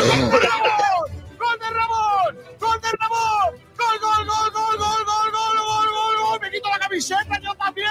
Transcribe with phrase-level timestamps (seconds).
[0.00, 1.06] ¡Gol de Ramón!
[1.38, 2.32] ¡Gol de Ramón!
[2.58, 3.50] ¡Gol de Ramón!
[3.76, 6.40] ¡Gol, gol, gol, gol, gol, gol, gol, gol, gol, gol!
[6.40, 7.86] ¡Me quito la camiseta, yo también!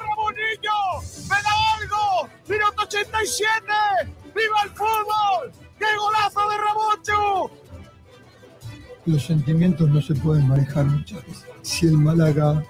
[0.00, 0.78] ¡Ramonillo!
[1.28, 2.28] ¡Me da algo!
[2.46, 3.66] ¡Minuto 87!
[4.34, 5.52] ¡Viva el fútbol!
[5.78, 7.50] ¡Qué golazo de Ramón,
[9.06, 11.44] Los sentimientos no se pueden manejar muchas veces.
[11.62, 12.64] Si el Málaga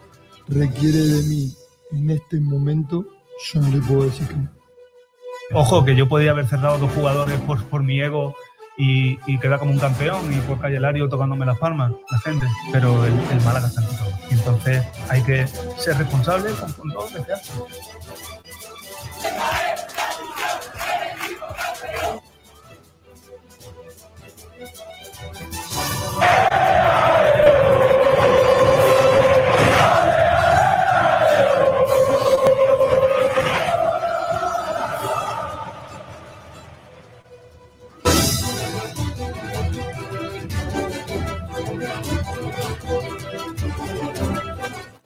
[0.49, 1.55] requiere de mí
[1.91, 3.05] en este momento,
[3.53, 4.62] yo no le puedo decir que no.
[5.55, 8.35] Ojo, que yo podía haber cerrado dos jugadores por, por mi ego
[8.77, 12.47] y, y quedar como un campeón y por Calle Lario tocándome las palmas, la gente.
[12.73, 14.13] Pero el, el Málaga está en todo.
[14.31, 17.53] Entonces hay que ser responsable con, con todo lo que se hace.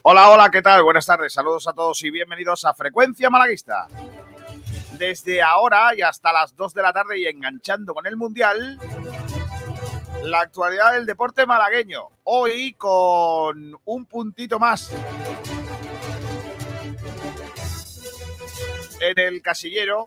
[0.09, 0.85] Hola, hola, ¿qué tal?
[0.85, 3.89] Buenas tardes, saludos a todos y bienvenidos a Frecuencia Malaguista.
[4.93, 8.79] Desde ahora y hasta las 2 de la tarde y enganchando con el Mundial,
[10.23, 12.03] la actualidad del deporte malagueño.
[12.23, 14.93] Hoy con un puntito más
[19.01, 20.07] en el casillero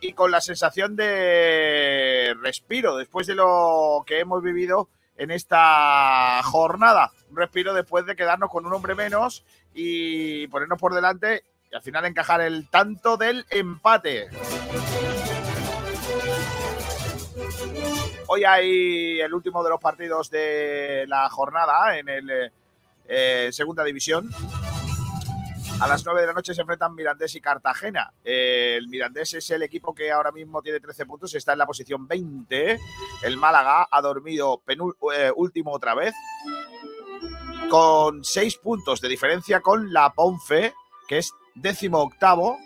[0.00, 7.12] y con la sensación de respiro después de lo que hemos vivido en esta jornada.
[7.34, 12.04] Respiro después de quedarnos con un hombre menos y ponernos por delante y al final
[12.04, 14.28] encajar el tanto del empate.
[18.26, 22.52] Hoy hay el último de los partidos de la jornada en el
[23.06, 24.30] eh, Segunda División.
[25.80, 28.12] A las 9 de la noche se enfrentan Mirandés y Cartagena.
[28.22, 32.06] El Mirandés es el equipo que ahora mismo tiene 13 puntos, está en la posición
[32.06, 32.78] 20.
[33.24, 34.62] El Málaga ha dormido
[35.12, 36.14] eh, último otra vez,
[37.70, 40.74] con 6 puntos de diferencia con la Ponfe,
[41.08, 42.58] que es décimo octavo,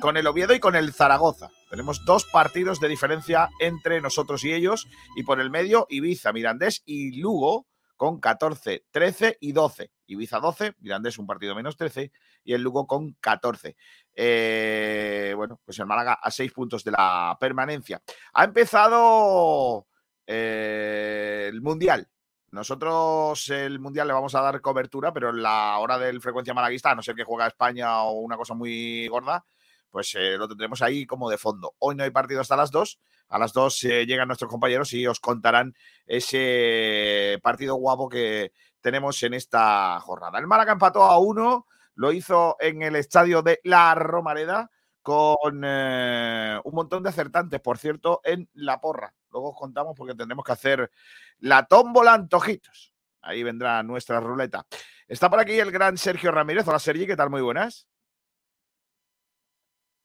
[0.00, 1.50] con el Oviedo y con el Zaragoza.
[1.70, 6.82] Tenemos dos partidos de diferencia entre nosotros y ellos, y por el medio Ibiza, Mirandés
[6.86, 7.66] y Lugo
[7.96, 9.90] con 14, 13 y 12.
[10.06, 12.12] Ibiza 12, Mirandés un partido menos 13
[12.44, 13.76] y el Lugo con 14.
[14.14, 18.00] Eh, bueno, pues el Málaga a 6 puntos de la permanencia.
[18.32, 19.86] Ha empezado
[20.26, 22.08] eh, el Mundial.
[22.50, 26.90] Nosotros el Mundial le vamos a dar cobertura, pero en la hora del frecuencia malaguista,
[26.90, 29.44] a no ser que juega España o una cosa muy gorda,
[29.90, 31.74] pues eh, lo tendremos ahí como de fondo.
[31.78, 32.98] Hoy no hay partido hasta las 2.
[33.28, 35.74] A las 2 eh, llegan nuestros compañeros y os contarán
[36.06, 40.38] ese partido guapo que tenemos en esta jornada.
[40.38, 44.70] El Málaga empató a uno, lo hizo en el estadio de La Romareda
[45.02, 49.14] con eh, un montón de acertantes, por cierto, en la porra.
[49.30, 50.90] Luego os contamos porque tendremos que hacer
[51.38, 52.94] la tómbola antojitos.
[53.20, 54.66] Ahí vendrá nuestra ruleta.
[55.06, 56.66] Está por aquí el gran Sergio Ramírez.
[56.66, 57.30] Hola Sergi, ¿qué tal?
[57.30, 57.86] Muy buenas.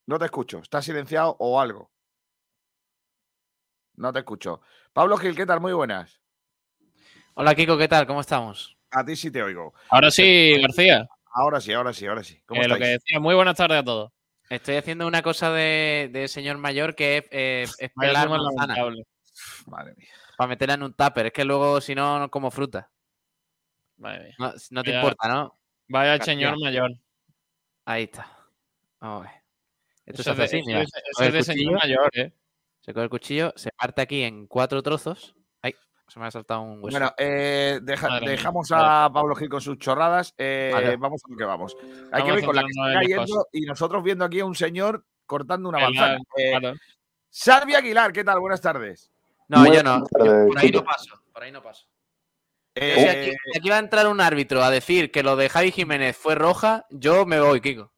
[0.05, 0.59] No te escucho.
[0.59, 1.91] ¿Estás silenciado o algo?
[3.95, 4.61] No te escucho.
[4.91, 5.61] Pablo Gil, ¿qué tal?
[5.61, 6.19] Muy buenas.
[7.35, 8.05] Hola Kiko, ¿qué tal?
[8.05, 8.77] ¿Cómo estamos?
[8.91, 9.73] A ti sí te oigo.
[9.89, 11.07] Ahora sí, García.
[11.35, 12.39] Ahora sí, ahora sí, ahora sí.
[12.45, 12.87] ¿Cómo Eh, lo estáis?
[12.89, 14.11] que decía, muy buenas tardes a todos.
[14.49, 19.03] Estoy haciendo una cosa de, de señor mayor que es, eh, es pelar manzana lamentable.
[19.67, 20.07] Madre mía.
[20.37, 21.27] para meterla en un tupper.
[21.27, 22.89] Es que luego, si no, no como fruta.
[23.97, 24.35] Madre mía.
[24.39, 25.57] No, no te importa, ¿no?
[25.87, 26.33] Vaya García.
[26.33, 26.91] señor mayor.
[27.85, 28.27] Ahí está.
[28.99, 29.41] Vamos a ver.
[30.05, 30.81] Esto Eso se es hace de, así, mira.
[30.81, 32.33] eso es- eso es de el señor cuchillo, mayor, ¿eh?
[32.81, 35.35] Se coge el cuchillo, se parte aquí en cuatro trozos.
[35.61, 35.73] Ay,
[36.07, 36.97] se me ha saltado un hueso.
[36.97, 38.31] Bueno, eh, deja- Madre mía.
[38.31, 40.33] dejamos a Pablo Gil con sus chorradas.
[40.37, 40.97] eh, Vale.
[40.97, 41.77] Vamos a lo que vamos.
[42.11, 44.55] Hay Vamos que ver con la que está cayendo y nosotros viendo aquí a un
[44.55, 46.17] señor cortando una manzana.
[46.37, 46.75] Eh, claro.
[47.29, 48.39] Salvi Aguilar, ¿qué tal?
[48.41, 49.12] Buenas tardes.
[49.47, 49.99] No, Muy yo no.
[49.99, 51.21] Yo por ahí no paso.
[51.33, 51.85] Por ahí no paso.
[52.75, 52.95] Eh,
[53.31, 56.17] Yo si aquí, va a entrar un árbitro a decir que lo de Javi Jiménez
[56.17, 57.93] fue roja, yo me voy, Kiko.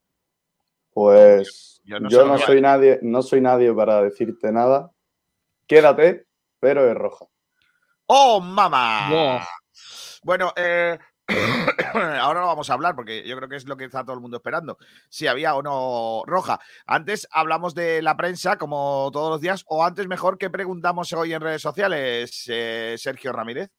[0.91, 4.91] Pues Yo yo no no, lo que- soy nadie, no soy nadie para decirte nada.
[5.67, 6.28] Quédate,
[6.59, 7.25] pero es roja.
[8.08, 9.46] ¡Oh, mamá!
[10.23, 10.97] Bueno, eh,
[11.93, 14.22] ahora no vamos a hablar porque yo creo que es lo que está todo el
[14.22, 14.77] mundo esperando.
[15.09, 16.59] Si había o no roja.
[16.85, 21.33] Antes hablamos de la prensa, como todos los días, o antes mejor que preguntamos hoy
[21.33, 23.72] en redes sociales, eh, Sergio Ramírez.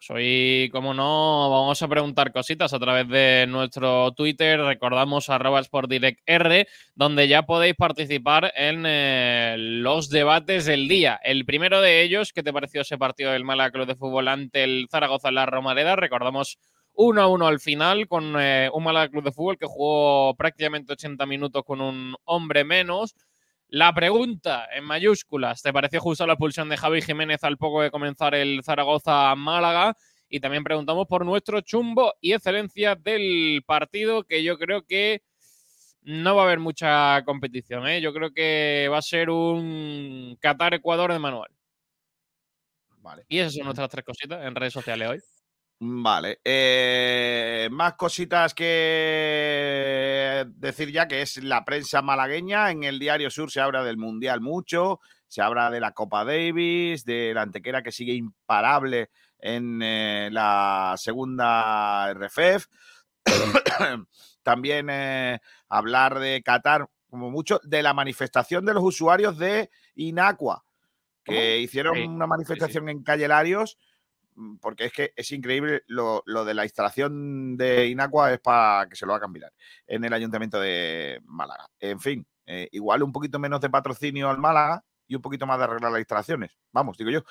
[0.00, 6.68] Soy, como no, vamos a preguntar cositas a través de nuestro Twitter, recordamos arroba sportdirectr,
[6.94, 11.18] donde ya podéis participar en eh, los debates del día.
[11.22, 14.62] El primero de ellos, ¿qué te pareció ese partido del Málaga Club de Fútbol ante
[14.62, 15.96] el Zaragoza en la Romareda?
[15.96, 16.58] Recordamos
[16.94, 20.92] 1 a 1 al final con eh, un Málaga Club de Fútbol que jugó prácticamente
[20.92, 23.14] 80 minutos con un hombre menos.
[23.70, 27.90] La pregunta en mayúsculas, ¿te pareció justo la expulsión de Javi Jiménez al poco de
[27.90, 29.94] comenzar el Zaragoza-Málaga?
[30.30, 35.22] Y también preguntamos por nuestro chumbo y excelencia del partido, que yo creo que
[36.00, 37.86] no va a haber mucha competición.
[37.86, 38.00] ¿eh?
[38.00, 41.50] Yo creo que va a ser un Qatar-Ecuador de manual.
[43.02, 43.26] Vale.
[43.28, 45.20] Y esas son nuestras tres cositas en redes sociales hoy.
[45.80, 46.40] Vale.
[46.44, 52.70] eh, más cositas que decir ya que es la prensa malagueña.
[52.70, 57.04] En el Diario Sur se habla del Mundial mucho, se habla de la Copa Davis,
[57.04, 62.66] de la Antequera que sigue imparable en eh, la segunda RFEF.
[64.42, 65.38] También eh,
[65.68, 70.64] hablar de Qatar, como mucho, de la manifestación de los usuarios de Inacua,
[71.22, 73.87] que hicieron Sí, una manifestación en Calle Larios mm,
[74.60, 78.96] porque es que es increíble lo, lo de la instalación de Inacua es para que
[78.96, 79.52] se lo hagan mirar
[79.86, 81.68] en el ayuntamiento de Málaga.
[81.80, 85.58] En fin, eh, igual un poquito menos de patrocinio al Málaga y un poquito más
[85.58, 86.52] de arreglar las instalaciones.
[86.72, 87.24] Vamos, digo yo.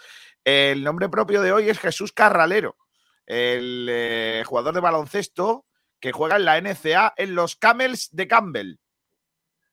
[0.43, 2.77] El nombre propio de hoy es Jesús Carralero,
[3.25, 5.65] el eh, jugador de baloncesto
[5.99, 8.75] que juega en la NCA en los Camels de Campbell.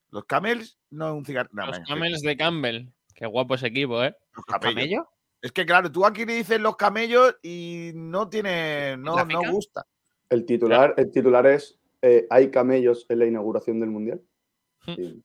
[0.09, 1.51] Los Camels no es un cigarro.
[1.53, 2.89] no, Los Camels de Campbell.
[3.15, 4.17] Qué guapo ese equipo, ¿eh?
[4.35, 5.05] los camellos.
[5.45, 9.85] Es que claro, tú aquí le dices los camellos y no tiene, no, no gusta.
[10.31, 14.23] El titular, el titular es eh, ¿Hay camellos en la inauguración del Mundial?
[14.87, 14.95] Hmm.
[14.95, 15.23] Sí.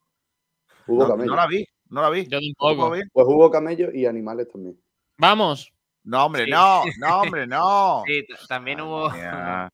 [0.88, 1.30] Hubo No, camellos.
[1.31, 2.27] no la vi, no la vi.
[2.27, 2.92] Yo ¿Cómo tampoco.
[2.95, 3.01] vi?
[3.13, 4.77] Pues hubo camellos y animales también.
[5.18, 5.71] Vamos.
[6.04, 6.51] No, hombre, Sí.
[6.51, 8.04] no, no, hombre, no.
[8.06, 9.07] Sí, también hubo,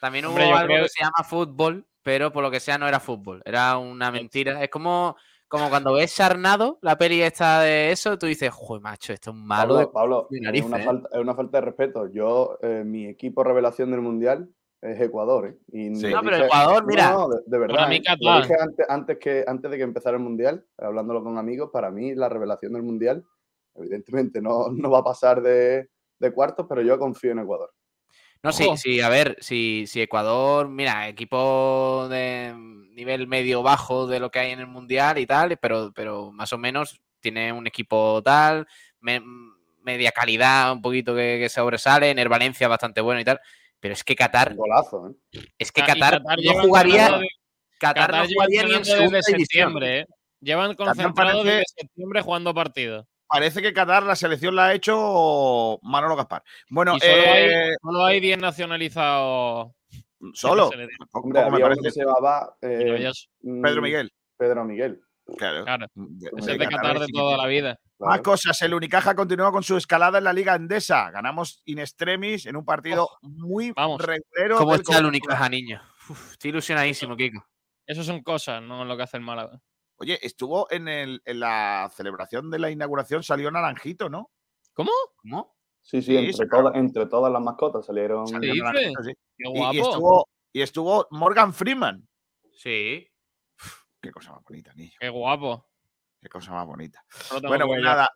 [0.00, 2.86] también hubo Hombre, algo creo- que se llama fútbol, pero por lo que sea no
[2.86, 4.62] era fútbol, era una mentira.
[4.62, 5.16] Es como,
[5.50, 9.36] como cuando ves Sarnado, la peli esta de eso, tú dices, joder, macho, esto es
[9.36, 9.86] un malo de...
[9.88, 10.84] Pablo, Pablo, de es, una ¿eh?
[10.84, 12.06] falta, es una falta de respeto.
[12.06, 14.48] Yo, eh, mi equipo revelación del Mundial
[14.80, 15.48] es Ecuador.
[15.48, 15.58] ¿eh?
[15.72, 16.08] Y Sí.
[16.08, 17.12] No, pero Ecuador, no, mira.
[17.12, 17.92] no, de, de verdad.
[17.92, 17.98] ¿eh?
[17.98, 18.42] Lo Qatar.
[18.42, 22.14] dije antes, antes, que, antes de que empezara el Mundial, hablándolo con amigos, para mí
[22.14, 23.24] la revelación del Mundial,
[23.74, 27.72] evidentemente no, no va a pasar de, de cuartos, pero yo confío en Ecuador.
[28.42, 28.76] No, sí, Ojo.
[28.78, 32.54] sí, a ver, si, si Ecuador, mira, equipo de
[32.92, 36.58] nivel medio-bajo de lo que hay en el Mundial y tal, pero, pero más o
[36.58, 38.66] menos tiene un equipo tal,
[39.00, 39.20] me-
[39.82, 43.40] media calidad, un poquito que, que sobresale, en el Valencia bastante bueno y tal,
[43.78, 45.40] pero es que Qatar, Un golazo, ¿eh?
[45.58, 47.28] es que Qatar, no jugaría, de-
[47.78, 49.46] Qatar Qatar no lleva jugaría ni en entrenando segunda desde división.
[49.68, 50.06] septiembre, ¿eh?
[50.40, 51.14] Llevan concentrados
[51.44, 53.06] parece- desde septiembre jugando partidos.
[53.30, 56.42] Parece que Qatar la selección la ha hecho Manolo Gaspar.
[56.68, 59.70] Bueno, solo, eh, hay, solo hay 10 nacionalizados.
[60.34, 60.70] solo.
[61.12, 61.90] Hombre, me uno que parece.
[61.92, 63.28] se llamaba eh, Maravilloso.
[63.40, 64.12] Pedro mm, Miguel.
[64.36, 65.00] Pedro Miguel.
[65.38, 65.64] Claro.
[65.64, 65.86] Claro.
[65.94, 67.78] De- Ese de es de Qatar de toda la vida.
[68.00, 68.60] Más cosas.
[68.62, 71.10] El Unicaja continúa con su escalada en la Liga Endesa.
[71.12, 74.00] Ganamos in extremis en un partido muy vamos.
[74.00, 74.56] regulero.
[74.56, 75.06] ¿Cómo está el.
[75.06, 75.80] Unicaja, niño?
[76.08, 77.44] Uf, estoy ilusionadísimo, Kiko.
[77.86, 79.60] Eso son cosas, no lo que hace el Málaga.
[80.02, 84.30] Oye, estuvo en, el, en la celebración de la inauguración, salió Naranjito, ¿no?
[84.72, 84.90] ¿Cómo?
[85.16, 85.54] ¿Cómo?
[85.82, 88.26] Sí, sí, Sí, entre, todas, entre todas las mascotas salieron.
[88.26, 88.38] Sí.
[88.40, 88.60] Qué Y-
[89.58, 89.74] guapo.
[89.74, 92.08] Y, estuvo, y estuvo Morgan Freeman.
[92.54, 93.06] Sí.
[94.00, 94.92] Qué cosa más bonita, niño.
[94.98, 95.66] Qué guapo.
[96.18, 97.04] Qué cosa más bonita.
[97.42, 98.10] Bueno, pues nada.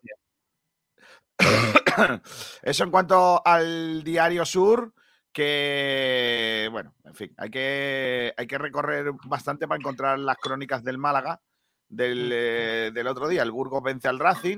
[2.63, 4.91] Eso en cuanto al Diario Sur,
[5.31, 10.97] que, bueno, en fin, hay que, hay que recorrer bastante para encontrar las crónicas del
[10.97, 11.39] Málaga
[11.87, 13.43] del, eh, del otro día.
[13.43, 14.57] El Burgos vence al Racing.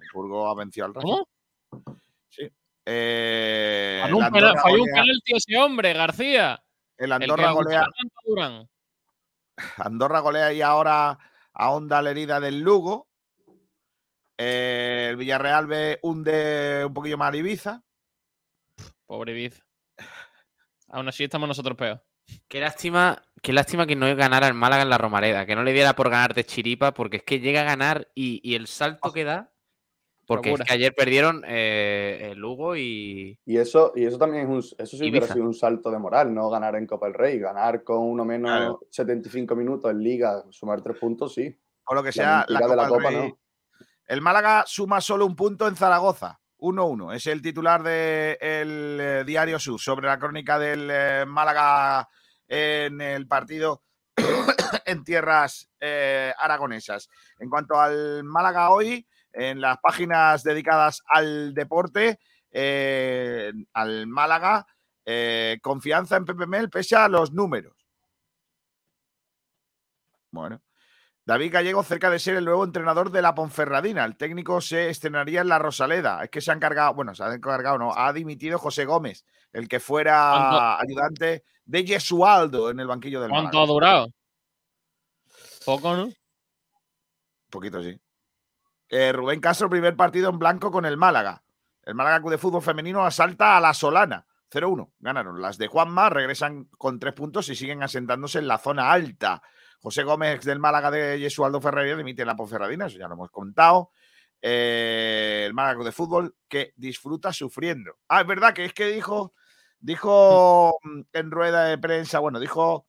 [0.00, 1.08] El Burgos ha vencido al Racing.
[1.08, 1.28] ¿Cómo?
[2.28, 2.48] Sí.
[2.86, 4.32] Eh, Falló un, un
[4.86, 6.62] penalti ese hombre, García.
[6.96, 7.84] el Andorra golea,
[8.40, 8.64] a.
[9.78, 11.18] Andorra golea y ahora
[11.52, 13.08] ahonda la herida del Lugo.
[14.38, 17.82] Eh, el Villarreal ve hunde un poquillo más al Ibiza.
[19.06, 19.62] Pobre Ibiza.
[20.88, 22.02] Aún así estamos nosotros peor.
[22.48, 25.72] Qué lástima, qué lástima que no ganara el Málaga en la Romareda, que no le
[25.72, 29.12] diera por ganar de chiripa, porque es que llega a ganar y, y el salto
[29.12, 29.50] que da.
[30.24, 33.38] Porque es que ayer perdieron eh, el Lugo y.
[33.44, 36.32] Y eso, y eso también es un, eso sí hubiera sido un salto de moral,
[36.32, 38.80] no ganar en Copa del Rey, ganar con uno menos Claro.
[38.88, 41.54] 75 minutos en Liga, sumar tres puntos, sí.
[41.84, 43.28] O lo que La sea, la mentira de la Copa Copa, Rey.
[43.28, 43.38] no.
[44.06, 46.38] El Málaga suma solo un punto en Zaragoza.
[46.58, 47.16] 1-1.
[47.16, 52.08] Es el titular del Diario Sur sobre la crónica del eh, Málaga
[52.54, 53.82] en el partido
[54.84, 57.08] en tierras eh, aragonesas.
[57.38, 64.66] En cuanto al Málaga hoy, en las páginas dedicadas al deporte, eh, al Málaga,
[65.06, 67.74] eh, confianza en Pepe Mel pese a los números.
[70.30, 70.60] Bueno.
[71.24, 74.04] David Gallego cerca de ser el nuevo entrenador de la Ponferradina.
[74.04, 76.22] El técnico se estrenaría en la Rosaleda.
[76.24, 79.68] Es que se ha encargado, bueno, se ha encargado, no, ha dimitido José Gómez, el
[79.68, 83.62] que fuera ¿Cuánto- ayudante de Yesualdo en el banquillo del ¿Cuánto Málaga.
[83.62, 84.06] ha durado?
[85.64, 86.08] Poco, ¿no?
[87.48, 87.98] poquito sí.
[88.88, 91.42] Eh, Rubén Castro, primer partido en blanco con el Málaga.
[91.82, 94.26] El Málaga de Fútbol Femenino asalta a la Solana.
[94.50, 94.92] 0-1.
[94.98, 95.40] Ganaron.
[95.40, 99.42] Las de Juanma regresan con tres puntos y siguen asentándose en la zona alta.
[99.80, 103.90] José Gómez del Málaga de Jesualdo Ferreira dimite la Ponferradina, eso ya lo hemos contado.
[104.42, 107.96] Eh, el Málaga de Fútbol que disfruta sufriendo.
[108.08, 109.32] Ah, es verdad que es que dijo,
[109.82, 112.86] dijo mm, en rueda de prensa, bueno, dijo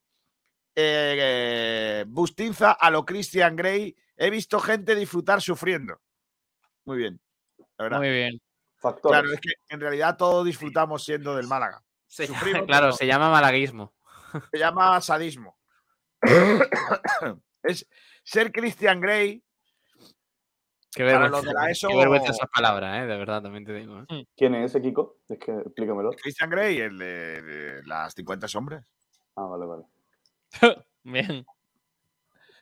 [0.76, 6.00] eh, Bustinza a lo Christian Grey, he visto gente disfrutar sufriendo.
[6.86, 7.20] Muy bien.
[7.78, 7.98] la verdad.
[8.00, 8.42] Muy bien.
[8.78, 9.20] Factores.
[9.20, 11.82] Claro, es que en realidad todos disfrutamos siendo del Málaga.
[12.08, 13.94] Se llama- Sufrimos, claro, se llama malaguismo.
[14.52, 15.58] Se llama sadismo.
[17.64, 17.88] es
[18.24, 19.44] ser Christian Grey.
[20.96, 23.06] Qué Para vergüenza, los de la ESO- qué vergüenza esas palabras, ¿eh?
[23.08, 24.00] de verdad, también te digo.
[24.10, 24.26] ¿eh?
[24.38, 25.18] ¿Quién es ese Kiko?
[25.28, 26.12] Es que explícamelo.
[26.12, 28.86] Christian Grey, el de, de las 50 sombras.
[29.36, 29.84] Ah, vale, vale.
[31.04, 31.46] Bien.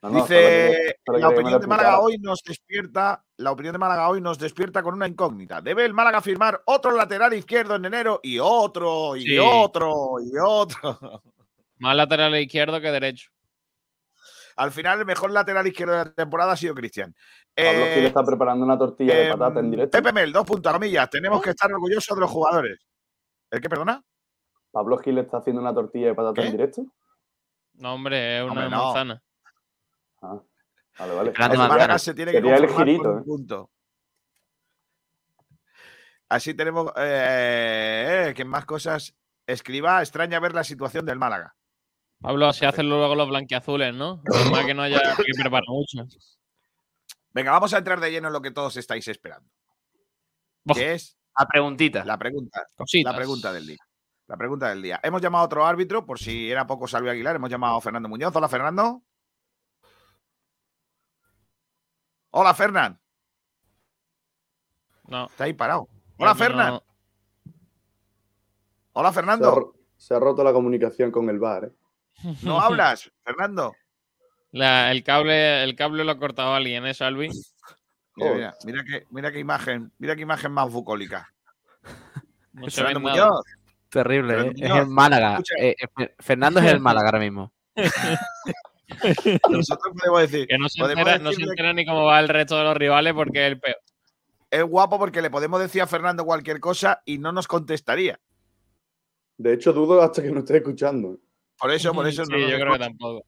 [0.04, 4.10] No, no, solo Dice, la opinión de Málaga hoy nos despierta, la opinión de Málaga
[4.10, 5.62] hoy nos despierta con una incógnita.
[5.62, 9.38] ¿Debe el Málaga firmar otro lateral izquierdo en enero y otro y Sí.
[9.38, 11.22] otro y otro?
[11.78, 13.30] Más lateral izquierdo que derecho.
[14.62, 17.16] Al final el mejor lateral izquierdo de la temporada ha sido Cristian.
[17.56, 19.98] Pablo Eh, Gil está preparando una tortilla de em, patata en directo.
[19.98, 21.10] Pepe Mel, dos puntos, comillas.
[21.10, 22.78] Tenemos que estar orgullosos de los jugadores.
[23.50, 24.04] ¿El qué, perdona?
[24.70, 26.48] Pablo Gil está haciendo una tortilla de patata ¿Qué?
[26.48, 26.86] en directo.
[27.74, 28.84] No, hombre, es una Hombre, no.
[28.84, 29.24] manzana.
[30.22, 30.40] Ah,
[31.00, 31.32] vale, vale.
[31.32, 31.68] El manzana.
[31.68, 33.24] Málaga se tiene que el girito, con un ¿eh?
[33.26, 33.72] punto.
[36.30, 39.16] Así tenemos eh, eh, que más cosas.
[39.48, 41.56] Escriba, extraña ver la situación del Málaga.
[42.22, 44.22] Pablo, así hacen luego los blanquiazules, ¿no?
[44.52, 46.06] Más que no haya que preparar mucho.
[47.34, 49.50] Venga, vamos a entrar de lleno en lo que todos estáis esperando.
[50.74, 52.06] Que es La preguntita.
[52.06, 52.64] la pregunta.
[52.76, 53.12] Cositas.
[53.12, 53.80] La pregunta del día.
[54.28, 55.00] La pregunta del día.
[55.02, 58.08] Hemos llamado a otro árbitro, por si era poco Salvi Aguilar, hemos llamado a Fernando
[58.08, 58.36] Muñoz.
[58.36, 59.02] Hola, Fernando.
[62.32, 63.00] Hola, Fernán.
[65.08, 65.26] No.
[65.26, 65.88] Está ahí parado.
[66.18, 66.74] Hola, que Fernán.
[66.76, 66.84] no.
[68.94, 69.74] Hola, Se ha, Fernando.
[69.98, 71.72] se ha roto la comunicación con el bar, ¿eh?
[72.44, 73.74] No hablas, Fernando.
[74.52, 77.30] La- el, cable, el cable lo ha cortado alguien, ¿eh, Salvi?
[78.18, 81.34] Mira, mira, mira qué, mira qué imagen, mira qué imagen más bucólica.
[82.54, 83.00] No se nada.
[83.00, 83.42] Muñoz.
[83.90, 84.68] Terrible, Fernando ¿eh?
[84.68, 85.40] es el Málaga.
[85.58, 87.54] Eh, eh, Fer- Fernando es el Málaga ahora mismo.
[89.50, 92.58] Nosotros podemos decir, Que no se, entera, no se entera ni cómo va el resto
[92.58, 93.78] de los rivales porque es el peor.
[94.50, 98.20] es guapo porque le podemos decir a Fernando cualquier cosa y no nos contestaría.
[99.38, 101.18] De hecho, dudo hasta que no esté escuchando.
[101.62, 103.26] Por eso, por eso sí, no yo creo que tampoco.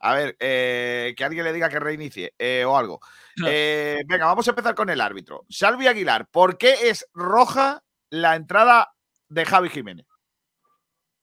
[0.00, 3.00] A ver, eh, que alguien le diga que reinicie eh, o algo.
[3.48, 5.44] Eh, venga, vamos a empezar con el árbitro.
[5.48, 8.92] Salvi Aguilar, ¿por qué es roja la entrada
[9.28, 10.06] de Javi Jiménez?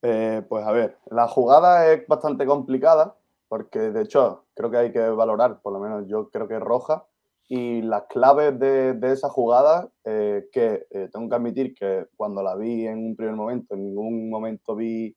[0.01, 3.17] Eh, pues a ver, la jugada es bastante complicada
[3.48, 6.62] porque de hecho creo que hay que valorar, por lo menos yo creo que es
[6.62, 7.05] roja.
[7.48, 12.41] Y las claves de, de esa jugada, eh, que eh, tengo que admitir que cuando
[12.41, 15.15] la vi en un primer momento, en ningún momento vi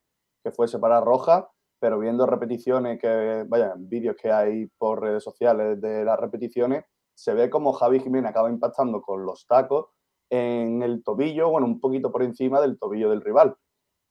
[0.48, 1.50] que fuese para roja,
[1.80, 7.34] pero viendo repeticiones que, vaya, vídeos que hay por redes sociales de las repeticiones, se
[7.34, 9.86] ve como Javi Jiménez acaba impactando con los tacos
[10.30, 13.56] en el tobillo, bueno, un poquito por encima del tobillo del rival.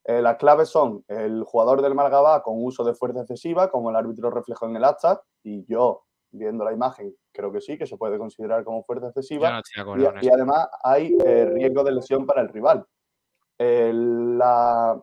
[0.05, 3.89] Eh, las claves son el jugador del Málaga va con uso de fuerza excesiva, como
[3.89, 7.85] el árbitro reflejó en el acta, y yo, viendo la imagen, creo que sí, que
[7.85, 9.49] se puede considerar como fuerza excesiva.
[9.49, 9.57] No
[10.21, 12.85] Y, además hay eh, riesgo de lesión para el rival.
[13.59, 15.01] La-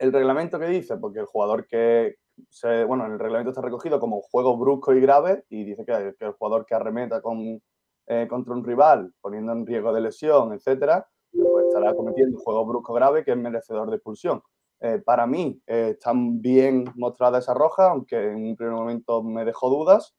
[0.00, 2.16] el reglamento que dice, porque el jugador que,
[2.48, 6.14] se, bueno, en el reglamento está recogido como juego brusco y grave y dice que,
[6.18, 7.62] el jugador que arremeta con,
[8.06, 12.66] eh, contra un rival poniendo en riesgo de lesión, etcétera, pues estará cometiendo un juego
[12.66, 14.42] brusco grave que es merecedor de expulsión.
[14.80, 19.44] Eh, para mí eh, están bien mostrada esa roja, aunque en un primer momento me
[19.44, 20.16] dejó dudas.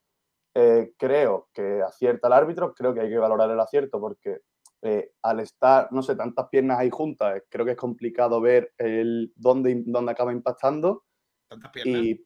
[0.54, 4.40] Eh, creo que acierta el árbitro, creo que hay que valorar el acierto porque
[4.82, 8.74] eh, al estar, no sé, tantas piernas ahí juntas, eh, creo que es complicado ver
[8.78, 11.06] el, dónde, dónde acaba impactando.
[11.48, 12.04] Tantas piernas.
[12.04, 12.26] Y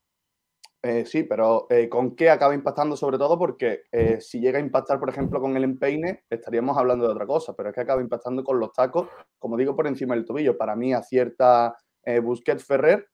[0.82, 3.40] eh, sí, pero eh, ¿con qué acaba impactando sobre todo?
[3.40, 3.84] Porque
[4.20, 7.70] si llega a impactar, por ejemplo, con el empeine, estaríamos hablando de otra cosa, pero
[7.70, 9.08] es que acaba impactando con los tacos,
[9.40, 10.58] como digo, por encima del tobillo.
[10.58, 11.76] Para mí acierta
[12.22, 13.08] Busquets Ferrer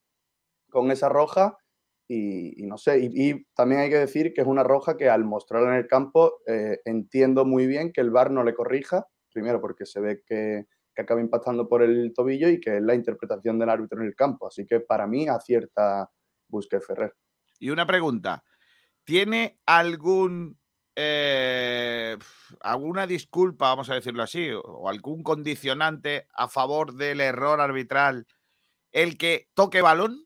[0.70, 1.58] con esa roja
[2.12, 5.10] y, y no sé, y, y también hay que decir que es una roja que
[5.10, 9.08] al mostrarla en el campo eh, entiendo muy bien que el VAR no le corrija,
[9.32, 12.96] primero porque se ve que, que acaba impactando por el tobillo y que es la
[12.96, 14.48] interpretación del árbitro en el campo.
[14.48, 16.10] Así que para mí acierta
[16.48, 17.14] Busquets Ferrer.
[17.60, 18.44] Y una pregunta.
[19.04, 20.60] ¿Tiene algún
[20.96, 22.18] eh,
[22.62, 28.28] alguna disculpa, vamos a decirlo así, o, algún condicionante a favor del error arbitral
[28.92, 30.26] el que toque balón?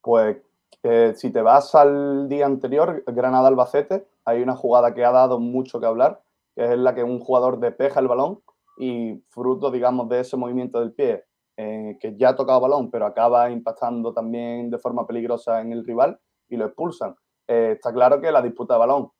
[0.00, 0.38] Pues
[0.82, 5.80] Que si te vas al día anterior, Granada-Albacete, hay una jugada que ha dado mucho
[5.80, 6.22] que hablar,
[6.56, 8.40] que es la que un jugador despeja el balón
[8.78, 11.24] y fruto, digamos, de ese movimiento del pie,
[11.58, 15.84] eh, que ya ha tocado balón, pero acaba impactando también de forma peligrosa en el
[15.86, 17.14] rival y lo expulsan.
[17.46, 19.10] Eh, está claro que la disputa de balón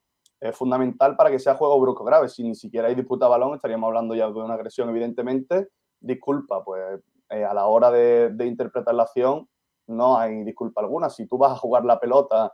[0.40, 2.28] es fundamental para que sea juego brusco grave.
[2.28, 5.68] Si ni siquiera hay disputa de balón, estaríamos hablando ya de una agresión, evidentemente.
[6.00, 7.00] Disculpa, pues
[7.30, 9.48] eh, a la hora de, interpretar la acción
[9.88, 11.10] no hay disculpa alguna.
[11.10, 12.52] Si tú vas a jugar la pelota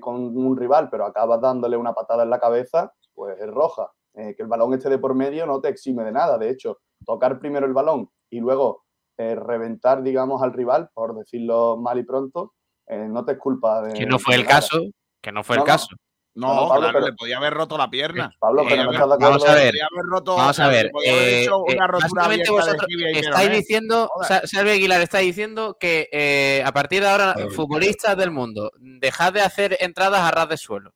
[0.00, 3.92] con un rival, pero acabas dándole una patada en la cabeza, pues es roja.
[4.16, 6.38] Que el balón esté de por medio no te exime de nada.
[6.38, 8.86] De hecho, tocar primero el balón y luego
[9.18, 12.52] eh, reventar, digamos, al rival, por decirlo mal y pronto,
[12.86, 13.94] eh, no te es culpa de.
[13.94, 14.82] Que no fue el caso,
[15.22, 15.88] que no fue el caso.
[16.34, 18.30] No, Pablo, claro, le podía haber roto la pierna.
[18.38, 19.30] Pablo, pero no estás de acuerdo.
[19.30, 19.74] Vamos a ver,
[20.22, 20.92] vamos a ver.
[21.06, 21.48] Eh,
[21.92, 24.10] básicamente vosotros estáis diciendo,
[24.44, 29.78] Salve Aguilar está diciendo que a partir de ahora, futbolistas del mundo, dejad de hacer
[29.80, 30.92] entradas a ras de suelo.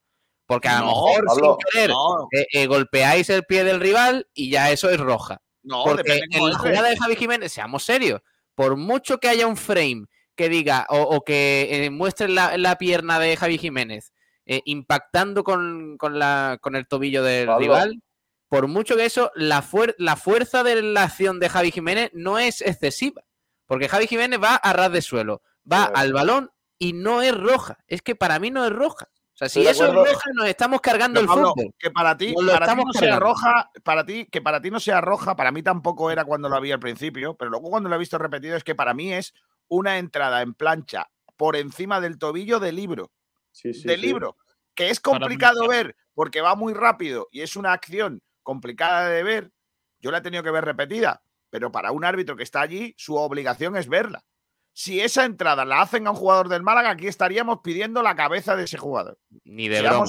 [0.51, 4.99] Porque a lo mejor sin querer golpeáis el pie del rival y ya eso es
[4.99, 5.41] roja.
[5.63, 8.21] No, Porque en la jugada de Javi Jiménez, seamos serios,
[8.57, 13.37] por mucho que haya un frame que diga o, que eh, muestre la, pierna de
[13.37, 14.13] Javi Jiménez
[14.45, 18.03] eh, impactando con, la, con, el tobillo del rival,
[18.49, 19.65] por mucho que eso, la,
[19.99, 23.23] la fuerza de la acción de Javi Jiménez no es excesiva.
[23.67, 27.79] Porque Javi Jiménez va a ras de suelo, va al balón y no es roja.
[27.87, 29.09] Es que para mí no es roja
[29.41, 31.75] sea, si eso es roja, nos estamos cargando el fútbol.
[31.79, 35.01] Que para ti, para ti no sea roja, para ti, que para ti no sea
[35.01, 37.99] roja, para mí tampoco era cuando lo vi al principio, pero luego cuando lo he
[37.99, 39.33] visto repetido es que para mí es
[39.69, 43.13] una entrada en plancha por encima del tobillo del libro.
[43.51, 44.37] Sí, sí, del libro.
[44.75, 49.53] Que es complicado ver porque va muy rápido y es una acción complicada de ver.
[50.01, 53.17] Yo la he tenido que ver repetida, pero para un árbitro que está allí, su
[53.17, 54.25] obligación es verla
[54.73, 58.57] si esa entrada la hacen a un jugador del Málaga, aquí estaríamos pidiendo la cabeza
[58.57, 59.19] de ese jugador.
[59.45, 60.07] Ni de broma.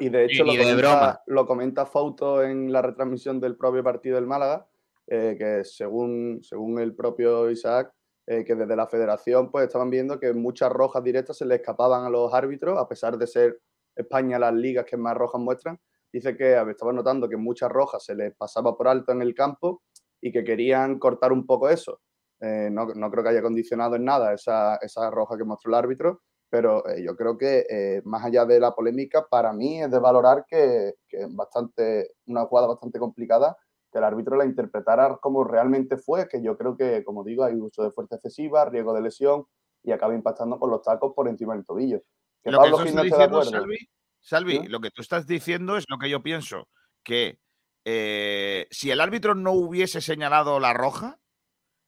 [0.00, 4.26] y de hecho lo, comenta, lo, comenta, Fauto en la retransmisión del propio partido del
[4.26, 4.66] Málaga,
[5.06, 7.92] eh, que según, según el propio Isaac,
[8.26, 12.04] eh, que desde la federación pues estaban viendo que muchas rojas directas se le escapaban
[12.04, 13.60] a los árbitros, a pesar de ser
[13.96, 15.78] España las ligas que más rojas muestran.
[16.12, 19.82] Dice que estaban notando que muchas rojas se les pasaba por alto en el campo
[20.20, 22.00] y que querían cortar un poco eso
[22.40, 24.78] eh, no, creo que haya condicionado en nada esa,
[25.10, 28.74] roja que mostró el árbitro, pero eh, yo creo que eh, más allá de la
[28.74, 33.56] polémica, para mí es de valorar que, es bastante, una jugada bastante complicada,
[33.92, 37.56] que el árbitro la interpretara como realmente fue, que yo creo que, como digo, hay
[37.56, 39.44] uso de fuerza excesiva, riesgo de lesión
[39.82, 42.00] y acaba impactando con los tacos por encima del tobillo.
[42.44, 43.42] lo Pablo que no diciendo,
[44.18, 46.68] Salvi, lo que tú estás diciendo es lo que yo pienso,
[47.02, 47.38] que
[47.84, 51.20] si el árbitro no hubiese señalado la roja,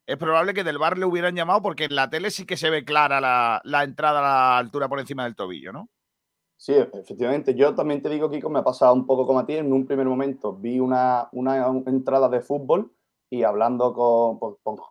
[0.06, 2.70] es probable que del bar le hubieran llamado porque en la tele sí que se
[2.70, 5.88] ve clara la, entrada a la altura por encima del tobillo, ¿no?
[6.56, 7.54] Sí, efectivamente.
[7.54, 9.54] Yo también te digo, Kiko, me ha pasado un poco como a ti.
[9.54, 11.28] En un primer momento vi una,
[11.86, 12.92] entrada de fútbol
[13.30, 14.38] y hablando con,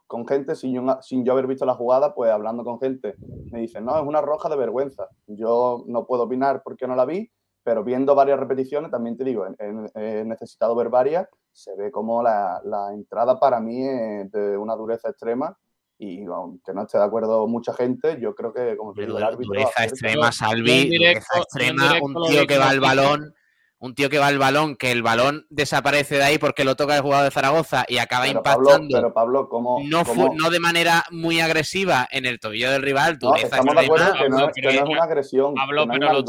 [0.08, 3.16] con, gente, sin yo, sin yo haber visto la jugada, pues hablando con gente,
[3.52, 5.08] me dicen, no, es una roja de vergüenza.
[5.28, 7.32] Yo no puedo opinar porque no la vi,
[7.64, 12.62] pero viendo varias repeticiones, también te digo, he, necesitado ver varias, se ve como la,
[12.94, 15.58] entrada para mí es de una dureza extrema
[15.98, 19.54] y aunque no esté de acuerdo mucha gente, yo creo que como el árbitro...
[19.54, 23.34] Dureza extrema, Salvi, dureza extrema, un tío que va al balón
[23.82, 26.96] un tío que va al balón, que el balón desaparece de ahí porque lo toca
[26.96, 28.96] el jugador de Zaragoza y acaba impactando.
[28.96, 30.04] pero Pablo, ¿cómo, no,
[30.36, 33.18] no de manera muy agresiva en el tobillo del rival.
[33.20, 35.56] No, estamos de acuerdo que no, es una agresión.
[35.56, 36.26] Pablo, pero los,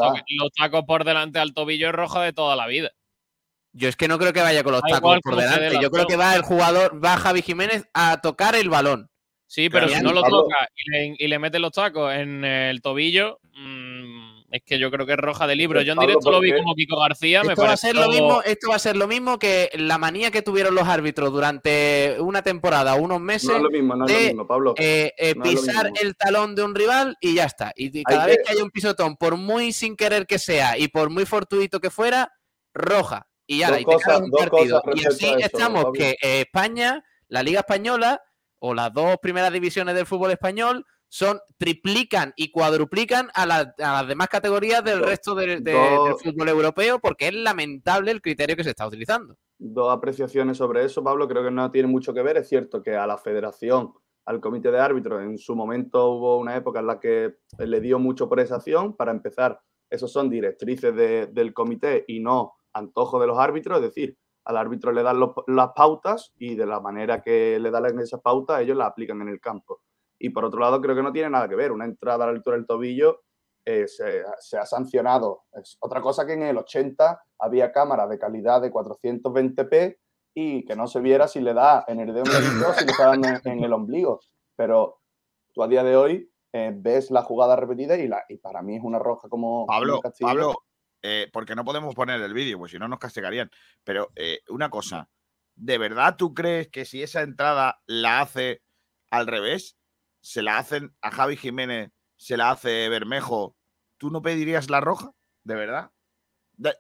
[0.59, 2.91] tacos por delante al tobillo es rojo de toda la vida.
[3.73, 5.79] Yo es que no creo que vaya con los tacos por delante.
[5.81, 9.09] Yo creo que va el jugador, va Javi Jiménez a tocar el balón.
[9.47, 10.69] Sí, pero si no lo toca
[11.19, 15.19] y le, mete los tacos en el tobillo, mm, es que yo creo que es
[15.19, 15.83] roja de libro.
[15.83, 17.43] Yo en directo lo vi como Kiko García.
[17.43, 20.31] Esto, va a ser lo mismo, esto va a ser lo mismo que la manía
[20.31, 23.51] que tuvieron los árbitros durante una temporada, unos meses.
[23.51, 24.75] No es lo mismo, no es lo mismo, Pablo.
[24.79, 27.73] Eh, eh, pisar el talón de un rival y ya está.
[27.77, 28.53] Y cada vez que...
[28.53, 32.33] haya un pisotón, por muy sin querer que sea y por muy fortuito que fuera,
[32.75, 33.29] roja.
[33.47, 34.83] Y ya, y te un partido.
[34.95, 38.23] Y así estamos que eh, España, la Liga Española
[38.59, 44.29] o las dos primeras divisiones del fútbol español son triplican y cuadruplican a, las demás
[44.29, 45.63] categorías del resto del
[46.23, 49.37] fútbol europeo porque es lamentable el criterio que se está utilizando.
[49.59, 52.39] Dos apreciaciones sobre eso, Pablo, creo que no tiene mucho que ver.
[52.39, 53.93] Es cierto que a la federación,
[54.25, 57.99] al comité de árbitros, en su momento hubo una época en la que le dio
[57.99, 58.97] mucho por esa acción.
[58.97, 64.19] Para empezar, esos son directrices del comité y no antojo de los árbitros, es decir,
[64.45, 68.61] al árbitro le dan las pautas y de la manera que le dan esas pautas
[68.61, 69.83] ellos las aplican en el campo.
[70.19, 71.73] Y por otro lado, creo que no tiene nada que ver.
[71.73, 73.23] Una entrada a la altura del tobillo
[73.65, 75.45] eh, se, se ha sancionado.
[75.53, 79.99] Es otra cosa que en el 80 había cámaras de calidad de 420p
[80.35, 82.91] y que no se viera si le da en el dedo meñique o si le
[82.93, 84.21] está dando en, en el ombligo.
[84.57, 85.01] Pero
[85.53, 88.77] tú a día de hoy eh, ves la jugada repetida y, la, y para mí
[88.77, 90.01] es una roja como Pablo.
[90.21, 90.55] Pablo,
[91.03, 93.51] eh, porque no podemos poner el vídeo, pues si no nos castigarían.
[93.85, 95.09] Pero eh, una cosa,
[95.55, 98.63] ¿de verdad tú crees que si esa entrada la hace
[99.11, 99.77] al revés,
[100.21, 103.57] se la hacen a Javi Jiménez, se la hace Bermejo,
[103.99, 105.11] ¿tú no pedirías la roja?
[105.43, 105.91] ¿De verdad?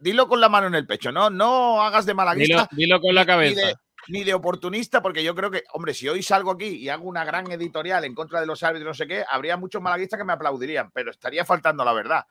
[0.00, 3.22] Dilo con la mano en el pecho, no, no hagas de malaguista dilo con la
[3.22, 3.66] ni cabeza.
[3.66, 3.74] de,
[4.08, 7.24] ni de oportunista, porque yo creo que, hombre, si hoy salgo aquí y hago una
[7.24, 10.32] gran editorial en contra de los árbitros, no sé qué, habría muchos malaguistas que me
[10.32, 12.24] aplaudirían, pero estaría faltando la verdad.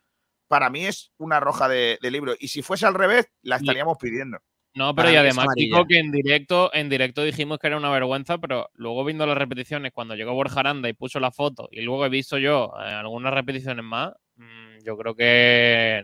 [0.52, 2.34] Para mí es una roja de, de libro.
[2.38, 4.38] Y si fuese al revés, la Y- estaríamos pidiendo.
[4.74, 5.48] No, Para pero y además.
[5.56, 9.38] Kiko, que en directo, en directo dijimos que era una vergüenza, pero luego viendo las
[9.38, 12.84] repeticiones, cuando llegó Borja Aranda y puso la foto, y luego he visto yo eh,
[12.92, 16.04] algunas repeticiones más, mm, yo creo que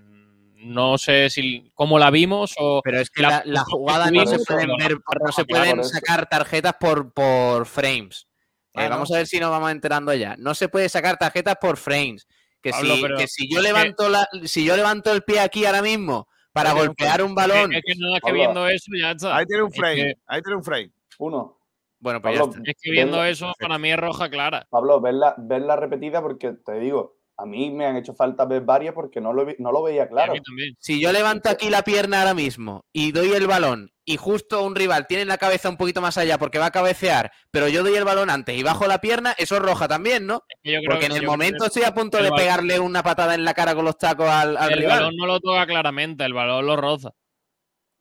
[0.59, 4.25] no sé si cómo la vimos o Pero es que La- la, la jugada no
[4.25, 8.27] se pueden ver, no se pueden sacar tarjetas por, por frames.
[8.73, 9.15] Eh, Ah, vamos no.
[9.15, 10.35] a ver si nos vamos enterando ya.
[10.37, 12.27] No se puede sacar tarjetas por frames.
[12.67, 15.23] Que, Pablo, si, pero que si yo es que- levanto la, si yo levanto el
[15.23, 17.69] pie aquí ahora mismo para golpear un es balón.
[17.71, 18.35] que, es que nada que Pablo.
[18.37, 19.37] viendo eso ya está.
[19.37, 20.91] Ahí tiene un Es frame, que- ahí tiene un frame.
[21.19, 21.59] Uno,
[21.99, 22.71] Bueno, pues ya Pablo, está.
[22.71, 24.67] Es que viendo eso, para mí es roja clara.
[24.69, 28.93] Pablo, verla, verla repetida porque te digo, a mí me han hecho falta ver varias
[28.95, 30.33] porque no lo, no lo veía claro.
[30.33, 30.75] mí también.
[30.79, 34.73] Si yo levanto aquí la pierna ahora mismo y doy el balón y justo un
[34.73, 37.93] rival tiene la cabeza un poquito más allá porque va a cabecear, pero yo doy
[37.95, 40.43] el balón antes y bajo la pierna, eso es roja también, ¿no?
[40.63, 43.43] Yo creo Porque en el momento estoy a punto de balón- pegarle una patada en
[43.43, 44.99] la cara con los tacos al, al el rival.
[44.99, 47.11] balón no lo toca claramente, el balón lo roza.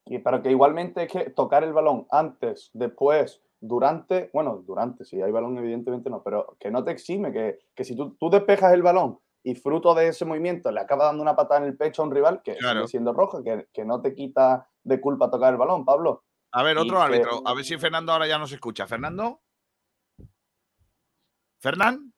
[0.06, 5.20] Y pero que igualmente es que tocar el balón antes, después, durante, bueno, durante, si
[5.20, 8.72] hay balón, evidentemente no, pero que no te exime, que, que si tú, tú despejas
[8.72, 12.02] el balón y fruto de ese movimiento le acaba dando una patada en el pecho
[12.02, 12.80] a un rival, que Claro.
[12.80, 16.24] sigue siendo roja, que, que no te quita de culpa tocar el balón, Pablo.
[16.52, 17.42] A ver, Y otro que- árbitro.
[17.44, 18.86] A ver si Fernando ahora ya nos escucha.
[18.86, 19.40] ¿Fernando?
[21.60, 22.12] ¿Fernán?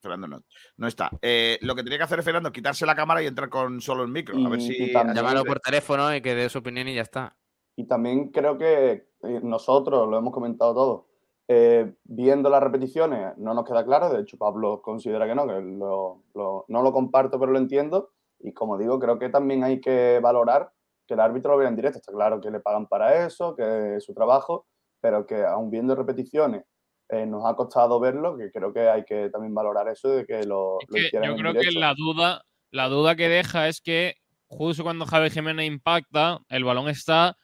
[0.00, 0.42] Fernando no,
[0.76, 1.10] no está.
[1.20, 4.04] Eh, lo que tenía que hacer Fernando es quitarse la cámara y entrar con solo
[4.04, 4.36] el micro.
[4.44, 4.84] A ver Y- si.
[4.84, 7.36] y también- Llámalo por teléfono y que dé su opinión y ya está.
[7.76, 11.04] Y también creo que eh, nosotros, lo hemos comentado todos,
[11.48, 15.60] eh, viendo las repeticiones no nos queda claro, de hecho Pablo considera que no, que
[15.60, 19.80] lo- lo- no lo comparto pero lo entiendo, y como digo, creo que también hay
[19.80, 20.70] que valorar
[21.06, 23.96] que el árbitro lo vea en directo, está claro que le pagan para eso, que
[23.96, 24.66] es su trabajo,
[25.00, 26.64] pero que aún viendo repeticiones
[27.08, 30.44] eh, nos ha costado verlo, que creo que hay que también valorar eso de que
[30.44, 33.68] lo, Es lo que hicieran yo en creo que la duda, la duda que deja
[33.68, 34.16] es que
[34.48, 37.36] justo cuando Javi Jiménez impacta, el balón está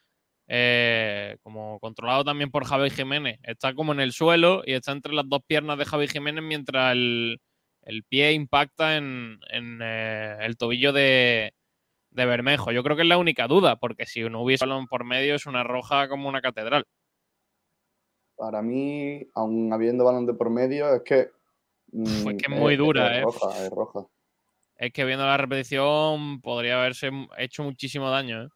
[0.49, 3.39] eh, como controlado también por Javi Jiménez.
[3.45, 6.93] Está como en el suelo y está entre las dos piernas de Javi Jiménez mientras
[6.93, 7.41] el,
[7.83, 11.55] el pie impacta en, en, eh, el tobillo de,
[12.11, 12.73] de Bermejo.
[12.73, 15.47] Yo creo que es la única duda, porque si no hubiese balón por medio es
[15.47, 16.85] una roja como una catedral.
[18.37, 21.21] Para mí, aún habiendo balón de por medio, es que...
[21.21, 21.31] es
[21.93, 23.23] mm, que es muy dura, es ¿eh?
[23.23, 24.07] roja, es roja.
[24.77, 28.45] Es que viendo la repetición podría haberse hecho muchísimo daño.
[28.45, 28.49] ¿eh?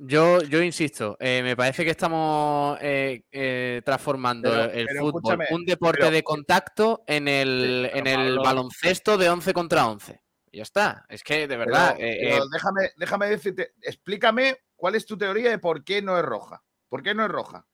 [0.00, 5.38] Yo, yo insisto, eh, me parece que estamos eh, eh, transformando Pero- el pero fútbol,
[5.50, 10.20] un deporte pero- de contacto, en el, en el baloncesto de 11 contra 11.
[10.52, 11.04] Ya está.
[11.08, 16.00] Es que, de verdad, déjame, déjame decirte, explícame cuál es tu teoría de por qué
[16.00, 16.62] no es roja.
[16.88, 17.66] ¿Por qué no es roja?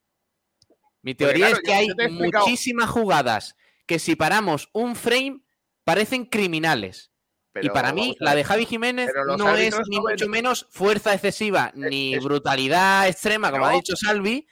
[1.03, 5.43] mi teoría claro, es que yo- hay yo muchísimas jugadas que si paramos un frame
[5.85, 7.11] parecen criminales.
[7.63, 11.13] Y para mí, la de Javi Jiménez no es ni no ven- mucho menos fuerza
[11.13, 14.47] excesiva, ni es- brutalidad extrema, como ha dicho Salvi,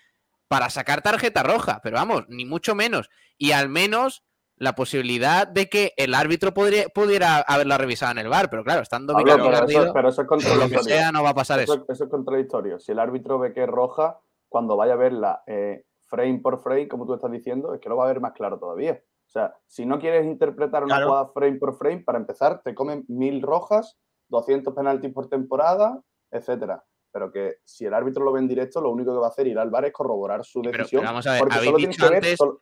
[0.49, 1.81] para sacar tarjeta roja.
[1.83, 3.11] Pero vamos, ni mucho menos.
[3.39, 4.23] Y al menos
[4.57, 8.49] la posibilidad de que el árbitro podría, pudiera haberla revisado en el bar.
[8.51, 10.97] Pero claro, estando Pablo, pero, eso, pero eso es por lo que contradictorio.
[10.97, 11.87] sea, no va a pasar eso, eso.
[11.89, 12.79] eso es contradictorio.
[12.79, 16.87] Si el árbitro ve que es roja, cuando vaya a verla eh, frame por frame,
[16.87, 19.03] como tú estás diciendo, es que lo va a ver más claro todavía.
[19.33, 21.09] O sea, si no quieres interpretar una Claro.
[21.09, 23.97] jugada frame por frame, para empezar, te comen mil rojas,
[24.29, 26.85] 200 penaltis por temporada, etcétera.
[27.11, 29.47] Pero que si el árbitro lo ve en directo, lo único que va a hacer
[29.47, 31.01] ir al bar es corroborar su decisión.
[31.01, 32.17] pero vamos a ver, porque habéis solo dicho que ver.
[32.17, 32.61] antes solo-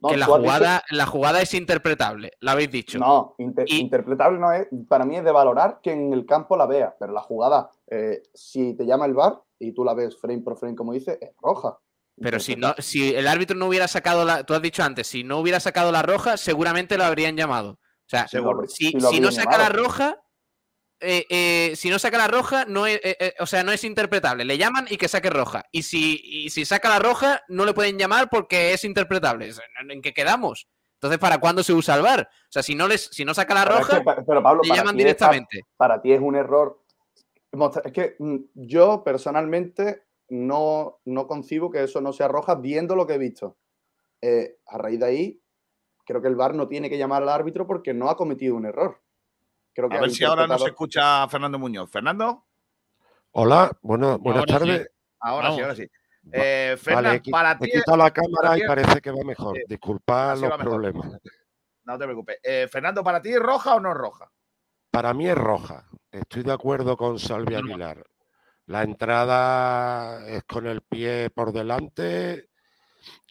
[0.00, 2.98] No, que la dicho- jugada, la jugada es interpretable, lo habéis dicho.
[3.00, 4.68] No, inter- Y- interpretable no es.
[4.88, 8.22] Para mí es de valorar que en el campo la vea, pero la jugada, eh,
[8.32, 11.32] si te llama el bar y tú la ves frame por frame, como dice, es
[11.42, 11.76] roja.
[12.20, 15.24] Pero si no, si el árbitro no hubiera sacado la, tú has dicho antes, si
[15.24, 17.72] no hubiera sacado la roja, seguramente lo habrían llamado.
[17.72, 18.66] O sea, Seguro.
[18.66, 20.16] si, si no saca la roja,
[21.00, 24.44] eh, eh, si no saca la roja, no es, eh, o sea, no es interpretable.
[24.44, 25.64] Le llaman y que saque roja.
[25.70, 29.50] Y si, y si saca la roja, no le pueden llamar porque es interpretable.
[29.88, 30.66] ¿En qué quedamos?
[30.94, 32.28] Entonces, ¿para cuándo se usa el VAR?
[32.28, 34.62] O sea, si no les, si no saca la Pero es roja, que, pero Pablo,
[34.64, 35.62] le llaman es, directamente.
[35.76, 36.82] para ti es un error.
[37.84, 43.06] Es que mm, yo personalmente no, no concibo que eso no sea roja viendo lo
[43.06, 43.56] que he visto.
[44.20, 45.42] Eh, a raíz de ahí,
[46.04, 48.66] creo que el VAR no tiene que llamar al árbitro porque no ha cometido un
[48.66, 49.00] error.
[49.72, 51.90] Creo que A ver si ahora nos escucha Fernando Muñoz.
[51.90, 52.44] Fernando,
[53.32, 54.66] Hola, bueno, buenas Ahora sí.
[54.66, 54.90] tardes.
[55.20, 55.86] ahora sí, ahora sí.
[56.32, 57.70] Eh, Fernan, Vale, he qui- para he ti.
[57.70, 59.56] quitado la cámara y parece que va mejor.
[59.56, 60.64] Sí, Disculpad así los mejor.
[60.64, 61.06] problemas.
[61.84, 62.38] No te preocupes.
[62.42, 64.30] Eh, Fernando, ¿para ti es roja o no es roja?
[64.90, 65.86] Para mí es roja.
[66.10, 67.54] Estoy de acuerdo con Salvi.
[67.54, 68.04] Aguilar.
[68.68, 72.50] La entrada es con el pie por delante,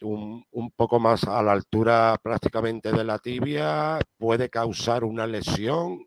[0.02, 6.04] un, un poco más a la altura prácticamente de la tibia, puede causar una lesión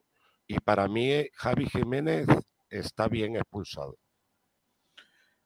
[0.48, 2.28] y para mí Javi Jiménez
[2.70, 3.96] está bien expulsado.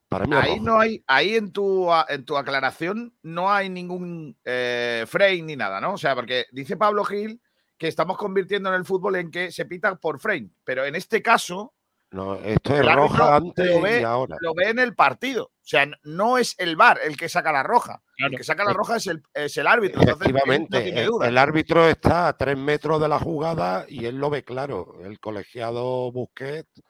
[0.09, 5.05] Para mí Ahí no hay, ahí en tu, en tu aclaración no hay ningún eh,
[5.07, 5.93] frame ni nada, ¿no?
[5.93, 7.39] O sea, porque dice Pablo Gil
[7.77, 11.21] que estamos convirtiendo en el fútbol en que se pita por frame, pero en este
[11.21, 11.74] caso
[12.15, 14.37] No, esto es roja antes lo ve- y ahora.
[14.39, 15.45] lo ve en el partido.
[15.45, 18.01] O sea, no es el VAR el que saca la roja.
[18.15, 18.31] Claro.
[18.31, 20.01] El que saca la roja es el, es el árbitro.
[20.01, 21.27] Efectivamente, no tiene el, duda.
[21.27, 24.95] el árbitro está a tres metros de la jugada y él lo ve claro.
[25.03, 26.81] El colegiado Busquets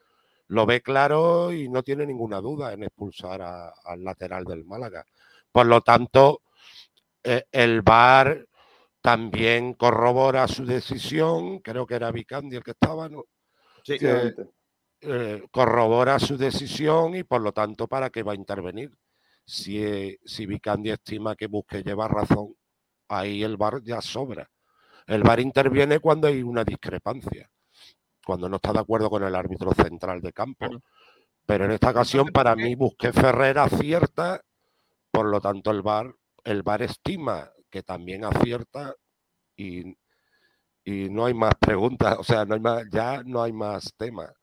[0.49, 5.03] lo ve claro y no tiene ninguna duda en expulsar a- al lateral del Málaga.
[5.51, 6.41] Por lo tanto,
[7.23, 8.45] eh, el VAR
[9.01, 11.59] también corrobora su decisión.
[11.61, 13.23] Creo que era Vicandi el que estaba, ¿no?
[13.83, 13.97] Sí.
[13.97, 14.35] que-.
[15.01, 18.91] Eh, corrobora su decisión y por lo tanto para qué va a intervenir.
[19.45, 22.55] Si, eh, si Vicandi estima que Busque lleva razón,
[23.08, 24.49] ahí el VAR ya sobra.
[25.05, 27.49] El VAR interviene cuando hay una discrepancia,
[28.25, 30.65] cuando no está de acuerdo con el árbitro central de campo.
[30.65, 30.81] Claro.
[31.45, 34.41] Pero en esta ocasión, para mí, Busque Ferrer acierta,
[35.12, 38.95] por lo tanto el VAR, el VAR estima que también acierta
[39.55, 39.95] y,
[40.84, 44.34] y no hay más preguntas, o sea, no hay más, ya no hay más tema.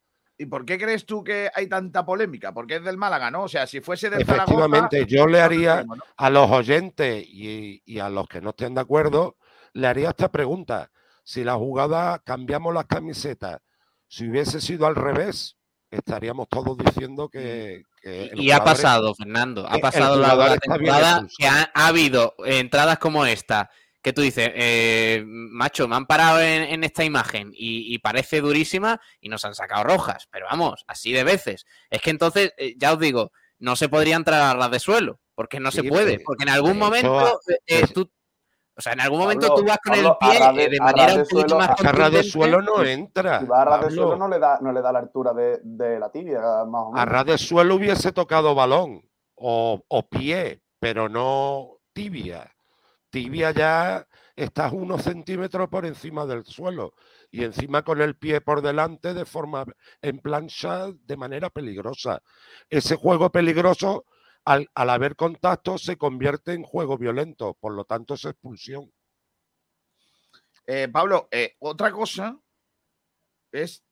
[0.42, 2.52] ¿Y por qué crees tú que hay tanta polémica?
[2.52, 3.44] Porque es del Málaga, ¿no?
[3.44, 5.84] O sea, si fuese del Zaragoza, Efectivamente, yo le haría
[6.16, 9.36] a los oyentes y, y a los que no estén de acuerdo,
[9.72, 10.90] le haría esta pregunta.
[11.22, 13.60] Si la jugada cambiamos las camisetas,
[14.08, 15.56] si hubiese sido al revés,
[15.92, 17.84] estaríamos todos diciendo que...
[18.02, 19.64] que el Y ha pasado, Fernando.
[19.68, 23.70] Ha pasado la, la temporada que ha, ha habido entradas como esta,
[24.02, 28.40] que tú dices, eh, macho, me han parado en, en esta imagen y, y parece
[28.40, 30.26] durísima y nos han sacado rojas.
[30.30, 31.64] Pero vamos, así de veces.
[31.88, 35.20] Es que entonces, eh, ya os digo, no se podría entrar a ras de suelo,
[35.36, 36.12] porque no se puede.
[36.14, 38.10] pero- Porque en algún momento eh, es- tú.
[38.74, 40.16] O sea, en algún momento Pablo, tú vas con Pablo, el
[40.54, 41.76] pie de- de manera de un poquito suelo- más
[42.10, 43.40] de suelo no entra.
[43.40, 46.00] Si va a de suelo no le da, no le da la altura de, de
[46.00, 47.26] la tibia, más o menos.
[47.26, 49.02] De suelo hubiese tocado balón
[49.34, 52.50] o, o pie, pero no tibia.
[53.12, 56.94] Tibia ya estás unos centímetros por encima del suelo
[57.30, 59.66] y encima con el pie por delante de forma
[60.00, 62.22] en plancha de manera peligrosa.
[62.70, 64.06] Ese juego peligroso,
[64.46, 68.90] al, al haber contacto, se convierte en juego violento, por lo tanto es expulsión.
[70.66, 72.40] Eh, Pablo, eh, otra cosa
[73.52, 73.84] es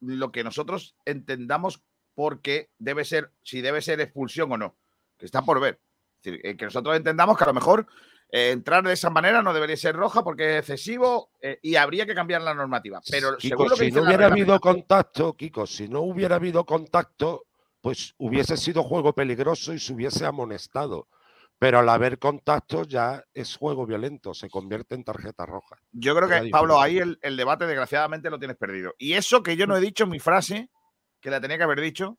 [0.00, 1.80] lo que nosotros entendamos
[2.14, 4.76] porque debe ser, si debe ser expulsión o no,
[5.16, 5.80] que está por ver.
[6.24, 7.86] Es decir, eh, que nosotros entendamos que a lo mejor
[8.30, 12.06] eh, entrar de esa manera no debería ser roja porque es excesivo eh, y habría
[12.06, 13.00] que cambiar la normativa.
[13.10, 16.64] Pero Kiko, según lo que si no hubiera habido contacto, Kiko, si no hubiera habido
[16.64, 17.46] contacto,
[17.80, 21.08] pues hubiese sido juego peligroso y se hubiese amonestado.
[21.58, 25.76] Pero al haber contacto ya es juego violento, se convierte en tarjeta roja.
[25.92, 28.94] Yo creo que, Pablo, ahí el, el debate desgraciadamente lo tienes perdido.
[28.98, 30.70] Y eso que yo no he dicho en mi frase,
[31.20, 32.18] que la tenía que haber dicho,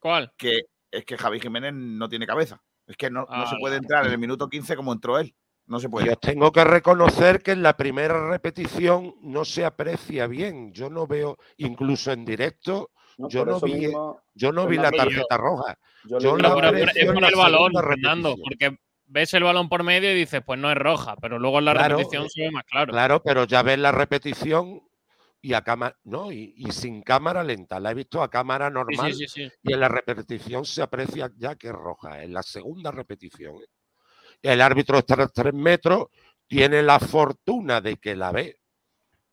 [0.00, 0.32] ¿Cuál?
[0.36, 2.62] que es que Javi Jiménez no tiene cabeza.
[2.90, 5.32] Es que no, no se Ah, puede entrar en el minuto 15 como entró él.
[5.66, 6.10] No se puede.
[6.10, 10.72] os tengo que reconocer que en la primera repetición no se aprecia bien.
[10.72, 13.28] Yo no veo, incluso en directo, ¿no?
[13.28, 15.78] yo no vi- mismo, yo no vi la tarjeta roja.
[16.04, 18.76] yo yo la es por el balón, Fernando, porque
[19.06, 21.72] ves el balón por medio y dices, pues no es roja, pero luego en la
[21.74, 22.92] Claro, repetición se ve más claro.
[22.92, 24.82] Claro, pero ya ves la repetición
[25.42, 27.80] y a cámara, no, y, y sin cámara lenta.
[27.80, 29.52] La he visto a cámara normal sí, sí, sí.
[29.62, 33.56] y en la repetición se aprecia ya que es roja, en la segunda repetición.
[33.56, 33.66] ¿eh?
[34.42, 36.06] El árbitro está a tres metros,
[36.46, 38.58] tiene la fortuna de que la ve,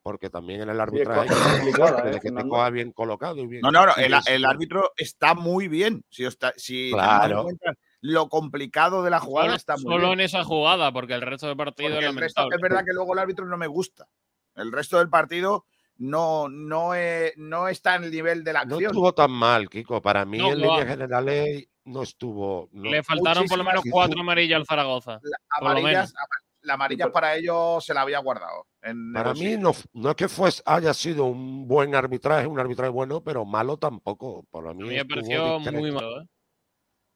[0.02, 2.48] porque también en el arbitraje ¿eh, de que te Fernando?
[2.48, 3.60] coja bien colocado y bien.
[3.62, 3.92] No, no, no.
[3.96, 6.02] El, árbitro está muy bien.
[6.08, 7.42] Si, está, si Claro.
[7.42, 10.12] cuenta lo complicado de la jugada, Solo, está muy solo bien.
[10.12, 12.56] en esa jugada, porque el resto del partido Porque es el resto, lamentable.
[12.56, 14.08] es verdad que luego el árbitro no me gusta.
[14.54, 15.66] El resto del partido
[15.98, 18.90] no, no, eh, no está en el nivel de la No acción.
[18.92, 20.00] estuvo tan mal, Kiko.
[20.00, 20.66] Para mí, No, en no.
[20.66, 22.68] líneas generales, no estuvo.
[22.72, 22.90] no.
[22.90, 25.20] Le faltaron por lo menos cuatro amarillas al Zaragoza.
[25.22, 26.26] La- por lo amarillas, ama-
[26.62, 28.66] la amarilla para ellos se la había guardado.
[28.82, 32.90] en Para mí no, no es que fuese, haya sido un buen arbitraje, un arbitraje
[32.90, 34.44] bueno, pero malo tampoco.
[34.50, 35.78] Para mí, A mí me pareció discreto.
[35.80, 36.20] muy malo.
[36.20, 36.26] ¿eh?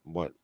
[0.04, 0.34] Bueno,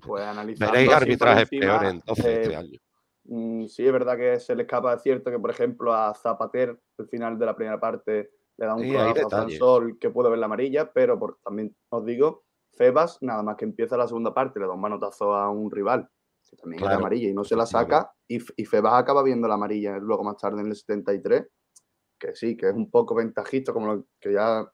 [0.00, 2.78] Pues analizando veréis arbitrajes peores entonces eh, este año.
[3.24, 6.78] Mm, sí, es verdad que se le escapa de cierto que, por ejemplo, a Zapater,
[6.98, 9.58] al final de la primera parte, le da un codazo a detalles.
[9.58, 12.44] Sansol que puede ver la amarilla, pero por- también os digo,
[12.76, 16.08] Febas, nada más que empieza la segunda parte, le da un manotazo a un rival,
[16.50, 19.54] que también es amarilla, y no se la saca, y, y Febas acaba viendo la
[19.54, 21.46] amarilla luego más tarde en el 73,
[22.18, 24.70] que sí, que es un poco ventajista, como lo que ya...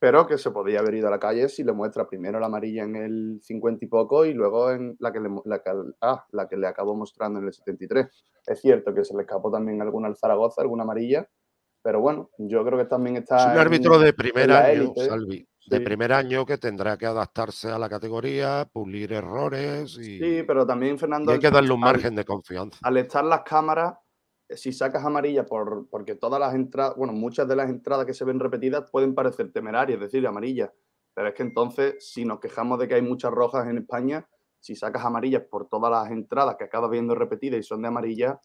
[0.00, 2.84] Pero que se podía haber ido a la calle si le muestra primero la amarilla
[2.84, 6.48] en el 50 y poco y luego en la que le, la que, ah, la
[6.48, 8.06] que le acabó mostrando en el 73.
[8.46, 11.28] Es cierto que se le escapó también alguna al Zaragoza, alguna amarilla,
[11.82, 13.36] pero bueno, yo creo que también está.
[13.36, 15.46] Es un en- árbitro de primer año, élite, Salvi.
[15.66, 20.66] De primer año que tendrá que adaptarse a la categoría, pulir errores y, Sí, pero
[20.66, 21.30] también Fernando.
[21.30, 22.78] y hay que darle un al- margen de confianza.
[22.82, 23.94] al estar las cámaras,
[24.56, 28.24] si sacas amarilla, por, porque todas las entradas, bueno, muchas de las entradas que se
[28.24, 30.70] ven repetidas pueden parecer temerarias, es decir, amarillas.
[31.14, 34.26] Pero es que entonces, si nos quejamos de que hay muchas rojas en España,
[34.58, 38.40] si sacas amarillas por todas las entradas que acabas viendo repetidas y son de amarilla,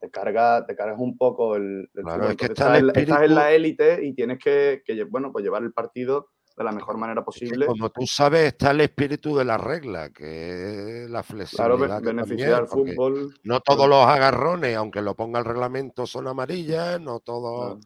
[0.00, 2.96] te cargas te cargas un poco el, el Claro, es que está estás, el en,
[2.96, 6.64] estás en espíritu- la élite y tienes que, que bueno, pues llevar el partido de
[6.64, 7.66] la mejor manera posible.
[7.66, 11.98] como tú sabes, está el espíritu de la regla, que es la Claro, flexibilidad.
[12.00, 13.34] que beneficiar al fútbol.
[13.44, 17.76] No todos los agarrones, aunque lo ponga el reglamento, son amarillas, no todos.
[17.76, 17.80] Claro.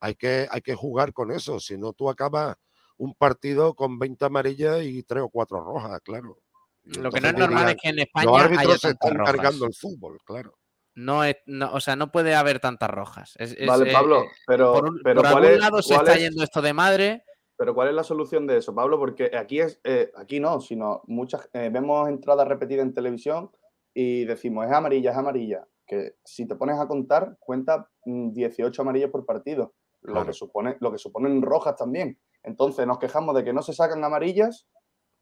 [0.00, 2.56] Hay, que, hay que jugar con eso, si no tú acabas
[2.98, 6.38] un partido con 20 amarillas y 3 o 4 rojas, claro.
[6.84, 9.14] Lo que no es normal dirían, es que en España Los haya árbitros se están
[9.14, 9.34] rojas.
[9.34, 10.54] cargando el fútbol, claro.
[10.96, 13.32] No es, no, o sea, no puede haber tantas rojas.
[13.38, 15.82] Es- es, Vale, eh, Pablo, eh, pero, por, un- pero por ¿cuál algún es, lado
[15.82, 17.24] se está es- yendo esto de madre.
[17.64, 18.98] Pero ¿cuál es la solución de eso, Pablo?
[18.98, 23.50] Porque aquí es, eh, aquí no, sino muchas eh, vemos entradas repetidas en televisión
[23.94, 25.66] y decimos es amarilla, es amarilla.
[25.86, 29.72] Que si te pones a contar, cuenta mm, 18 amarillas por partido,
[30.02, 32.18] lo que supone, lo que suponen rojas también.
[32.42, 34.68] Entonces nos quejamos de que no se sacan amarillas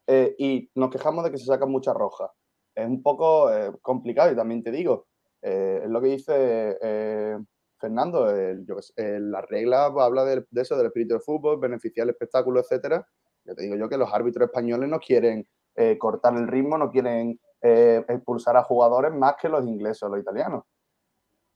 [0.07, 2.29] eh, y nos quejamos de que se sacan muchas rojas.
[2.75, 5.07] Es un poco eh, complicado y también te digo,
[5.41, 6.77] es lo que dice
[7.83, 12.11] Fernando, el- yo la regla habla del- de, eso, del espíritu del fútbol, beneficiar el
[12.11, 13.05] espectáculo, etcétera.
[13.43, 16.89] Yo te digo yo que los árbitros españoles no quieren eh, cortar el ritmo, no
[16.91, 20.63] quieren eh, expulsar a jugadores más que los ingleses o los italianos.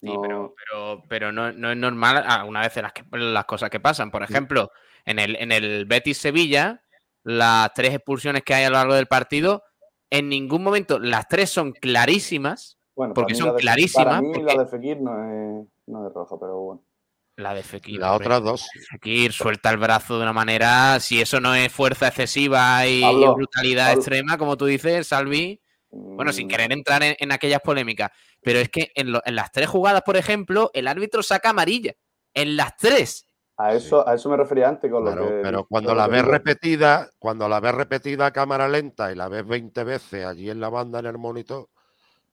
[0.01, 3.69] Sí, No- pero, pero, pero no, no es normal algunas veces las, que- las cosas
[3.69, 4.11] que pasan.
[4.11, 4.69] Por ejemplo,
[5.05, 6.81] en el, en el Betis Sevilla,
[7.23, 9.63] las tres expulsiones que hay a lo largo del partido,
[10.09, 12.77] en ningún momento las tres son clarísimas.
[12.95, 16.07] bueno, porque son la de- clarísimas, Para mí porque- la de Fekir no es, no
[16.07, 16.83] es roja, pero bueno.
[17.37, 18.01] La de Fekir.
[18.03, 18.27] Hombre.
[18.27, 18.67] otras dos.
[18.89, 23.35] Fekir suelta el brazo de una manera, si eso no es fuerza excesiva y, Pablo,
[23.35, 23.99] brutalidad Pablo.
[24.01, 28.09] extrema, como tú dices, Salvi, bueno, sin Mm, querer entrar en, en aquellas polémicas,
[28.41, 31.93] pero es que en, lo- en las tres jugadas, por ejemplo, el árbitro saca amarilla.
[32.33, 33.25] En las tres.
[33.59, 35.41] A eso, a eso me refería antes con Claro, lo que.
[35.41, 36.31] pero cuando lo la que ves digo.
[36.33, 40.59] repetida, cuando la ves repetida a cámara lenta y la ves 20 veces allí en
[40.59, 41.69] la banda en el monitor,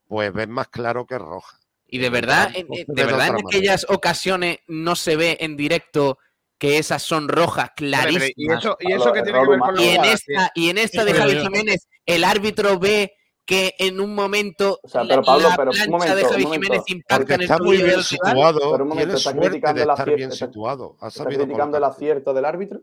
[0.09, 1.59] pues ves más claro que roja.
[1.87, 5.37] Y de verdad, en- se de ve de verdad en aquellas ocasiones no se ve
[5.41, 6.19] en directo
[6.59, 8.33] que esas son rojas clarísimas.
[8.37, 11.05] ¿Y eso, y eso que tiene que ver con Y en esta, y en esta
[11.05, 11.37] de Javi.
[11.39, 13.13] Jiménez, el árbitro ve
[13.47, 16.23] que en un momento O sea, la- pero Pablo, la pero un plancha momento, de
[16.23, 18.73] un Javi momento, Jiménez impacta en el está muy bien situado.
[18.73, 20.97] Pero un momento, está criticando el estar acier- bien está- situado.
[21.07, 22.81] ¿Está criticando el acierto del árbitro?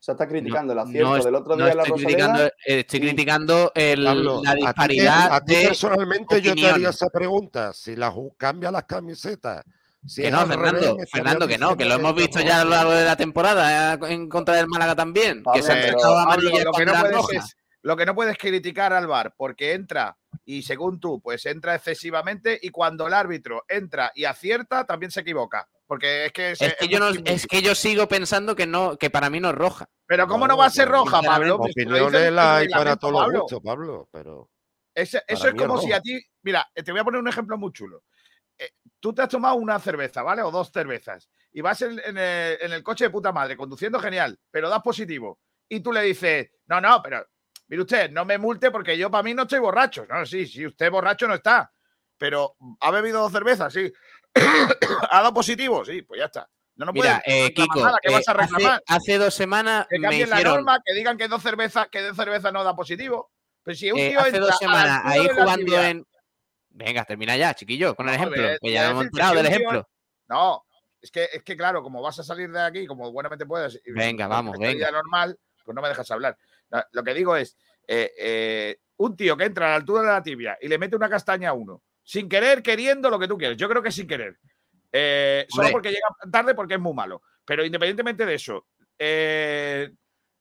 [0.00, 2.08] sea, está criticando el acierto No del otro no día la estoy Rosaleda.
[2.28, 5.66] criticando, eh, estoy y- criticando el- Pablo, la a ti te- disparidad a ti de
[5.66, 7.72] personalmente yo te haría esa pregunta.
[7.72, 9.64] Si la ju- cambia las camisetas.
[10.06, 12.70] Si Que no, revés, Fernando, Fernando, que no, que lo hemos visto ya a lo
[12.70, 16.14] largo de la temporada eh, en contra del Málaga también, que se han Pablo, sacado
[16.14, 19.34] pero- amarillas Pablo, lo que no puedes es- lo que no puedes criticar al VAR
[19.36, 24.84] porque entra y según tú, pues entra excesivamente y cuando el árbitro entra y acierta,
[24.84, 25.66] también se equivoca.
[25.88, 28.98] Porque es que, se- Es que, yo no, es que yo sigo pensando que no,
[28.98, 29.88] que para mí no es roja.
[30.06, 31.56] Pero ¿cómo no No, va a ser roja, Pablo?
[31.56, 34.50] Opiniones las hay para todos los gustos, Pablo, pero
[34.94, 36.20] Ese- eso es es como si a ti.
[36.42, 38.04] Mira, te voy a poner un ejemplo muy chulo.
[38.58, 38.70] Eh,
[39.00, 40.42] tú te has tomado una cerveza, ¿vale?
[40.42, 41.30] O dos cervezas.
[41.52, 44.82] Y vas en, en el, en el coche de puta madre, conduciendo genial, pero das
[44.82, 45.40] positivo.
[45.70, 47.26] Y tú le dices, no, no, pero
[47.68, 50.04] mire usted, no me multe porque yo para mí no estoy borracho.
[50.06, 51.72] No, sí, sí, usted borracho no está.
[52.18, 53.90] Pero ha bebido dos cervezas, sí.
[55.10, 55.84] ¿Ha dado positivo?
[55.84, 56.48] Sí, pues ya está.
[56.76, 57.98] No, no Mira, puedes eh, Kiko, nada.
[58.00, 58.82] ¿Qué eh, vas a hace, reclamar?
[58.86, 62.02] hace dos semanas Que me cambien la hicieron, norma, que digan que dos cervezas, que
[62.02, 63.32] dos cervezas no da positivo.
[63.64, 66.06] Pero si un eh, tío hace dos a la semanas ahí la jugando en...
[66.70, 69.46] Venga, termina ya, chiquillo, con el No, ejemplo, que ya a me hemos si del
[69.46, 69.88] tío- ejemplo.
[70.28, 70.64] No,
[71.00, 73.80] es que, es que claro, como vas a salir de aquí como buenamente puedes.
[73.86, 74.90] Venga, vamos, venga.
[74.92, 76.36] normal, pues no me dejas hablar.
[76.92, 77.56] Lo que digo es,
[77.88, 80.94] eh, eh, un tío que entra a la altura de la tibia y le mete
[80.94, 83.58] una castaña a uno, sin querer, queriendo, lo que tú quieres.
[83.58, 84.38] Yo creo que sin querer.
[84.90, 87.20] Eh, solo porque llega tarde porque es muy malo.
[87.44, 88.66] Pero independientemente de eso,
[88.98, 89.90] eh,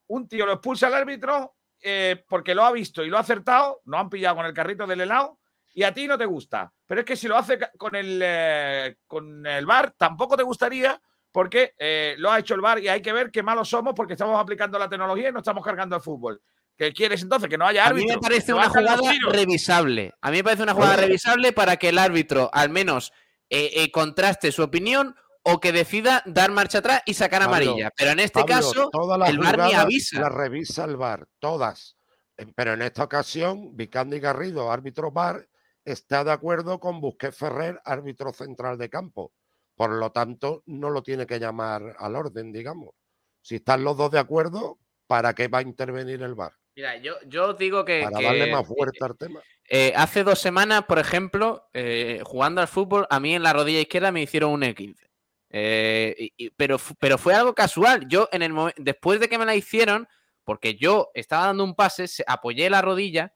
[0.08, 3.82] un tío lo expulsa al árbitro eh, porque lo ha visto y lo ha acertado,
[3.84, 5.40] no han pillado con el carrito del helado
[5.74, 6.72] y a ti no te gusta.
[6.86, 11.02] Pero es que si lo hace con el, eh, con el bar, tampoco te gustaría
[11.34, 11.74] porque
[12.18, 14.80] lo ha hecho el bar y hay que ver qué malos somos porque estamos aplicando
[14.80, 16.42] la tecnología y no estamos cargando el fútbol.
[16.78, 17.50] ¿Qué quieres entonces?
[17.50, 18.16] Que no haya A mí árbitro.
[18.16, 19.02] me parece una jugada
[19.32, 20.14] revisable.
[20.22, 23.12] A mí me parece una jugada revisable para que el árbitro al menos
[23.50, 27.90] eh, eh, contraste su opinión o que decida dar marcha atrás y sacar Pablo, amarilla.
[27.96, 30.20] Pero en este Pablo, caso, todas las el VAR ni avisa.
[30.20, 31.98] Las revisa el VAR, todas.
[32.38, 35.48] Eh, Pero en esta ocasión, Vicandi Garrido, árbitro VAR,
[35.84, 39.32] está de acuerdo con Busquets Ferrer, árbitro central de campo.
[39.76, 42.94] Por lo tanto, no lo tiene que llamar al orden, digamos.
[43.42, 46.54] Si están los dos de acuerdo, ¿para qué va a intervenir el VAR?
[46.78, 49.42] Mira, yo, yo digo que, Para que, darle más fuerza al tema.
[49.68, 53.80] eh, hace dos semanas, por ejemplo, eh, jugando al fútbol, a mí en la rodilla
[53.82, 55.10] izquierda me hicieron un E15.
[55.50, 58.06] Eh, y- y- pero, pero fue algo casual.
[58.08, 60.08] Yo, en el después de que me la hicieron,
[60.44, 63.34] porque yo estaba dando un pase, se- apoyé la rodilla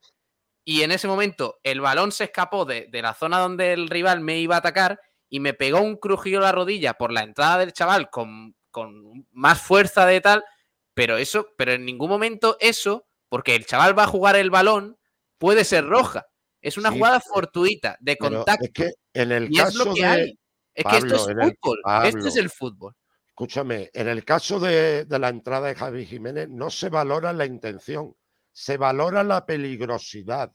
[0.64, 4.20] y en ese momento el balón se escapó de, de la zona donde el rival
[4.20, 7.72] me iba a atacar y me pegó un crujido la rodilla por la entrada del
[7.72, 10.44] chaval con, con más fuerza de tal,
[10.94, 14.98] pero eso, pero en ningún momento eso, porque el chaval va a jugar el balón,
[15.38, 16.26] puede ser roja.
[16.60, 18.62] Es una Sí, jugada fortuita, de contacto.
[18.66, 20.06] es que en el y es caso lo que de.
[20.06, 20.38] hay.
[20.74, 21.78] Es que esto es en el- fútbol.
[22.04, 22.94] Esto es el fútbol.
[23.28, 27.46] Escúchame, en el caso de, de la entrada de Javi Jiménez no se valora la
[27.46, 28.14] intención,
[28.52, 30.52] se valora la peligrosidad.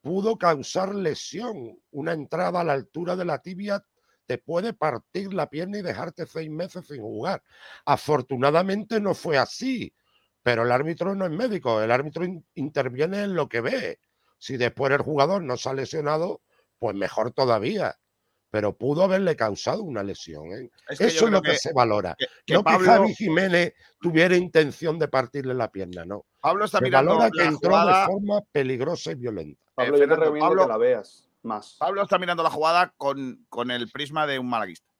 [0.00, 1.78] Pudo causar lesión.
[1.92, 3.80] Una entrada a la altura de la tibia
[4.26, 7.44] te puede partir la pierna y dejarte seis meses sin jugar.
[7.84, 9.94] Afortunadamente no fue así,
[10.42, 14.00] pero el árbitro no es médico, el árbitro in- interviene en lo que ve.
[14.38, 16.40] Si después el jugador no se ha lesionado,
[16.78, 17.96] pues mejor todavía.
[18.50, 20.46] Pero pudo haberle causado una lesión.
[20.48, 20.68] ¿eh?
[20.88, 22.14] Es que yo Eso es lo que, que- se valora.
[22.18, 26.26] que- que no Pablo- que Javi Jiménez tuviera intención de partirle la pierna, no.
[26.40, 28.00] Pablo está Se mirando valora que la entró jugada.
[28.00, 29.62] de forma peligrosa y violenta.
[29.74, 31.76] Pablo, yo te Fernando, recomiendo Pablo- que la veas más.
[31.78, 34.91] Pablo está mirando la jugada con, con el prisma de un malaguista.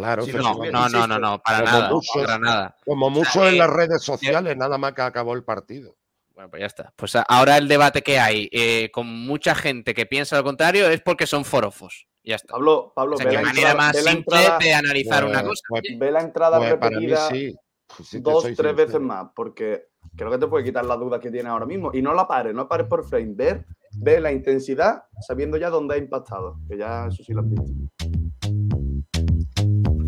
[0.00, 1.90] Claro, Sí, no, No, no, no, no, para Como nada.
[2.14, 2.76] Para nada.
[2.84, 5.96] como mucho en las redes sociales, nada más que acabó el partido.
[6.34, 6.92] Bueno, pues ya está.
[6.96, 11.00] Pues ahora el debate que hay eh, con mucha gente que piensa lo contrario es
[11.02, 12.06] porque son forofos.
[12.24, 12.52] Ya está.
[12.54, 14.74] Pablo, Pablo O sea, ve, qué la manera entrada, más ve la simple entrada- de
[14.74, 15.62] analizar una Pues- cosa.
[15.68, 17.54] pues- ve la entrada pues para mí repetida sí.
[17.96, 21.30] pues si dos, tres veces más, porque creo que te puede quitar las dudas que
[21.30, 21.90] tienes ahora mismo.
[21.92, 23.32] Y no la pares, no pares por frame.
[23.34, 23.66] Ver,
[23.98, 26.56] ve la intensidad sabiendo ya dónde ha impactado.
[26.68, 27.72] Que ya eso sí lo has visto.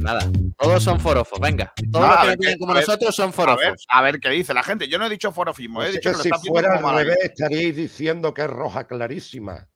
[0.03, 0.29] Nada.
[0.59, 1.39] Todos son forofos.
[1.41, 1.73] Venga.
[1.91, 3.87] Todos Ah, los que ver, no tienen como ver, nosotros son A ver, forofos.
[3.89, 4.89] a ver qué dice la gente.
[4.89, 6.77] Yo no he dicho forofismo, Pues he dicho que que lo si están viendo fuera
[6.77, 9.69] como al revés, estaríais diciendo que es roja clarísima.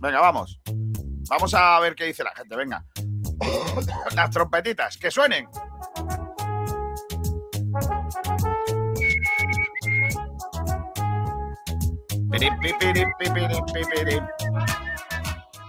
[0.00, 0.60] Venga, vamos.
[1.30, 2.84] Vamos a ver qué dice la gente, venga.
[4.16, 5.46] Las trompetitas, que suenen.
[12.30, 14.24] Pirim, pi, pirim, pi, pirim, pi, pirim.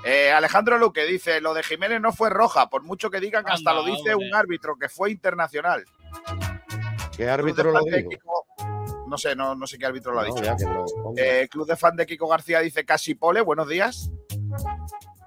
[0.06, 3.52] Eh, Alejandro Luque dice, lo de Jiménez no fue roja, por mucho que digan que
[3.52, 4.30] hasta Anda, lo dice hombre.
[4.30, 5.84] un árbitro que fue internacional.
[7.16, 8.10] ¿Qué árbitro lo dijo?
[8.10, 10.44] Kiko- No sé, no, no sé qué árbitro lo ha No, dicho.
[10.46, 11.22] ya que lo ponga.
[11.22, 14.10] Eh, Club de fan de Kiko García dice casi pole, buenos días.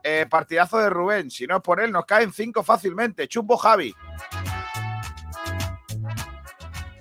[0.05, 3.29] Eh, partidazo de Rubén, si no es por él, nos caen cinco fácilmente.
[3.29, 3.95] Chumbo Javi.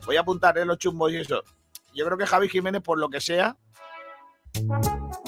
[0.05, 1.41] Voy a apuntar eh, los chumbos y eso.
[1.93, 3.55] Yo creo que Javi Jiménez, por lo que sea,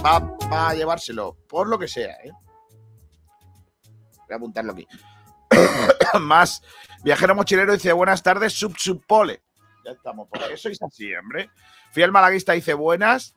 [0.04, 0.20] va,
[0.52, 1.38] va a llevárselo.
[1.48, 2.32] Por lo que sea, ¿eh?
[4.18, 4.88] Voy a apuntarlo aquí.
[6.22, 6.62] Más.
[7.04, 9.42] Viajero mochilero dice buenas tardes, sub sub pole.
[9.86, 11.50] Ya estamos, porque eso es así, hombre.
[11.92, 13.36] Fiel Malaguista dice buenas.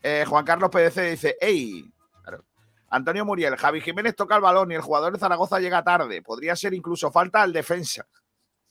[0.00, 1.84] Eh, Juan Carlos PDC dice, ¡Ey!
[2.22, 2.44] Claro.
[2.90, 6.22] Antonio Muriel, Javi Jiménez toca el balón y el jugador de Zaragoza llega tarde.
[6.22, 8.06] Podría ser incluso falta al defensa.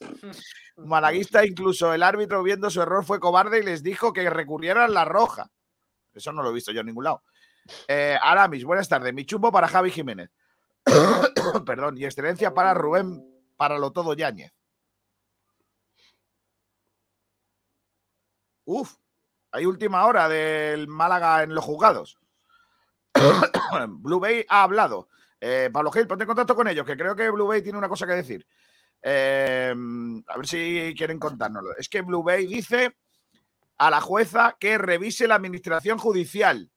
[0.76, 5.04] Malaguista, incluso el árbitro viendo su error fue cobarde y les dijo que recurrieran la
[5.04, 5.50] roja.
[6.14, 7.22] Eso no lo he visto yo en ningún lado.
[7.86, 9.12] Eh, Aramis, buenas tardes.
[9.14, 10.30] Mi chumbo para Javi Jiménez.
[11.66, 13.24] Perdón, y excelencia para Rubén,
[13.56, 14.52] para lo todo Yáñez.
[18.64, 18.96] Uf,
[19.50, 22.18] hay última hora del Málaga en los juzgados.
[23.88, 25.08] Blue Bay ha hablado.
[25.40, 27.88] Eh, Pablo Gil, ponte en contacto con ellos, que creo que Blue Bay tiene una
[27.88, 28.46] cosa que decir.
[29.00, 29.72] Eh,
[30.26, 31.76] a ver si quieren contárnoslo.
[31.76, 32.96] Es que Blue Bay dice
[33.78, 36.70] a la jueza que revise la administración judicial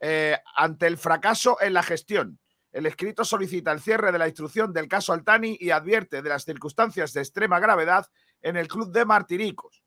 [0.00, 2.38] eh, ante el fracaso en la gestión.
[2.72, 6.44] El escrito solicita el cierre de la instrucción del caso Altani y advierte de las
[6.44, 8.06] circunstancias de extrema gravedad
[8.42, 9.82] en el club de Martiricos.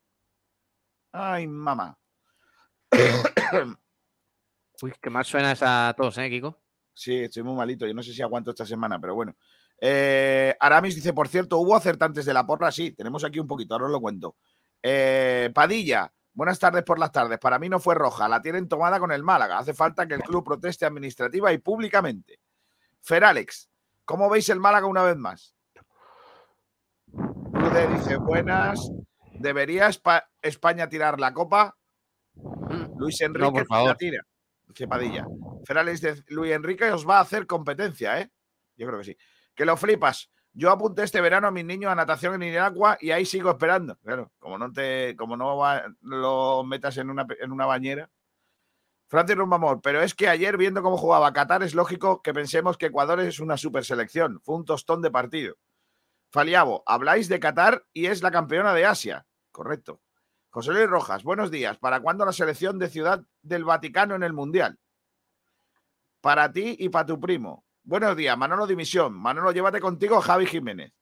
[1.12, 1.96] Ay, mamá.
[4.82, 6.60] Uy, qué mal suena esa tos, ¿eh, Kiko?
[6.92, 7.86] Sí, estoy muy malito.
[7.86, 9.36] Yo no sé si aguanto esta semana, pero bueno.
[9.80, 12.70] Eh, Aramis dice, por cierto, ¿hubo acertantes de la porra?
[12.70, 14.36] Sí, tenemos aquí un poquito, ahora os lo cuento.
[14.82, 17.38] Eh, Padilla, buenas tardes por las tardes.
[17.38, 19.58] Para mí no fue roja, la tienen tomada con el Málaga.
[19.58, 22.40] Hace falta que el club proteste administrativa y públicamente.
[23.02, 23.70] Fer Alex,
[24.04, 25.54] ¿cómo veis el Málaga una vez más?
[27.12, 28.80] Rude dice, buenas.
[29.34, 31.76] ¿Debería Espa- España tirar la copa?
[32.96, 34.22] Luis Enrique la tira.
[34.68, 35.26] Dice Padilla.
[35.64, 38.30] Fer Alex dice, Luis Enrique os va a hacer competencia, ¿eh?
[38.76, 39.16] Yo creo que sí.
[39.54, 40.30] Que lo flipas.
[40.52, 43.96] Yo apunté este verano a mis niños a natación en Inagua y ahí sigo esperando.
[43.98, 48.10] Claro, como no te, como no va- lo metas en una, en una bañera.
[49.06, 52.86] Francis Rumbamor, pero es que ayer viendo cómo jugaba Qatar es lógico que pensemos que
[52.86, 54.40] Ecuador es una super selección.
[54.42, 55.56] Fue un tostón de partido.
[56.30, 59.26] Faliabo, habláis de Qatar y es la campeona de Asia.
[59.50, 60.00] Correcto.
[60.50, 61.78] José Luis Rojas, buenos días.
[61.78, 64.78] ¿Para cuándo la selección de Ciudad del Vaticano en el Mundial?
[66.20, 67.64] Para ti y para tu primo.
[67.82, 69.12] Buenos días, Manolo Dimisión.
[69.14, 70.92] Manolo, llévate contigo Javi Jiménez.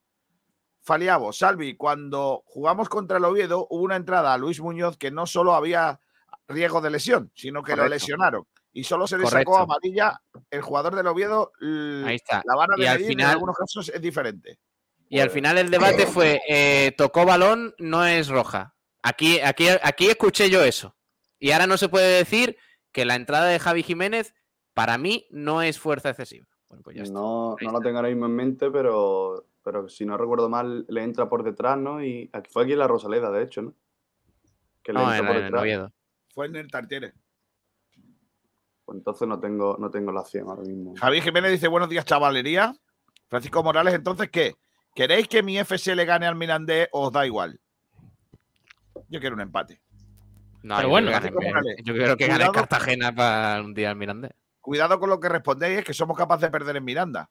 [0.81, 5.27] Faliabo, Salvi, cuando jugamos contra el Oviedo hubo una entrada a Luis Muñoz que no
[5.27, 6.01] solo había
[6.47, 8.45] riesgo de lesión, sino que lo lesionaron.
[8.73, 9.59] Y solo se le sacó Correcto.
[9.73, 10.21] amarilla
[10.51, 11.53] el jugador del Oviedo.
[12.07, 12.43] Ahí está.
[12.47, 14.59] La vara Y de al medir en final- algunos casos es diferente.
[15.11, 18.75] Y al final el debate fue, eh, tocó balón, no es roja.
[19.03, 20.97] Aquí, aquí, aquí escuché yo eso.
[21.39, 22.57] Y ahora no se puede decir
[22.93, 24.35] que la entrada de Javi Jiménez,
[24.75, 26.47] para mí, no es fuerza excesiva.
[26.69, 27.15] Bueno, pues ya está.
[27.15, 31.03] No, no lo tengo ahora mismo en mente, pero, pero si no recuerdo mal, le
[31.03, 32.03] entra por detrás, ¿no?
[32.03, 33.75] Y aquí fue aquí en la Rosaleda, de hecho, ¿no?
[34.83, 35.93] Que le No, entra en, por en detrás.
[36.35, 37.13] Fue en el Tartiere.
[38.85, 40.95] Pues entonces no tengo, no tengo la acción ahora mismo.
[40.97, 42.75] Javier Jiménez dice: Buenos días, chavalería.
[43.29, 44.55] Francisco Morales, entonces, ¿qué?
[44.95, 47.61] ¿Queréis que mi FC le gane al Mirandés o os da igual?
[49.11, 49.81] Yo quiero un empate.
[50.63, 53.15] No, Pero yo bueno, creo que Francisco gane- Morales, yo creo que gane cuidado- Cartagena
[53.15, 54.33] para un día al Mirandés.
[54.69, 57.31] Cuidado con lo que respondéis, que somos capaces de perder en Miranda.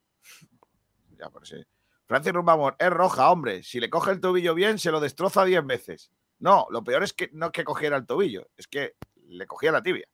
[1.20, 1.64] Ya, por sí.
[2.08, 3.62] Francis Rumbamor, es roja, hombre.
[3.62, 6.12] Si le coge el tobillo bien, se lo destroza 10 veces.
[6.40, 8.96] No, lo peor es que no es que cogiera el tobillo, es que
[9.28, 10.08] le cogía la tibia.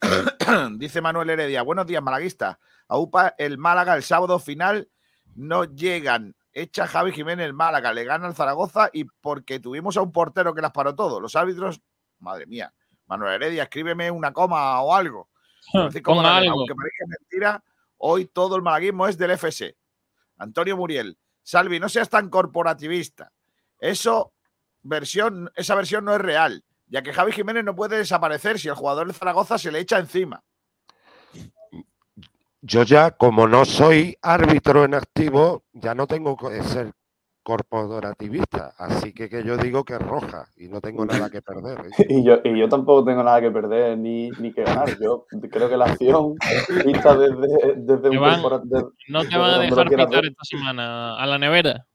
[0.78, 2.60] Dice Manuel Heredia, buenos días, malaguista.
[2.86, 4.88] A UPA el Málaga el sábado final
[5.34, 6.36] no llegan.
[6.52, 10.54] Echa Javi Jiménez el Málaga, le gana el Zaragoza y porque tuvimos a un portero
[10.54, 11.18] que las paró todo.
[11.18, 11.80] Los árbitros,
[12.20, 12.72] madre mía.
[13.08, 15.29] Manuel Heredia, escríbeme una coma o algo.
[15.72, 16.50] Francisco Morales.
[16.50, 17.64] Aunque parezca mentira,
[17.98, 19.76] hoy todo el malaguismo es del FC.
[20.38, 23.32] Antonio Muriel, Salvi, no seas tan corporativista.
[23.78, 24.32] Eso,
[24.82, 28.74] versión, esa versión no es real, ya que Javi Jiménez no puede desaparecer si el
[28.74, 30.42] jugador de Zaragoza se le echa encima.
[32.62, 36.92] Yo ya, como no soy árbitro en activo, ya no tengo que ser
[37.50, 38.74] corporativista.
[38.78, 41.80] Así que, que yo digo que es roja y no tengo nada que perder.
[41.80, 41.90] ¿eh?
[42.08, 44.96] Y yo, y yo tampoco tengo nada que perder ni, ni que ganar.
[45.00, 46.36] Yo creo que la acción
[46.84, 48.40] vista desde, desde Iván,
[49.08, 51.86] No te van a dejar pitar esta semana a la nevera.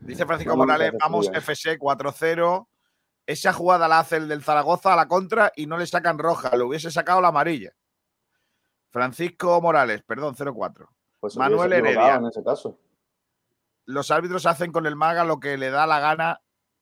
[0.00, 1.30] Dice Francisco Morales, vamos.
[1.32, 2.66] FC 4-0.
[3.26, 6.54] Esa jugada la hace el del Zaragoza a la contra y no le sacan roja,
[6.56, 7.70] le hubiese sacado la amarilla.
[8.90, 10.86] Francisco Morales, perdón, 0-4.
[11.20, 12.16] pues Manuel Heredia.
[12.16, 12.76] En ese caso.
[13.90, 16.40] Los árbitros hacen con el Málaga lo que le da la gana,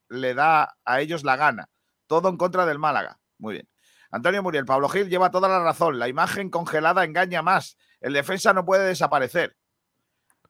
[0.08, 1.68] le da a ellos la gana.
[2.06, 3.18] Todo en contra del Málaga.
[3.38, 3.68] Muy bien.
[4.10, 5.98] Antonio Muriel, Pablo Gil lleva toda la razón.
[5.98, 7.76] La imagen congelada engaña más.
[8.00, 9.56] El defensa no puede desaparecer.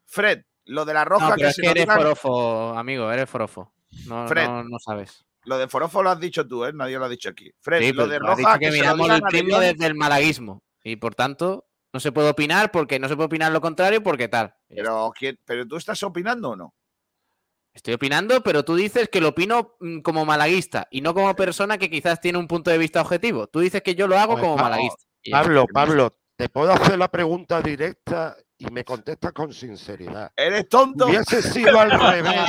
[0.05, 3.73] Fred, lo de la roja No, que es se que eres forofo, amigo, eres forofo.
[4.07, 4.47] No, Fred.
[4.47, 5.25] no, no sabes.
[5.45, 6.73] Lo de Forofo lo has dicho tú, ¿eh?
[6.75, 7.51] Nadie lo ha dicho aquí.
[7.61, 10.63] Fred, Sí, lo de has roja dicho que que miramos el primo desde el malaguismo.
[10.85, 14.29] Y por tanto, no se puede opinar porque no se puede opinar lo contrario porque
[14.29, 14.55] tal.
[14.69, 16.75] Pero, ¿quién- pero tú estás opinando o no?
[17.75, 21.79] Estoy opinando, pero tú dices que lo opino mm, como malaguista y no como persona
[21.79, 23.47] que quizás tiene un punto de vista objetivo.
[23.47, 25.05] Tú dices que yo lo hago Pues, como Pablo, malaguista.
[25.31, 30.33] Pablo, Pablo, te puedo hacer la pregunta directa y me contestas con sinceridad.
[30.35, 31.07] ¿Eres Si tonto?
[31.07, 32.49] hubiese sido al revés,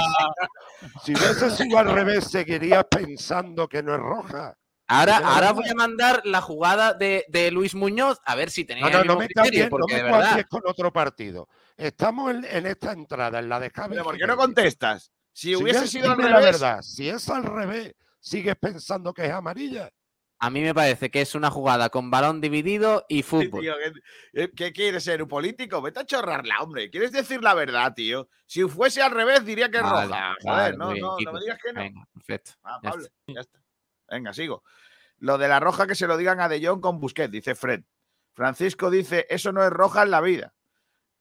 [1.03, 4.57] si hubiese sido al revés, seguirías pensando que no es roja.
[4.91, 5.53] Ahora, ahora no.
[5.55, 9.01] voy a mandar la jugada de, de Luis Muñoz a ver si tenéis No, no,
[9.01, 10.19] el no me criterio, cambies, no porque me de verdad.
[10.27, 11.47] cuadres con otro partido.
[11.77, 15.11] Estamos en, en esta entrada, en la de Javi Pero ¿Por qué no contestas?
[15.31, 19.13] Si Si hubiese es- sido al la revés, verdad, si es al revés, sigues pensando
[19.13, 19.91] que es amarilla.
[20.41, 23.61] A mí me parece que es una jugada con balón dividido y Sí, fútbol.
[23.61, 23.73] tío,
[24.33, 25.21] ¿qué, qué quieres ser?
[25.21, 25.81] ¿Un político?
[25.81, 26.89] Vete a chorrarla, hombre.
[26.89, 28.29] ¿Quieres decir la verdad, tío?
[28.45, 30.19] Si fuese al revés, diría que es Vale, roja.
[30.29, 31.81] vale, Joder, no, bien, no, no me digas que no.
[31.81, 32.51] Venga, perfecto.
[32.63, 33.15] Ah, ya Pablo, está.
[33.33, 33.59] ya está.
[34.10, 34.64] Venga, sigo.
[35.18, 37.84] Lo de la roja que se lo digan a De Jong con Busquets, dice Fred.
[38.34, 40.53] Francisco dice, eso no es roja en la vida.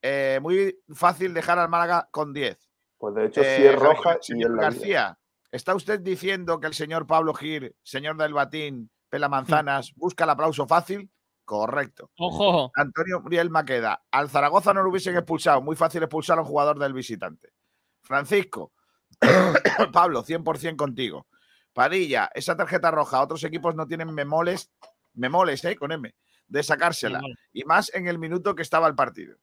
[0.03, 2.59] Eh, muy fácil dejar al Málaga con 10.
[2.97, 4.71] Pues de hecho sí Eh, es roja Javier, y señor es la vida.
[4.71, 5.19] García,
[5.51, 10.31] ¿está usted diciendo que el señor Pablo Gir, señor del Batín, pela manzanas, busca el
[10.31, 11.11] aplauso fácil?
[11.45, 12.11] Correcto.
[12.19, 12.71] Ojo.
[12.75, 14.05] Antonio Muriel Maqueda.
[14.11, 15.63] Al Zaragoza no lo hubiesen expulsado.
[15.63, 17.55] Muy fácil expulsar a un jugador del visitante.
[18.03, 18.73] Francisco.
[19.93, 21.27] Pablo, 100% contigo.
[21.73, 23.23] Padilla, esa tarjeta roja.
[23.23, 24.71] Otros equipos no tienen memoles,
[25.15, 25.77] memoles, ¿eh?
[25.77, 26.15] Con M,
[26.47, 27.21] de sacársela.
[27.53, 29.37] Y más en el minuto que estaba el partido.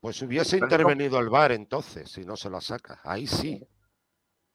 [0.00, 3.00] Pues hubiese intervenido el VAR entonces, si no se la saca.
[3.04, 3.66] Ahí sí.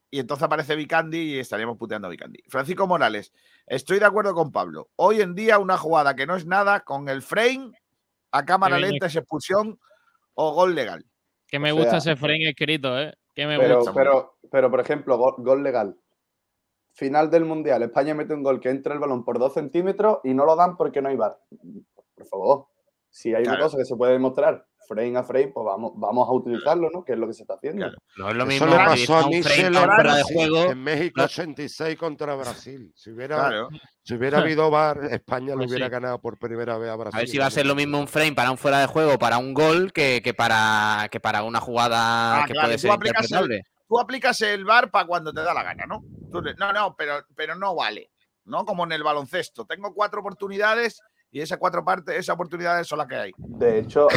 [0.10, 2.42] Y entonces aparece Vicandi y estaríamos puteando a Vicandi.
[2.48, 3.34] Francisco Morales,
[3.68, 4.90] estoy de acuerdo con Pablo.
[4.96, 7.72] Hoy en día una jugada que no es nada, con el frame,
[8.32, 9.80] a cámara lenta es expulsión
[10.34, 11.06] o gol legal.
[11.48, 13.14] Que me O gusta sea- ese frame escrito, ¿eh?
[13.36, 13.94] Que me Pero, gusta.
[13.94, 15.96] pero, pero, por ejemplo, gol, gol legal.
[16.96, 17.84] Final del Mundial.
[17.84, 20.78] España mete un gol que entra el balón por dos centímetros y no lo dan
[20.78, 21.38] porque no hay bar.
[22.16, 22.66] Por favor,
[23.10, 23.58] si hay Claro.
[23.58, 27.04] una cosa que se puede demostrar frame a frame, pues vamos, vamos a utilizarlo, ¿no?
[27.04, 27.88] Que es lo que se está haciendo.
[27.88, 27.98] Claro.
[28.18, 29.98] No es lo Eso mismo le que pasó a un frame Michel con en, fuera
[29.98, 30.72] de Brasil, juego.
[30.72, 31.24] en México No.
[31.26, 32.92] 86 contra Brasil.
[32.96, 33.70] Si hubiera, Claro.
[34.04, 35.92] si hubiera habido VAR, España lo Pues hubiera sí.
[35.92, 37.16] ganado por primera vez a Brasil.
[37.18, 39.18] A ver si va a ser lo mismo un frame para un fuera de juego,
[39.18, 42.92] para un gol, que, que para, que para una jugada Ah, que claro, puede ser
[42.92, 43.62] el- interpretable.
[43.88, 46.04] Tú aplicas el bar para cuando te da la gana, ¿no?
[46.32, 48.12] Tú le- no, no, pero, pero no vale.
[48.46, 48.64] ¿No?
[48.64, 49.66] Como en el baloncesto.
[49.66, 53.32] Tengo cuatro oportunidades y esas cuatro partes, esas oportunidades son las que hay.
[53.38, 54.08] De hecho,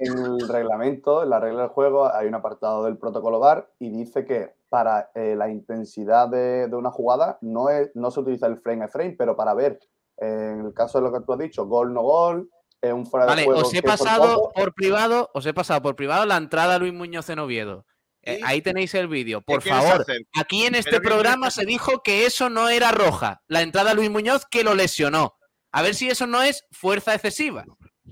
[0.00, 3.88] en el reglamento, en la regla del juego, hay un apartado del protocolo VAR y
[3.90, 8.46] dice que para eh, la intensidad de, de una jugada no, es, no se utiliza
[8.46, 9.80] el frame a frame, pero para ver,
[10.18, 12.50] eh, en el caso de lo que tú has dicho, gol no gol,
[12.82, 13.60] es un fuera de Vale, juego.
[13.62, 16.78] os he por pasado poco- por privado, os he pasado por privado la entrada a
[16.78, 17.86] Luis Muñoz en Oviedo.
[18.28, 19.40] Eh, ahí tenéis el vídeo.
[19.40, 20.22] ¿Qué Por favor, hacer?
[20.38, 23.40] aquí en este ¿Pero qué programa se dijo que eso no era roja.
[23.46, 25.34] La entrada Luis Muñoz que lo lesionó.
[25.72, 27.64] A ver si eso no es fuerza excesiva.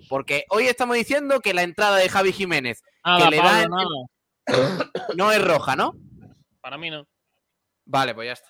[0.08, 3.70] Porque hoy estamos diciendo que la entrada de Javi Jiménez Nada, le da Pablo, en-
[3.70, 4.90] nada.
[5.16, 5.92] no es roja, ¿no?
[6.60, 7.06] Para mí no.
[7.84, 8.48] Vale, pues ya está.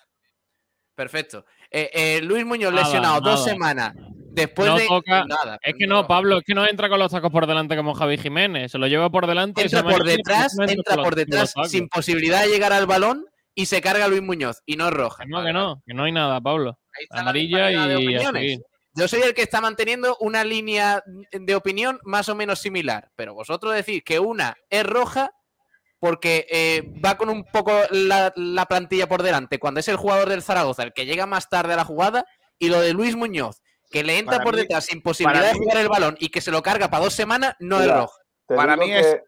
[0.95, 1.45] Perfecto.
[1.69, 3.93] Eh, eh, Luis Muñoz Nada, lesionado dos semanas.
[4.37, 4.87] Después No de.
[4.87, 7.75] toca- nada, Es que no, Pablo, es que no entra con los tacos por delante
[7.75, 8.71] como Javi Jiménez.
[8.71, 9.61] Se lo lleva por delante.
[9.61, 13.25] y Entra por detrás, entra por detrás sin posibilidad de llegar al balón
[13.55, 14.61] y se carga Luis Muñoz.
[14.65, 15.23] Y no es roja.
[15.23, 16.77] Que no, que no, que no hay nada, Pablo.
[16.97, 18.41] Ahí está la Amarilla y a opiniones.
[18.41, 18.59] seguir.
[18.93, 23.33] Yo soy el que está manteniendo una línea de opinión más o menos similar, pero
[23.35, 25.31] vosotros decís que una es roja
[25.99, 30.29] porque eh, va con un poco la, la plantilla por delante, cuando es el jugador
[30.29, 32.25] del Zaragoza el que llega más tarde a la jugada,
[32.59, 35.53] y lo de Luis Muñoz, que le entra Para por mí- detrás sin posibilidad para
[35.53, 37.87] de mí- jugar el balón y que se lo carga para dos semanas, no es
[37.93, 38.17] roja.
[38.47, 39.23] Te Para mí que- es-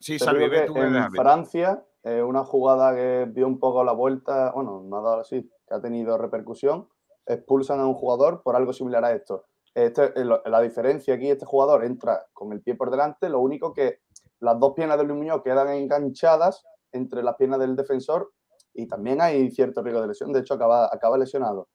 [0.00, 1.12] Sí, Te Salvi, digo ve que tú, en.
[1.14, 5.48] Francia, eh, una jugada que dio un poco la vuelta, bueno, no ha dado así,
[5.68, 6.88] que ha tenido repercusión,
[7.24, 9.44] expulsan a un jugador por algo similar a esto.
[9.74, 13.72] Este, eh, la diferencia aquí, este jugador entra con el pie por delante, lo único
[13.72, 14.00] que
[14.40, 18.32] las dos piernas de Luis Muñoz quedan enganchadas entre las piernas del defensor
[18.74, 21.68] y también hay cierto riesgo de lesión, de hecho acaba, acaba lesionado.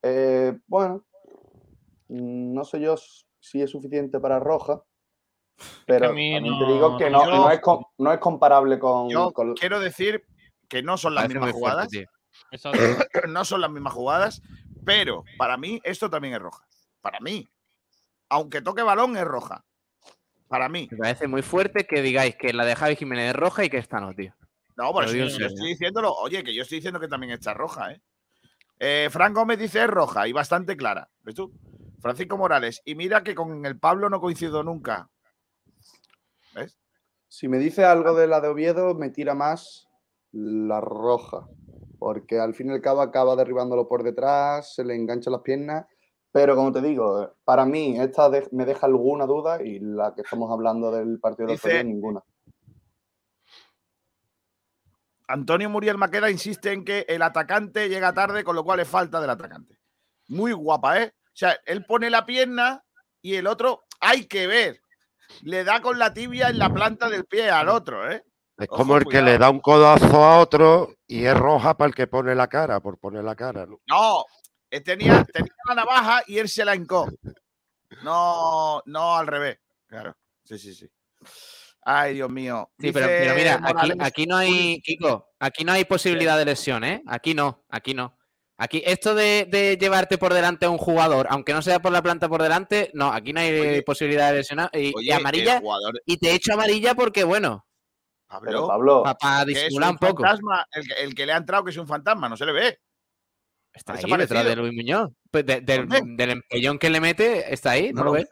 [0.00, 1.04] Eh, bueno,
[2.20, 2.96] no sé yo
[3.40, 4.82] si es suficiente para Roja,
[5.86, 7.60] pero a mí también no- te digo que no, yo- no, es,
[7.98, 10.24] no es comparable con, Yo con- quiero decir
[10.68, 11.88] que no son las mismas fuerte, jugadas,
[13.28, 14.42] no son las mismas jugadas,
[14.84, 16.66] pero para mí esto también es roja.
[17.00, 17.48] Para mí.
[18.30, 19.64] Aunque toque balón es roja.
[20.48, 20.88] Para mí.
[20.90, 23.78] Me parece muy fuerte que digáis que la de Javi Jiménez es roja y que
[23.78, 24.34] esta no, tío.
[24.76, 25.46] No, por eso yo serio.
[25.46, 26.12] estoy diciéndolo.
[26.14, 28.00] Oye, que yo estoy diciendo que también está roja, ¿eh?
[28.80, 31.08] Eh, Fran Gómez dice es roja y bastante clara.
[31.22, 31.52] ¿Ves tú?
[32.00, 32.82] Francisco Morales.
[32.84, 35.08] Y mira que con el Pablo no coincido nunca.
[36.54, 36.78] ¿Ves?
[37.28, 39.88] Si me dice algo de la de Oviedo, me tira más
[40.32, 41.48] la roja.
[41.98, 45.86] Porque al fin y al cabo acaba derribándolo por detrás, se le engancha las piernas.
[46.32, 50.22] Pero como te digo, para mí esta de- me deja alguna duda y la que
[50.22, 52.22] estamos hablando del partido de Dice- otro día, ninguna.
[55.26, 59.20] Antonio Muriel Maqueda insiste en que el atacante llega tarde, con lo cual es falta
[59.20, 59.78] del atacante.
[60.28, 61.12] Muy guapa, ¿eh?
[61.34, 62.84] O sea, él pone la pierna
[63.20, 64.80] y el otro, hay que ver,
[65.42, 68.24] le da con la tibia en la planta del pie al otro, ¿eh?
[68.56, 69.26] Es Ojo, como el que cuidado.
[69.26, 72.78] le da un codazo a otro y es roja para el que pone la cara,
[72.78, 73.66] por poner la cara.
[73.66, 73.80] ¿no?
[73.88, 74.24] No,
[74.70, 77.08] eh, tenía, tenía la navaja y él se la hincó.
[78.04, 79.58] No, no al revés.
[79.88, 80.88] Claro, sí, sí, sí.
[81.82, 82.70] Ay, Dios mío.
[82.78, 83.60] Sí, pero, mira,
[83.98, 87.02] aquí no hay, Kiko, aquí no hay posibilidad de lesión, ¿eh?
[87.08, 88.16] Aquí no, aquí no.
[88.56, 92.02] Aquí, esto de, de llevarte por delante a un jugador, aunque no sea por la
[92.02, 94.70] planta por delante, no, aquí no hay Oye, posibilidad de lesionar.
[94.72, 97.66] Y, y Oye, amarilla, jugador, y te echo amarilla porque, bueno,
[98.44, 100.22] Pero Pablo, Pablo, para que es disimular un un poco.
[100.22, 102.52] fantasma, el, que- el que le ha entrado que es un fantasma, no se le
[102.52, 102.78] ve.
[103.72, 104.50] Está ahí detrás desaparecido.
[104.50, 105.10] de Luis Muñoz.
[105.32, 108.28] Pues de- del, empellón que le mete, está ahí, ¿no, No lo ves?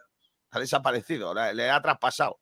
[0.51, 2.39] Ha desaparecido, le ha traspasado.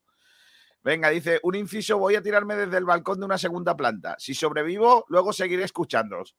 [0.84, 4.16] Venga, dice, un inciso, voy a tirarme desde el balcón de una segunda planta.
[4.20, 6.36] Si sobrevivo, luego seguiré escuchándoos.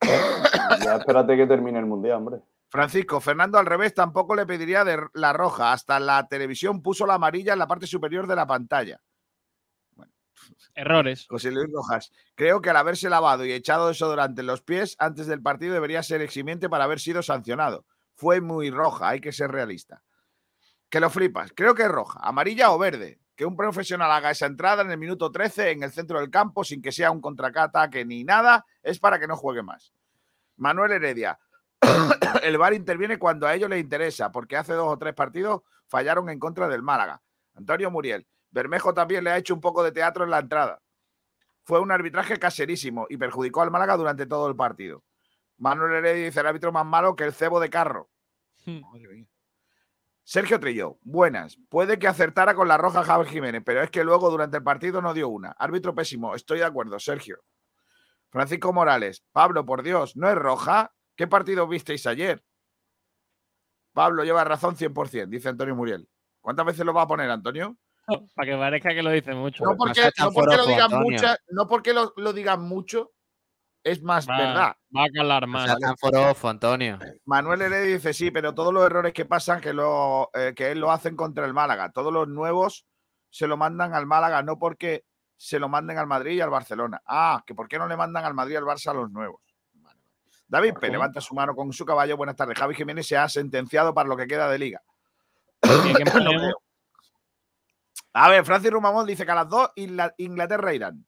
[0.84, 2.40] ya espérate que termine el mundial, hombre.
[2.70, 5.72] Francisco, Fernando al revés tampoco le pediría de la roja.
[5.72, 9.00] Hasta la televisión puso la amarilla en la parte superior de la pantalla.
[10.74, 11.26] Errores.
[11.28, 15.26] José Luis Rojas, creo que al haberse lavado y echado desodorante en los pies antes
[15.26, 17.84] del partido debería ser eximiente para haber sido sancionado.
[18.14, 20.02] Fue muy roja, hay que ser realista.
[20.88, 23.18] Que lo flipas, creo que es roja, amarilla o verde.
[23.38, 26.64] Que un profesional haga esa entrada en el minuto 13 en el centro del campo
[26.64, 29.92] sin que sea un contraataque ni nada, es para que no juegue más.
[30.56, 31.38] Manuel Heredia,
[32.42, 36.28] el VAR interviene cuando a ellos les interesa, porque hace dos o tres partidos fallaron
[36.30, 37.22] en contra del Málaga.
[37.54, 40.82] Antonio Muriel, Bermejo también le ha hecho un poco de teatro en la entrada.
[41.62, 45.04] Fue un arbitraje caserísimo y perjudicó al Málaga durante todo el partido.
[45.58, 48.10] Manuel Heredia dice el árbitro más malo que el cebo de carro.
[48.66, 49.26] Madre mía.
[50.28, 51.56] Sergio Trillo, buenas.
[51.70, 55.00] Puede que acertara con la roja Javier Jiménez, pero es que luego durante el partido
[55.00, 55.52] no dio una.
[55.52, 57.38] Árbitro pésimo, estoy de acuerdo, Sergio.
[58.28, 60.92] Francisco Morales, Pablo, por Dios, ¿no es roja?
[61.16, 62.44] ¿Qué partido visteis ayer?
[63.94, 66.06] Pablo lleva razón 100%, dice Antonio Muriel.
[66.42, 67.78] ¿Cuántas veces lo va a poner, Antonio?
[68.34, 69.64] Para que parezca que lo dice mucho.
[69.64, 70.02] No porque,
[70.58, 70.90] lo digan
[71.48, 73.12] no porque lo, lo digan mucho,
[73.90, 74.76] es más Va, verdad.
[74.96, 75.64] va a calar O más.
[75.66, 76.98] sea, tan forofo, Antonio.
[77.24, 80.80] Manuel Heredia dice sí, pero todos los errores que pasan que, lo, eh, que él
[80.80, 81.90] lo hacen contra el Málaga.
[81.92, 82.86] Todos los nuevos
[83.30, 85.04] se lo mandan al Málaga, no porque
[85.36, 87.00] se lo manden al Madrid y al Barcelona.
[87.06, 89.40] Ah, que por qué no le mandan al Madrid y al Barça a los nuevos.
[89.74, 90.00] Vale.
[90.48, 90.88] David P.
[90.88, 92.16] levanta su mano con su caballo.
[92.16, 92.58] Buenas tardes.
[92.58, 94.82] Javi Jiménez se ha sentenciado para lo que queda de liga.
[96.22, 96.52] No.
[98.14, 99.72] A ver, Francis Rumamón dice que a las 2
[100.16, 101.06] Inglaterra Irán.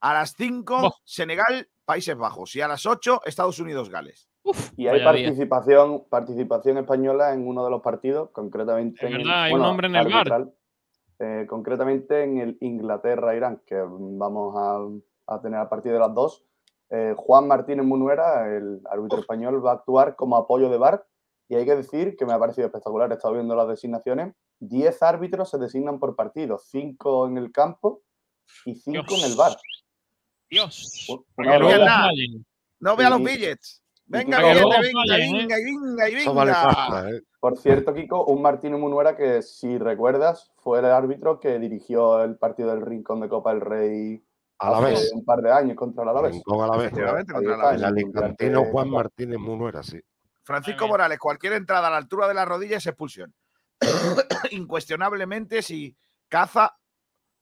[0.00, 0.90] A las 5 Buah.
[1.04, 2.54] Senegal, Países Bajos.
[2.54, 4.28] Y a las 8 Estados Unidos, Gales.
[4.76, 5.04] Y hay día.
[5.06, 9.86] participación, participación españa en uno de los partidos, concretamente Es en verdad, hay un hombre
[9.86, 10.48] en el bar.
[11.18, 16.44] eh, concretamente en el Inglaterra-Irán, que vamos a, a tener a partir de las dos.
[16.90, 21.06] Eh, Juan Martínez Munuera, el árbitro español, va a actuar como apoyo de bar.
[21.48, 24.34] Y hay que decir que me ha parecido espectacular, he estado viendo las designaciones.
[24.60, 28.02] 10 árbitros se designan por partido, 5 en el campo
[28.66, 29.52] y 5 en el bar.
[30.50, 31.06] Dios.
[31.36, 31.58] Mierda.
[31.58, 31.86] barbaridad.
[31.86, 32.46] fallen.
[32.80, 33.82] No vea los billets.
[34.06, 34.62] Venga, venga, ¿eh?
[34.80, 36.62] venga, venga, venga.
[36.62, 37.20] pasta, ¿eh?
[37.40, 42.36] Por cierto, Kiko, un Martínez Munuera que, si recuerdas, fue el árbitro que dirigió el
[42.38, 44.24] partido del Rincón de Copa del Rey
[44.58, 45.12] A la vez.
[45.12, 46.32] un par de años contra el Alavés.
[46.32, 46.92] Rincón a la vez.
[46.94, 48.88] El alicantino Juan.
[48.88, 50.00] Martínez Munuera, sí.
[50.42, 50.88] Francisco.
[50.88, 53.34] Morales, cualquier entrada a la altura de la rodilla es expulsión.
[54.52, 55.94] Incuestionablemente, si
[56.28, 56.78] caza,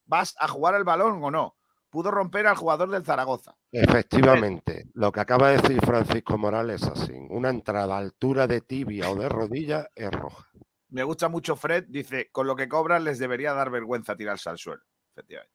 [0.05, 1.55] vas a jugar el balón o no.
[1.97, 3.57] Pudo romper al jugador del Zaragoza.
[3.73, 7.15] Efectivamente, lo que acaba de decir Francisco Morales es así.
[7.31, 10.47] Una entrada a altura de tibia o de rodilla es roja.
[10.91, 14.59] Me gusta mucho Fred, dice, con lo que cobran les debería dar vergüenza tirarse al
[14.59, 14.83] suelo.
[15.15, 15.55] Efectivamente.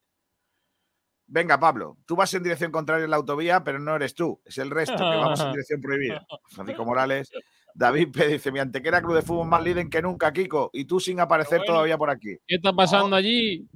[1.28, 4.58] Venga, Pablo, tú vas en dirección contraria en la autovía, pero no eres tú, es
[4.58, 6.26] el resto, que vamos en dirección prohibida.
[6.50, 7.30] Francisco Morales,
[7.76, 8.28] David P.
[8.28, 11.60] dice, mi antequera Club de Fútbol más líder que nunca, Kiko, y tú sin aparecer
[11.60, 11.74] bueno.
[11.74, 12.36] todavía por aquí.
[12.48, 13.70] ¿Qué está pasando allí?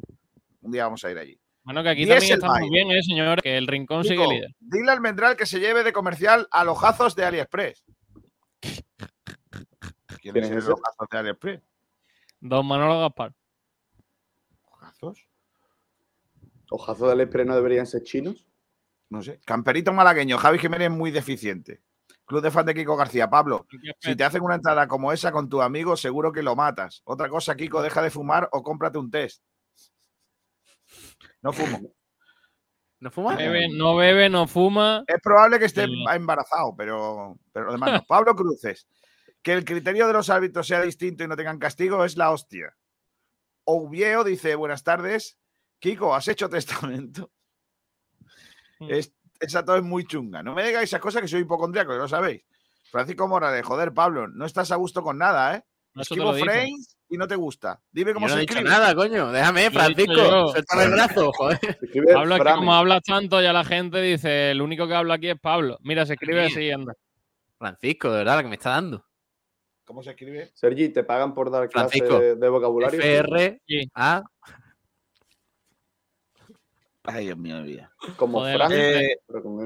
[0.61, 1.39] Un día vamos a ir allí.
[1.65, 2.71] Bueno, que aquí también estamos Bike.
[2.71, 3.41] bien, ¿eh, señor?
[3.41, 4.55] Que el rincón sigue líder.
[4.59, 7.83] dile al Mendral que se lleve de comercial a los jazos de AliExpress.
[10.21, 11.61] ¿Quién ¿Quién es los jazos de AliExpress?
[12.39, 13.33] Don Manolo Gaspar.
[14.79, 15.27] ¿Jazos?
[16.69, 18.47] ¿Ojazos del Express no deberían ser chinos?
[19.09, 19.39] No sé.
[19.45, 21.81] Camperito malagueño, Javi Jiménez muy deficiente.
[22.25, 23.29] Club de fan de Kiko García.
[23.29, 23.65] Pablo,
[23.99, 27.01] si te hacen una entrada como esa con tu amigo, seguro que lo matas.
[27.05, 29.43] Otra cosa, Kiko, deja de fumar o cómprate un test.
[31.45, 31.79] No fumo.
[32.99, 33.35] ¿No fuma?
[33.35, 35.03] Bebe, no bebe, no fuma.
[35.05, 38.03] Es probable que esté embarazado, pero, pero además no.
[38.07, 38.87] Pablo Cruces,
[39.43, 42.75] que el criterio de los árbitros sea distinto y no tengan castigo es la hostia.
[43.65, 45.37] Oubieo dice, buenas tardes.
[45.77, 47.31] Kiko, ¿has hecho testamento?
[48.79, 48.89] Mm.
[48.89, 50.41] Es- esa todo es muy chunga.
[50.41, 52.43] No me digáis esas cosas que soy hipocondriaco, que lo sabéis.
[52.89, 55.63] Francisco Morales, joder, Pablo, no estás a gusto con nada, ¿eh?
[56.01, 57.79] Esquivo frames y no te gusta.
[57.91, 58.69] Dime Yo cómo no se he dicho escribe.
[58.69, 59.31] nada, coño.
[59.31, 60.49] Déjame, Francisco.
[60.51, 61.59] Suéltame el brazo, joder.
[61.81, 65.15] Escribe Pablo, es que como hablas tanto, ya la gente dice, el único que habla
[65.15, 65.77] aquí es Pablo.
[65.81, 66.93] Mira, se escribe así, anda.
[67.57, 69.05] Francisco, de verdad, la que me está dando.
[69.85, 70.51] ¿Cómo se escribe?
[70.55, 72.99] Sergi, ¿te pagan por dar clase Francisco, de, de vocabulario?
[72.99, 73.61] FR.
[73.93, 74.23] A.
[77.03, 77.91] Ay, Dios mío, vida.
[78.17, 79.17] Como Joder, Fran, Eh,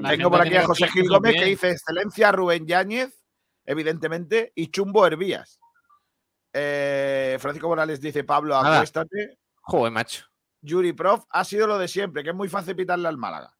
[0.02, 3.18] la Tengo por aquí a José Gil Gómez que dice excelencia Rubén Yáñez,
[3.64, 5.58] evidentemente, y Chumbo Hervías.
[6.52, 8.76] Eh, Francisco Morales dice Pablo, Nada.
[8.76, 9.38] acuéstate.
[9.62, 10.24] Joder, macho.
[10.62, 13.56] Yuri Prof ha sido lo de siempre, que es muy fácil pitarle al Málaga.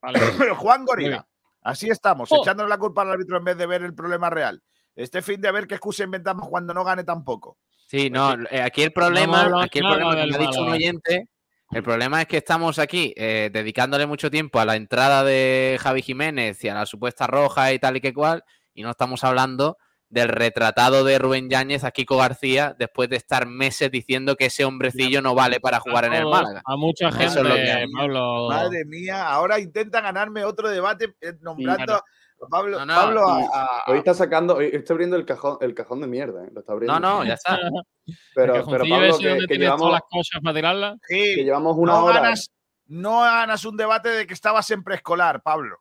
[0.00, 0.20] Vale.
[0.38, 1.26] Pero Juan Gorila,
[1.62, 2.42] así estamos, Oh.
[2.42, 4.62] echándole la culpa al árbitro en vez de ver el problema real.
[4.94, 7.58] Este fin de ver qué excusa inventamos cuando no gane tampoco.
[7.88, 10.62] Sí, no, eh, aquí el hemos problema, aquí el problema que del me ha dicho
[10.62, 11.28] un oyente,
[11.70, 16.02] el problema es que estamos aquí eh, dedicándole mucho tiempo a la entrada de Javi
[16.02, 18.44] Jiménez y a la supuesta roja y tal y que cual,
[18.74, 19.76] y no estamos hablando
[20.08, 24.64] del retratado de Rubén Yáñez a Kiko García después de estar meses diciendo que ese
[24.64, 26.62] hombrecillo no vale para jugar en el Málaga.
[26.64, 27.86] A mucha Eso gente, es lo que hay.
[27.92, 28.48] Pablo.
[28.48, 33.84] Madre mía, ahora intenta ganarme otro debate eh, nombrando a Pablo, No, no, Pablo a-
[33.88, 36.50] Hoy está sacando, hoy estoy abriendo el cajón, el cajón de mierda, ¿eh?
[36.52, 37.00] Lo está abriendo.
[37.00, 37.58] No, no, ya está.
[38.34, 40.96] Pero, pero Pablo, que, que llevamos, todas las cosas para tirarlas.
[41.08, 42.20] Sí, que llevamos una no hora.
[42.20, 42.50] ganas,
[42.86, 45.78] no ganas un debate de que estabas en preescolar, Pablo.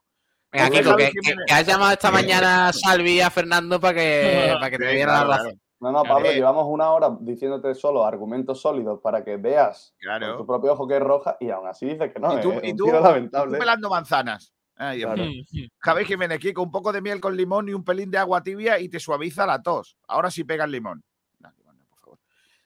[0.63, 3.79] Venga, Kiko, que, que- Jiménez- que has llamado esta mañana a Salvi y a Fernando
[3.79, 5.61] para que, para que te diera claro, la razón.
[5.81, 6.35] No, no, Pablo, Eh.
[6.35, 10.29] llevamos una hora diciéndote solo argumentos sólidos para que veas Claro.
[10.29, 12.37] con tu propio ojo que es roja y aún así dices que no.
[12.37, 13.53] y tú, es y un tú- tiro y lamentable.
[13.53, 14.53] tú pelando manzanas.
[14.77, 15.29] Ay, Dios Claro.
[15.29, 15.43] mío.
[15.79, 18.79] Javi Jiménez, Kiko, un poco de miel con limón y un pelín de agua tibia
[18.79, 19.97] y te suaviza la tos.
[20.07, 21.03] Ahora sí pega el limón.
[21.39, 22.19] No, limón no, por favor.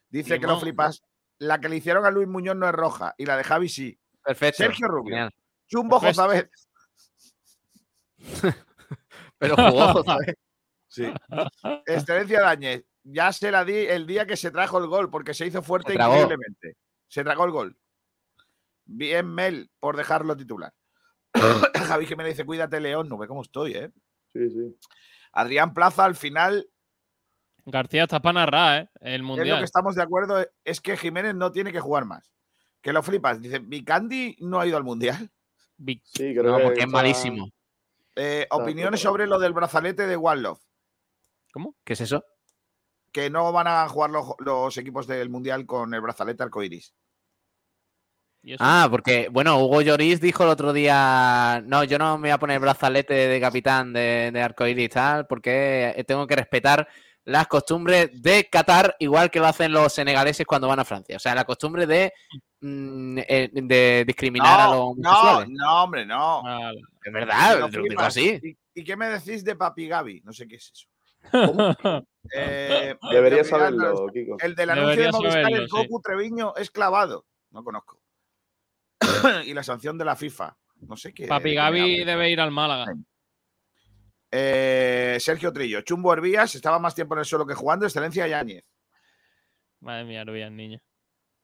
[0.09, 1.01] Dice que lo flipas.
[1.39, 3.97] La que le hicieron a Luis Muñoz no es roja y la de Javi sí.
[4.23, 4.57] Perfecto.
[4.63, 5.11] Sergio Rubio.
[5.15, 5.31] Genial.
[5.67, 6.49] Chumbo Perfecto.
[9.37, 10.37] Pero jugó, Jozabet.
[10.87, 11.05] Sí.
[11.85, 12.83] Excelencia Dañez.
[13.03, 15.93] Ya se la di el día que se trajo el gol porque se hizo fuerte
[15.93, 16.75] Se increíblemente.
[17.07, 17.77] Se tragó el gol.
[18.85, 20.73] Bien, Mel, por dejarlo titular.
[21.87, 23.07] Javi Jiménez dice: Cuídate, León.
[23.07, 23.91] No ve cómo estoy, ¿eh?
[24.33, 24.75] Sí, sí.
[25.31, 26.67] Adrián Plaza, al final,
[27.65, 28.89] García está para narrar, ¿eh?
[29.01, 29.59] El es lo mundial.
[29.59, 32.31] que estamos de acuerdo es que Jiménez no tiene que jugar más.
[32.81, 33.39] Que lo flipas.
[33.41, 35.29] Dice: Vicandi no ha ido al mundial.
[35.77, 37.49] Vic- Sí, creo No, que porque es malísimo.
[38.15, 40.61] Eh, opiniones sobre lo del brazalete de One Love.
[41.83, 42.23] ¿Qué es eso?
[43.11, 46.93] Que no van a jugar los, los equipos del mundial con el brazalete arcoiris.
[48.59, 52.39] Ah, porque, bueno, Hugo Lloris dijo el otro día, no, yo no me voy a
[52.39, 56.87] poner brazalete de capitán de, de arcoíris y tal, porque tengo que respetar
[57.25, 61.15] las costumbres de Qatar, igual que lo hacen los senegaleses cuando van a Francia.
[61.15, 62.11] O sea, la costumbre de,
[62.61, 65.49] mm, eh, de discriminar a los No, no, homosexuales.
[65.51, 66.43] no, hombre, no.
[66.43, 66.81] Vale.
[67.03, 68.39] Es verdad, Lo lo digo así.
[68.41, 70.21] ¿Y, y qué me decís de Papi Gaby?
[70.23, 70.87] No sé qué es eso.
[72.35, 74.37] Eh, Debería saberlo, Kiko.
[74.39, 75.75] El del anuncio de Movistar, saberlo, el sí.
[75.75, 77.25] Goku Treviño es clavado.
[77.51, 78.01] No conozco.
[79.45, 80.55] y la sanción de la FIFA.
[80.81, 81.27] No sé qué.
[81.27, 82.93] Papi Gaby debe ir al Málaga.
[84.31, 85.81] Eh, Sergio Trillo.
[85.81, 87.85] Chumbo Hervías estaba más tiempo en el suelo que jugando.
[87.85, 88.63] Excelencia Yáñez.
[89.79, 90.79] Madre mía, vean, niño.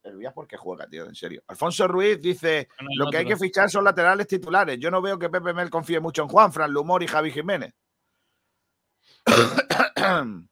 [0.03, 1.07] Hervías, ¿por qué juega, tío?
[1.07, 1.43] En serio.
[1.47, 4.77] Alfonso Ruiz dice: Lo no que hay que fichar son laterales titulares.
[4.79, 7.73] Yo no veo que Pepe Mel confíe mucho en Juan, Fran Lumor y Javi Jiménez.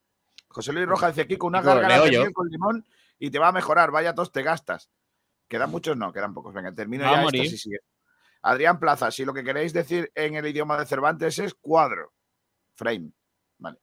[0.48, 2.84] José Luis Rojas dice: Kiko, una miel con limón
[3.20, 3.92] y te va a mejorar.
[3.92, 4.90] Vaya tos te gastas.
[5.48, 5.96] ¿Quedan muchos?
[5.96, 6.52] No, quedan pocos.
[6.52, 7.58] Venga, termino ya esto.
[7.58, 7.72] sí.
[8.42, 12.12] Adrián Plaza, si lo que queréis decir en el idioma de Cervantes es cuadro.
[12.76, 13.12] Frame.
[13.58, 13.80] Vale.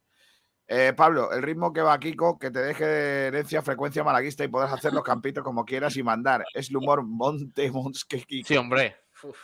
[0.67, 4.49] Eh, Pablo, el ritmo que va Kiko, que te deje de herencia frecuencia malaguista y
[4.49, 6.45] podrás hacer los campitos como quieras y mandar.
[6.55, 8.47] Es el humor Monte Monsque Kiko.
[8.47, 8.97] Sí, hombre.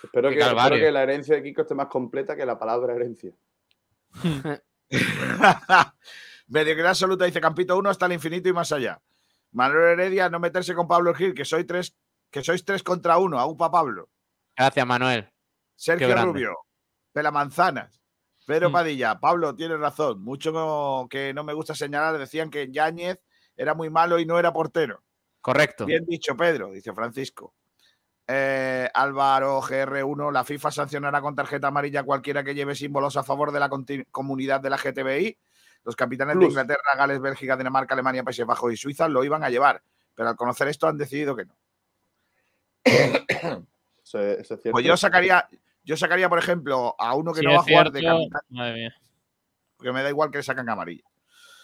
[0.03, 2.95] Espero Qué que, espero que la herencia de Kiko esté más completa que la palabra
[2.95, 3.33] herencia.
[6.49, 9.01] Mediocridad absoluta, dice Campito 1 hasta el infinito y más allá.
[9.53, 11.97] Manuel Heredia, no meterse con Pablo Gil, que soy tres,
[12.31, 13.39] que sois tres contra uno.
[13.39, 14.11] Aupa Pablo.
[14.57, 15.29] Gracias, Manuel.
[15.75, 16.15] Sergio.
[16.25, 16.55] Rubio.
[17.13, 18.01] Pelamanzanas.
[18.47, 18.73] Pedro Mm.
[18.73, 19.19] Padilla.
[19.21, 20.23] Pablo, tienes razón.
[20.23, 22.17] Mucho no- que no me gusta señalar.
[22.17, 23.19] Decían que Yáñez
[23.57, 25.03] era muy malo y no era portero.
[25.41, 25.85] Correcto.
[25.85, 27.53] Bien dicho, Pedro, dice Francisco.
[28.29, 33.23] Eh, Álvaro GR1, la FIFA sancionará con tarjeta amarilla a cualquiera que lleve símbolos a
[33.23, 33.69] favor de la
[34.11, 35.37] comunidad de la GTBI.
[35.85, 36.47] Los capitanes de.
[36.47, 39.81] Inglaterra, Gales, Bélgica, Dinamarca, Alemania, Países Bajos y Suiza lo iban a llevar,
[40.17, 41.55] pero al conocer esto han decidido que no.
[44.07, 44.71] Eso es, eso es cierto.
[44.73, 45.49] Pues yo sacaría,
[45.87, 48.95] yo sacaría, por ejemplo, a uno que no va a jugar de capitán, madre mía.
[49.76, 51.05] porque me da igual que le sacan amarilla.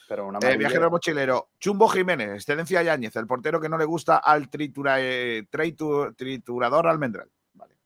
[0.08, 4.16] Pero una Eh, viajero mochilero, Chumbo Jiménez, excelencia Yáñez, el portero que no le gusta
[4.18, 7.28] al tritura- eh, tritu- triturador almendral.
[7.54, 7.76] Vale.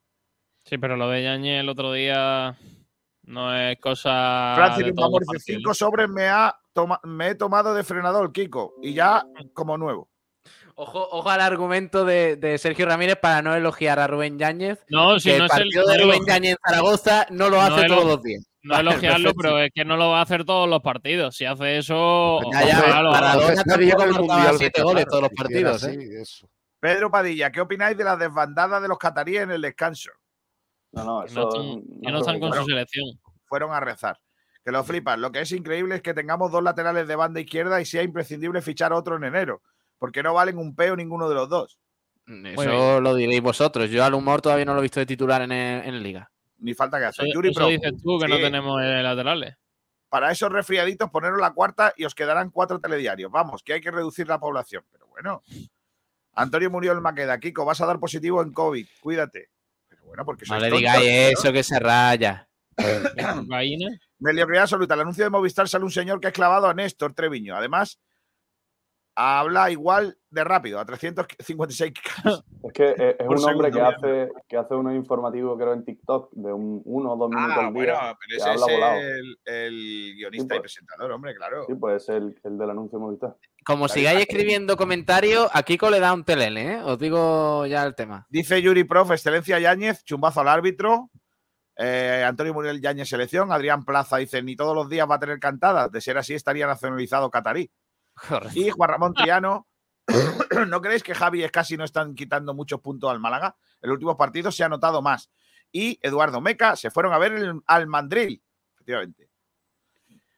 [0.64, 2.56] Sí, pero lo de Yañez el otro día
[3.22, 4.54] no es cosa.
[4.56, 9.24] Francis dice, cinco sobres me, ha toma- me he tomado de frenador, Kiko, y ya
[9.52, 10.08] como nuevo.
[10.78, 14.84] Ojo, ojo al argumento de, de Sergio Ramírez para no elogiar a Rubén Yáñez.
[14.90, 15.62] No, si que no el es el.
[15.62, 18.46] partido de Rubén Yáñez en Zaragoza no lo hace No todos los días.
[18.62, 19.42] No Vale, elogiarlo, perfecto.
[19.42, 21.34] pero es que no lo va a hacer todos los partidos.
[21.34, 22.40] Si hace eso.
[22.52, 23.02] Ya, ya.
[23.02, 26.20] Maradona marcaba Mundial de siete goles todos los partidos, así, ¿eh?
[26.20, 26.46] eso.
[26.78, 30.10] Pedro Padilla, ¿qué opináis de la desbandada de los cataríes en el descanso?
[30.92, 33.06] No, no, eso no están, no que no están con su selección.
[33.46, 34.20] Fueron a rezar.
[34.62, 35.22] Que lo flipan.
[35.22, 38.60] Lo que es increíble es que tengamos dos laterales de banda izquierda y sea imprescindible
[38.60, 39.62] fichar otro en enero,
[39.98, 41.78] porque no valen un peo ninguno de los dos.
[42.26, 43.88] Eso lo diréis vosotros.
[43.90, 46.30] Yo al humor todavía no lo he visto de titular en, el- en Liga.
[46.58, 47.34] Ni falta que Eso, hacer.
[47.34, 49.54] Yuri eso dices tú, que no tenemos eh, laterales.
[50.08, 53.30] para esos resfriaditos, poneros la cuarta y os quedarán cuatro telediarios.
[53.30, 54.82] Vamos, que hay que reducir la población.
[54.90, 55.42] Pero bueno.
[56.34, 58.86] Antonio Muriel Maqueda, Kiko, vas a dar positivo en COVID.
[59.00, 59.50] Cuídate.
[59.88, 61.38] Pero bueno, porque No le tontos, digáis ¿no?
[61.40, 62.48] eso que se raya.
[63.36, 63.98] Cocaína.
[64.18, 64.94] Mediocridad absoluta.
[64.94, 67.54] El anuncio de Movistar sale un señor que ha clavado a Néstor Treviño.
[67.56, 67.98] Además,
[69.16, 71.92] habla igual de rápido, a 356
[72.64, 76.32] Es que eh, es un hombre que hace, que hace unos informativos, creo, en TikTok
[76.32, 79.00] de un, uno o dos minutos Ah, al bueno, pero ese habla es volado.
[79.00, 80.72] el, el guionista y pues.
[80.72, 81.64] presentador, hombre, claro.
[81.66, 83.36] Sí, pues es el, el del anuncio de Movistar.
[83.64, 86.82] Como sigáis escribiendo comentarios, a Kiko le da un telele, ¿eh?
[86.84, 88.26] Os digo ya el tema.
[88.28, 91.10] Dice Yuri Prof, excelencia Yáñez, chumbazo al árbitro.
[91.78, 93.50] Eh, Antonio Muriel Yáñez, selección.
[93.52, 95.90] Adrián Plaza dice, ni todos los días va a tener cantadas.
[95.90, 97.70] De ser así, estaría nacionalizado catarí.
[98.28, 98.58] Correcto.
[98.58, 99.66] Y Juan Ramón Triano,
[100.68, 103.56] ¿no creéis que Javi y casi no están quitando muchos puntos al Málaga?
[103.80, 105.30] El último partido se ha notado más.
[105.72, 108.42] Y Eduardo Meca se fueron a ver el, al Mandril,
[108.74, 109.28] efectivamente.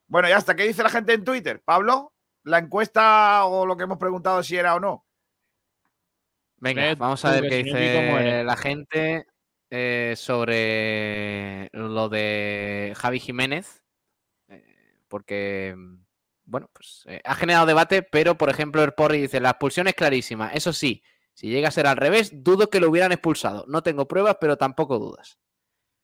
[0.07, 1.63] Bueno, ya hasta ¿qué dice la gente en Twitter?
[1.63, 2.15] Pablo,
[2.45, 5.05] la encuesta o lo que hemos preguntado si era o no.
[6.57, 9.27] Venga, Ve vamos a ver qué dice la gente
[9.71, 13.85] eh, sobre lo de Javi Jiménez.
[14.49, 15.77] eh, porque,
[16.49, 19.95] bueno, pues eh, ha generado debate, pero por ejemplo, el Porri dice: la expulsión es
[19.95, 20.49] clarísima.
[20.49, 21.03] Eso sí,
[21.35, 23.67] si llega a ser al revés, dudo que lo hubieran expulsado.
[23.69, 25.39] No tengo pruebas, pero tampoco dudas.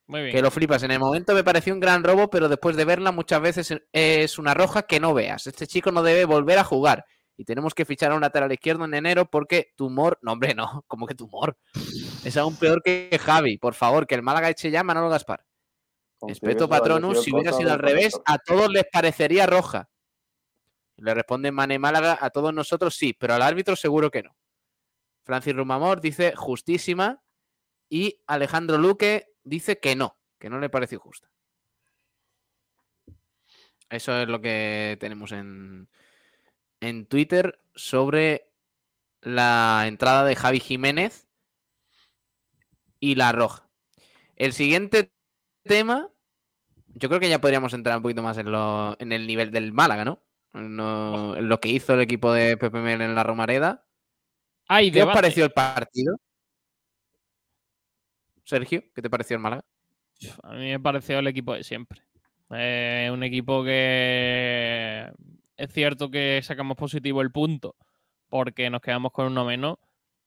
[0.07, 0.35] Muy bien.
[0.35, 0.83] Que lo flipas.
[0.83, 4.39] En el momento me pareció un gran robo, pero después de verla muchas veces es
[4.39, 5.47] una roja que no veas.
[5.47, 7.07] Este chico no debe volver a jugar.
[7.39, 10.19] Y tenemos que fichar a un lateral izquierdo en enero porque tumor.
[10.21, 10.85] No, hombre, no.
[10.89, 11.57] como que tumor?
[12.23, 13.57] Es aún peor que Javi.
[13.57, 15.43] Por favor, que el Málaga eche ya a Manolo Gaspar.
[16.21, 17.23] Respeto, Patronus.
[17.23, 19.89] Si hubiera sido al revés, a todos les parecería roja.
[20.97, 24.37] Le responde Mane Málaga, a todos nosotros sí, pero al árbitro seguro que no.
[25.25, 27.23] Francis Rumamor dice justísima
[27.89, 31.31] y Alejandro Luque dice que no, que no le parece justa.
[33.91, 35.89] Eso es lo que tenemos en,
[36.81, 38.51] en Twitter sobre
[39.21, 41.29] la entrada de Javi Jiménez
[43.01, 43.69] y la roja.
[44.37, 45.13] El siguiente
[45.63, 46.11] tema,
[46.89, 49.73] yo creo que ya podríamos entrar un poquito más en, lo- en el nivel del
[49.73, 50.23] Málaga, ¿no?
[50.55, 53.85] No- lo que hizo el equipo de Pepe Mel en la Romareda.
[54.69, 56.17] Hay ¿Qué os pareció el partido?
[58.45, 59.65] Sergio, ¿qué te pareció el Málaga?
[60.43, 62.03] A mí me pareció el equipo de siempre.
[62.51, 65.11] Eh, un equipo que
[65.57, 67.75] es cierto que sacamos positivo el punto
[68.29, 69.79] porque nos quedamos con uno menos,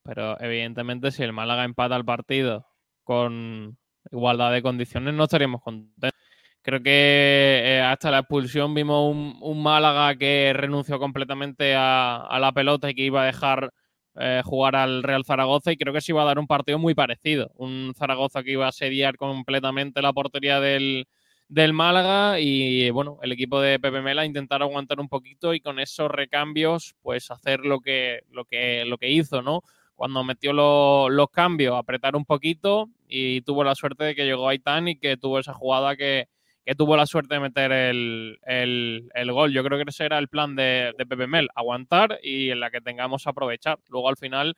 [0.04, 2.68] pero evidentemente si el Málaga empata el partido
[3.04, 3.78] con
[4.12, 6.20] igualdad de condiciones no estaríamos contentos.
[6.68, 12.40] Creo que eh, hasta la expulsión vimos un, un Málaga que renunció completamente a, a
[12.40, 13.72] la pelota y que iba a dejar
[14.16, 16.94] eh, jugar al Real Zaragoza y creo que se iba a dar un partido muy
[16.94, 17.52] parecido.
[17.56, 21.08] Un Zaragoza que iba a asediar completamente la portería del,
[21.48, 25.80] del Málaga y bueno, el equipo de Pepe Mela intentar aguantar un poquito y con
[25.80, 29.62] esos recambios pues hacer lo que, lo que, lo que hizo, ¿no?
[29.96, 34.50] Cuando metió lo- los cambios, apretar un poquito y tuvo la suerte de que llegó
[34.50, 36.28] Aitán y que tuvo esa jugada que,
[36.68, 39.54] que tuvo la suerte de meter el, el- gol.
[39.54, 42.70] Yo creo que ese era el plan de, de Pepe Mel, aguantar y en la
[42.72, 43.80] que tengamos aprovechar.
[43.88, 44.56] Luego al final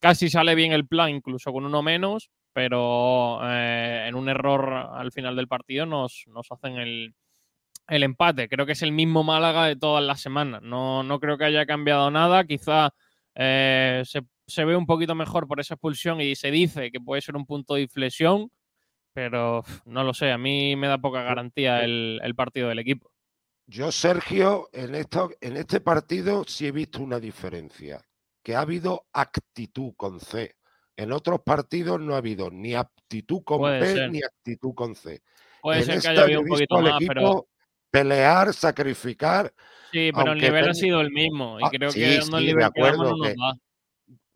[0.00, 5.12] casi sale bien el plan, incluso con uno menos, pero eh, en un error al
[5.12, 7.14] final del partido nos, nos hacen el,
[7.88, 8.48] el empate.
[8.48, 10.62] Creo que es el mismo Málaga de todas las semanas.
[10.62, 12.44] No, no creo que haya cambiado nada.
[12.44, 12.90] Quizá
[13.34, 17.22] eh, se, se ve un poquito mejor por esa expulsión y se dice que puede
[17.22, 18.50] ser un punto de inflexión,
[19.12, 20.30] pero no lo sé.
[20.32, 23.10] A mí me da poca garantía el, el partido del equipo.
[23.66, 28.02] Yo, Sergio, en, esto, en este partido sí he visto una diferencia,
[28.42, 30.54] que ha habido actitud con C.
[30.96, 34.10] En otros partidos no ha habido ni aptitud con Puede P ser.
[34.10, 35.22] ni actitud con C.
[35.60, 37.48] Puede en ser que haya habido un poquito más, pero
[37.90, 39.52] pelear, sacrificar.
[39.92, 42.46] sí, pero el nivel ha sido el mismo y Ah, creo sí, que sí, de
[42.46, 43.54] nivel que damos acuerdo no nos que- da.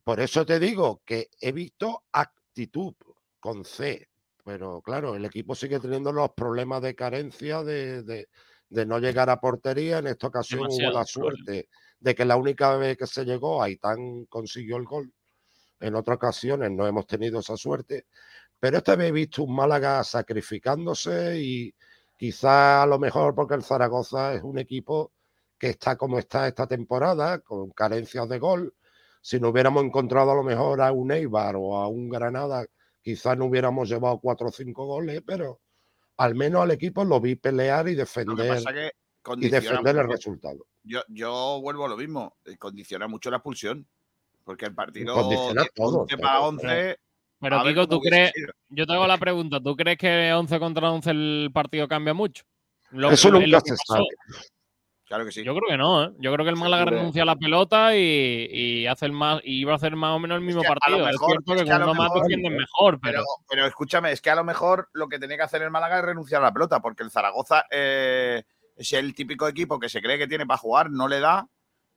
[0.05, 2.93] Por eso te digo que he visto actitud
[3.41, 4.09] con C.
[4.45, 8.29] Pero claro, el equipo sigue teniendo los problemas de carencia de, de-
[8.69, 9.99] de no llegar a portería.
[9.99, 11.69] En esta ocasión hubo la suerte
[12.01, 15.13] de que la única vez que se llegó, Aitán consiguió el gol.
[15.79, 18.07] En otras ocasiones no hemos tenido esa suerte.
[18.59, 21.75] Pero esta vez he visto un Málaga sacrificándose y
[22.17, 25.13] quizá a lo mejor porque el Zaragoza es un equipo
[25.59, 28.75] que está como está esta temporada, con carencias de gol.
[29.21, 32.65] Si no hubiéramos encontrado a lo mejor a un Eibar o a un Granada,
[33.03, 35.61] quizás no hubiéramos llevado cuatro o cinco goles, pero
[36.17, 38.93] al menos al equipo lo vi pelear y Lo que defender, pasa que
[39.39, 40.67] y defender el resultado.
[40.83, 43.87] yo, yo vuelvo a lo mismo, eh, condiciona mucho la expulsión.
[44.45, 46.49] Porque el partido Condiciona todo, 11 para todo.
[46.49, 46.97] 11.
[47.39, 48.33] Pero Kiko, ¿tú crees?
[48.35, 48.53] sido.
[48.71, 52.43] Yo te hago la pregunta, ¿tú crees que 11 contra 11 el partido cambia mucho?
[52.91, 54.05] Lo- Eso nunca lo que se sabe.
[55.13, 55.45] Claro que sí.
[55.45, 56.11] Yo creo que no, ¿eh?
[56.21, 59.61] Yo creo que el Málaga renuncia a la pelota y, y hace el más y
[59.61, 60.99] iba a hacer más o menos el mismo que a lo partido.
[61.05, 64.23] mejor- es cierto es que que uno más defienden mejor, pero, Pero, pero escúchame, es
[64.23, 66.53] que a lo mejor lo que tenía que hacer el Málaga es renunciar a la
[66.55, 68.43] pelota, porque el Zaragoza eh,
[68.75, 71.47] es el típico equipo que se cree que tiene para jugar, no le da.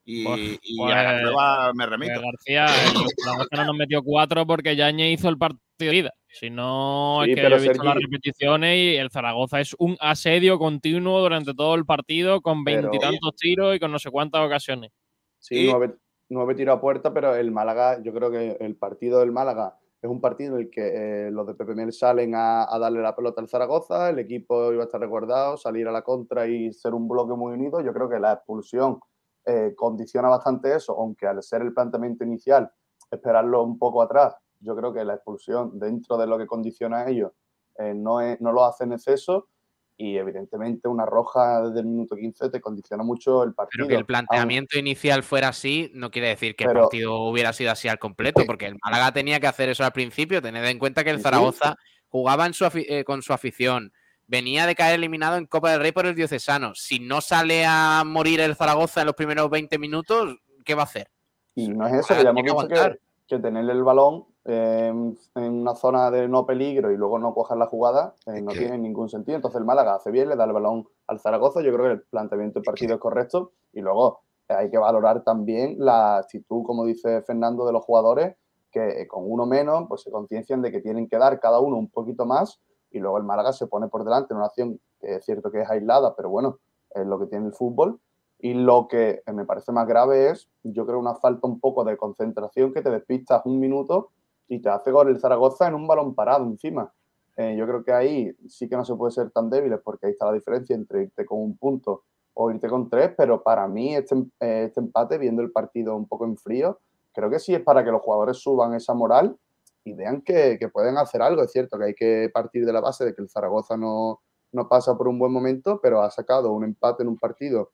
[0.05, 2.21] Y, Pues- y pues- a la prueba me remito.
[2.21, 6.13] García, Zaragoza no nos metió cuatro porque Yañez hizo el partido de ida.
[6.27, 9.97] Si no, Sí, es que yo he visto las repeticiones y el Zaragoza es un
[9.99, 14.91] asedio continuo durante todo el partido con veintitantos tiros y con no sé cuántas ocasiones.
[15.39, 15.95] Sí, nueve,
[16.29, 20.09] nueve tiros a puerta, pero el Málaga, yo creo que el partido del Málaga es
[20.09, 23.15] un partido en el que eh, los de Pepe Mel salen a, a darle la
[23.15, 26.93] pelota al Zaragoza, el equipo iba a estar recordado, salir a la contra y ser
[26.93, 27.81] un bloque muy unido.
[27.81, 28.99] Yo creo que la expulsión
[29.45, 32.71] eh, condiciona bastante eso, aunque al ser el planteamiento inicial,
[33.11, 37.09] esperarlo un poco atrás, yo creo que la expulsión dentro de lo que condiciona a
[37.09, 37.31] ellos
[37.77, 39.49] eh, no, es- no lo hace en exceso.
[39.97, 43.85] Y evidentemente una roja desde el minuto 15 te condiciona mucho el partido.
[43.85, 47.53] Pero que el planteamiento inicial fuera así no quiere decir que el Pero- partido hubiera
[47.53, 50.79] sido así al completo, porque el Málaga tenía que hacer eso al principio, tened en
[50.79, 51.21] cuenta que el.
[51.21, 51.75] Zaragoza
[52.09, 53.93] jugaba en su eh, con su afición,
[54.27, 56.73] venía de caer eliminado en Copa del Rey por el Diocesano.
[56.75, 60.85] Si no sale a morir el Zaragoza en los primeros 20 minutos, ¿qué va a
[60.85, 61.09] hacer?
[61.55, 64.25] Y no es eso, Ah, que ya hemos que visto que, que tenerle el balón
[64.45, 64.87] eh,
[65.35, 68.59] en una zona de no peligro y luego no coger la jugada eh, no que-
[68.59, 69.35] tiene ningún sentido.
[69.37, 71.61] Entonces el Málaga hace bien, le da el balón al Zaragoza.
[71.61, 75.23] Yo creo que el planteamiento del partido es correcto y luego eh, hay que valorar
[75.23, 78.35] también la actitud, como dice Fernando, de los jugadores
[78.71, 81.77] que eh, con uno menos pues se conciencian de que tienen que dar cada uno
[81.77, 82.59] un poquito más
[82.91, 85.61] y luego el Málaga se pone por delante en una acción que es cierto que
[85.61, 86.59] es aislada, pero bueno,
[86.91, 87.99] es lo que tiene el fútbol.
[88.39, 91.83] Y lo que eh, me parece más grave es, yo creo, una falta un poco
[91.83, 94.11] de concentración que te despistas un minuto
[94.47, 96.93] y te hace gol el Zaragoza en un balón parado encima.
[97.37, 100.11] Eh, yo creo que ahí sí que no se puede ser tan débiles porque ahí
[100.13, 103.95] está la diferencia entre irte con un punto o irte con tres, pero para mí
[103.95, 106.79] este, em- eh, este empate, viendo el partido un poco en frío,
[107.13, 109.37] creo que sí es para que los jugadores suban esa moral
[109.85, 111.43] y vean que, que pueden hacer algo.
[111.43, 114.21] Es cierto que hay que partir de la base de que el Zaragoza no,
[114.51, 117.71] no pasa por un buen momento, pero ha sacado un empate en un partido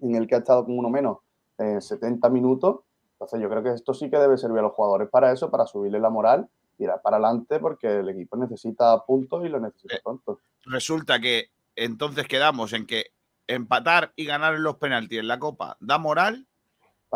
[0.00, 1.18] en el que ha estado con uno menos
[1.58, 2.80] eh, 70 minutos.
[3.12, 5.66] Entonces yo creo que esto sí que debe servir a los jugadores para eso, para
[5.66, 10.00] subirle la moral, ir para adelante porque el equipo necesita puntos y lo necesita Eh,
[10.02, 10.40] pronto.
[10.64, 13.12] Resulta que entonces quedamos en que
[13.46, 16.48] empatar y ganar en los penaltis en la Copa da moral,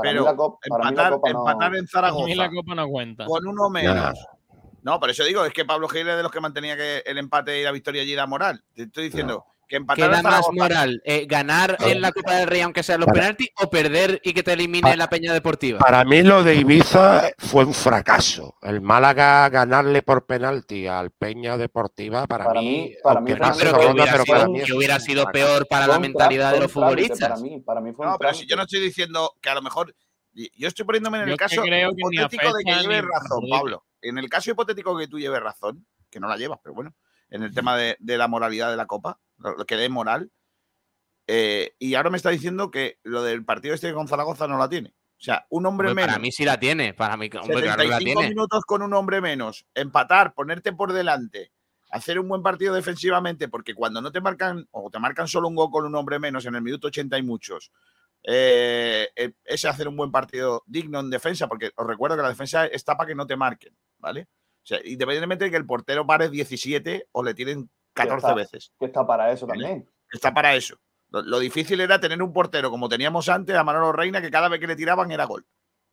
[0.00, 2.34] Para pero mí la Copa, para mí la empatar, Copa no- empatar en Zaragoza mí
[2.34, 3.24] la copa no cuenta.
[3.26, 4.18] con uno menos.
[4.82, 7.18] No, por eso digo, es que Pablo Gil es de los que mantenía que el
[7.18, 8.62] empate y la victoria allí da moral.
[8.74, 11.00] Te estoy diciendo que ¿Qué da más moral?
[11.04, 14.32] Eh, ¿Ganar en la Copa del Rey aunque sean los Para- penaltis o perder y
[14.34, 15.78] que te elimine Para- la Peña Deportiva?
[15.78, 18.56] Para mí lo de Ibiza fue un fracaso.
[18.62, 23.38] El Málaga ganarle por penalti al Peña Deportiva, para, Para mí, mí- para mí no
[23.56, 26.60] pero que hubiera, pero sido, para mí que hubiera sido peor para la mentalidad de
[26.60, 27.20] los futbolistas.
[27.20, 29.54] Para mí, para mí fue un No, pero si yo no estoy diciendo que a
[29.54, 29.94] lo mejor.
[30.32, 33.44] Yo estoy poniéndome en el caso creo que ni hipotético de que lleves razón.
[33.50, 33.84] Pablo.
[34.02, 36.94] En el caso hipotético que tú lleves razón, que no la llevas, pero bueno,
[37.30, 40.30] en el tema de, de la moralidad de la Copa, lo que dé moral.
[41.26, 44.68] eh, y ahora me está diciendo que lo del partido este con Zaragoza no la
[44.68, 44.90] tiene.
[45.18, 46.06] O sea, un hombre Hombre, menos.
[46.06, 46.94] para mí sí la tiene.
[46.94, 48.28] Para mí, hombre, claro que la 75 tiene.
[48.28, 51.52] minutos con un hombre menos, empatar, ponerte por delante,
[51.90, 55.54] hacer un buen partido defensivamente, porque cuando no te marcan o te marcan solo un
[55.56, 57.70] gol con un hombre menos en el minuto 80 y muchos,
[58.22, 62.28] eh, eh, es hacer un buen partido digno en defensa, porque os recuerdo que la
[62.30, 64.22] defensa está para que no te marquen, ¿vale?
[64.62, 67.70] O sea, independientemente de que el portero pare 17 o le tiren
[68.08, 68.34] 14 está.
[68.34, 69.62] veces, Que está para eso Vale.
[69.62, 69.90] también.
[70.12, 70.76] está para eso.
[71.10, 74.48] Lo, lo difícil era tener un portero como teníamos antes a Manolo Reina, que cada
[74.48, 75.44] vez que le tiraban era gol,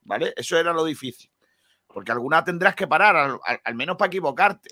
[0.02, 0.34] ¿vale?
[0.36, 1.30] Eso era lo difícil.
[1.88, 4.70] Porque alguna tendrás que parar, al, al- al menos para equivocarte.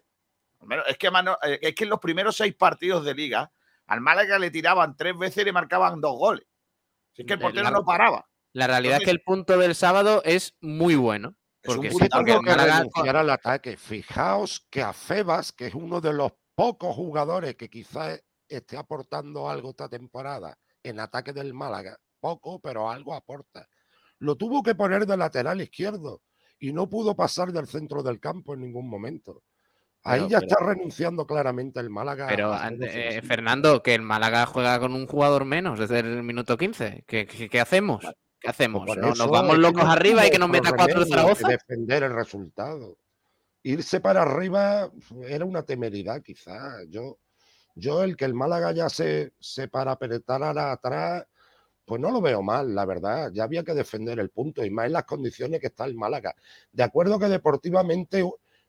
[0.62, 3.52] Al menos- es, que eh, es que en los primeros seis partidos de liga,
[3.88, 6.46] al Málaga le tiraban tres veces y le marcaban dos goles.
[7.14, 8.28] Si es que el portero no paraba.
[8.54, 11.36] La realidad es que el punto del sábado es muy bueno.
[11.62, 13.78] Es un Porque sí, porque el que Málaga- al ataque.
[13.78, 19.50] Fijaos que a Febas, que es uno de los pocos jugadores que quizás esté aportando
[19.50, 23.68] algo esta temporada en ataque del Málaga, poco, pero algo aporta.
[24.20, 26.22] Lo tuvo que poner de lateral izquierdo
[26.60, 29.44] y no pudo pasar del centro del campo en ningún momento.
[30.04, 32.28] Ahí Pero- ya pero- está renunciando claramente el Málaga.
[32.28, 33.22] Pero, eh.
[33.24, 37.04] Fernando, que el Málaga juega con un jugador menos desde el minuto 15.
[37.08, 38.06] ¿Qué, qué- qué hacemos?
[38.40, 38.86] ¿Qué hacemos?
[38.86, 41.48] Por ¿No- ¿Nos vamos locos arriba y que nos meta cuatro Zaragoza?
[41.48, 42.98] defender el resultado.
[43.66, 44.92] Irse para arriba
[45.28, 46.86] era una temeridad, quizás.
[46.88, 47.18] Yo,
[47.74, 51.26] yo el que el Málaga ya se, se parapetara atrás,
[51.84, 53.32] pues no lo veo mal, la verdad.
[53.34, 56.36] Ya había que defender el punto y más en las condiciones que está el Málaga.
[56.72, 58.24] De acuerdo que deportivamente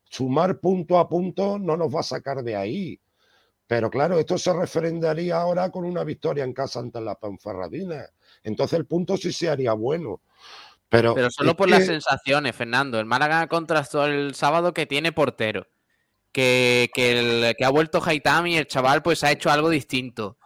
[0.05, 2.98] sumar punto a punto no nos va a sacar de ahí.
[3.66, 8.06] Pero claro, esto se refrendaría ahora con una victoria en casa ante la Panferradina.
[8.44, 10.23] Entonces el punto sí se haría bueno.
[10.88, 12.98] Pero, Pero solo por las sensaciones, Fernando.
[13.00, 15.66] El Málaga contrastó el sábado que tiene portero.
[16.32, 17.18] Que, que,
[17.48, 20.36] el- que ha vuelto Haitami y el chaval pues ha hecho algo distinto.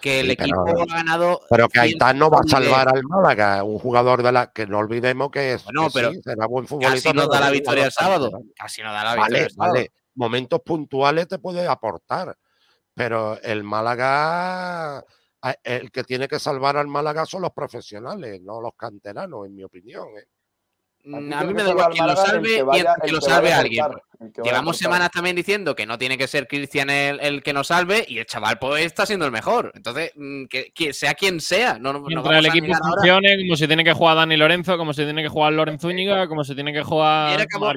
[0.00, 1.40] Que el Sí, pero- equipo ha ganado.
[1.48, 4.66] Pero que 100 Aitán no va a salvar al Málaga, un jugador de la que
[4.66, 7.10] no olvidemos que es Bueno, que pero sí, será buen futbolista.
[7.12, 8.30] Casi no da la victoria el sábado.
[8.56, 9.72] Casi no da la victoria Vale, el sábado.
[9.72, 9.92] vale.
[10.16, 12.36] Momentos puntuales te puede aportar,
[12.94, 15.04] pero el Málaga,
[15.62, 19.62] el que tiene que salvar al Málaga son los profesionales, no los canteranos, en mi
[19.64, 20.06] opinión.
[20.18, 20.24] ¿eh?
[21.04, 22.94] Mm, A tiene mí me da salvar igual al quien lo salve que y vaya-
[23.04, 23.84] que lo salve a alguien.
[24.42, 28.04] Llevamos semanas también diciendo que no tiene que ser Cristian el, el que nos salve
[28.08, 29.70] y el chaval pues está siendo el mejor.
[29.74, 32.96] Entonces, mm, que, que sea quien sea, no, no Mientras vamos el equipo negar ahora.
[33.02, 36.26] funcione, como si tiene que jugar Dani Lorenzo, como si tiene que jugar Lorenzo Zúñiga,
[36.28, 37.40] como si tiene que jugar.
[37.40, 37.72] Acabó-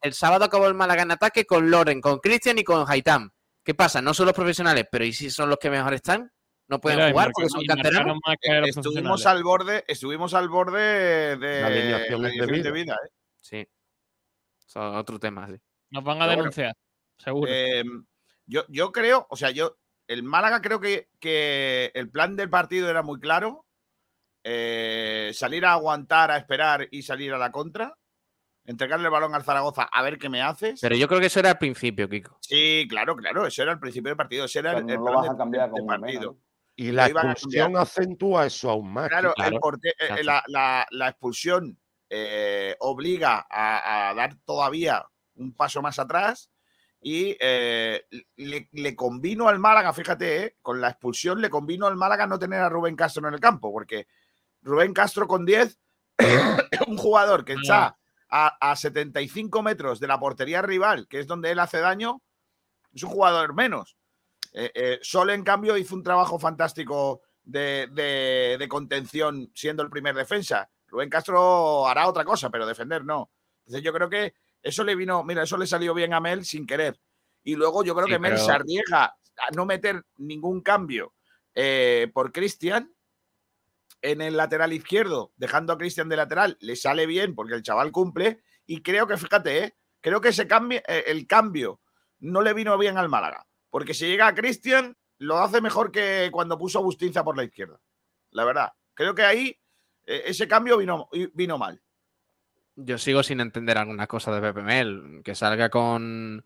[0.00, 3.30] el sábado acabó el Málaga en ataque con Loren, con Cristian y con Haitam.
[3.64, 4.02] ¿Qué pasa?
[4.02, 6.32] No son los profesionales, pero ¿y si son los que mejor están?
[6.72, 8.16] ¿No pueden jugar porque son canteranos?
[8.64, 9.26] Estuvimos profesionales.
[9.26, 12.62] al borde, estuvimos al borde de La alineación la es alineación debida.
[12.70, 13.10] debida, ¿eh?
[13.40, 13.68] Sí.
[14.66, 15.56] Son otro tema, sí.
[15.90, 16.42] Nos van a Pero bueno.
[16.44, 16.74] denunciar,
[17.18, 17.50] seguro.
[17.52, 17.84] Eh,
[18.46, 19.76] yo, yo creo, o sea, yo,
[20.08, 23.66] el Málaga creo que, que el plan del partido era muy claro.
[24.44, 27.94] eh, salir a aguantar, a esperar y salir a la contra.
[28.64, 30.80] Entregarle el balón al Zaragoza a ver qué me haces.
[30.80, 32.38] Pero yo creo que eso era al principio, Kiko.
[32.40, 33.44] Sí, claro, claro.
[33.46, 34.44] Eso era el principio del partido.
[34.44, 35.98] Ese era Pero el, el no lo plan vas de- a cambiar de- de Mena,
[36.00, 36.36] partido.
[36.76, 39.08] Y la expulsión acentúa eso aún más.
[39.08, 39.48] Claro, Kiko.
[39.48, 40.22] el porte- eh, Exacto.
[40.24, 41.78] la, la- la expulsión
[42.08, 45.04] eh, obliga a, a dar todavía
[45.34, 46.50] un paso más atrás
[47.00, 48.04] y eh,
[48.36, 52.38] le, le convino al Málaga, fíjate, eh, con la expulsión le convino al Málaga no
[52.38, 54.06] tener a Rubén Castro en el campo, porque
[54.62, 55.78] Rubén Castro con 10,
[56.86, 61.50] un jugador que está a, a 75 metros de la portería rival, que es donde
[61.50, 62.22] él hace daño,
[62.92, 63.96] es un jugador menos.
[64.52, 69.90] Eh, eh, Sol, en cambio, hizo un trabajo fantástico de, de- de contención siendo el
[69.90, 70.70] primer defensa.
[70.88, 73.30] Rubén Castro hará otra cosa, pero defender no.
[73.64, 76.66] Entonces yo creo que eso le vino, mira, eso le salió bien a Mel sin
[76.66, 77.00] querer.
[77.42, 79.04] Y luego yo creo Sí, que Mel pero- se arriesga
[79.38, 81.14] a no meter ningún cambio
[81.54, 82.94] eh, por Cristian
[84.02, 87.92] en el lateral izquierdo, dejando a Cristian de lateral, le sale bien porque el chaval
[87.92, 88.42] cumple.
[88.66, 91.80] Y creo que, fíjate, eh, creo que ese cambio, el cambio
[92.20, 93.46] no le vino bien al Málaga.
[93.72, 97.44] Porque si llega a Cristian, lo hace mejor que cuando puso a Bustinza por la
[97.44, 97.80] izquierda.
[98.32, 98.70] La verdad.
[98.92, 99.58] Creo que ahí
[100.04, 101.80] eh, ese cambio vino, vino mal.
[102.76, 105.22] Yo sigo sin entender alguna cosa de Pepe Mel.
[105.24, 106.44] Que salga con,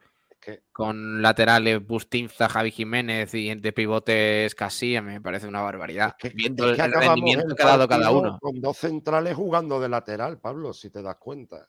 [0.70, 6.14] con laterales Bustinza, Javi Jiménez y de pivotes Casilla me parece una barbaridad.
[6.18, 8.38] Es que- Viendo es el, que el acabamos rendimiento que ha dado cada uno.
[8.40, 11.68] Con dos centrales jugando de lateral, Pablo, si te das cuenta.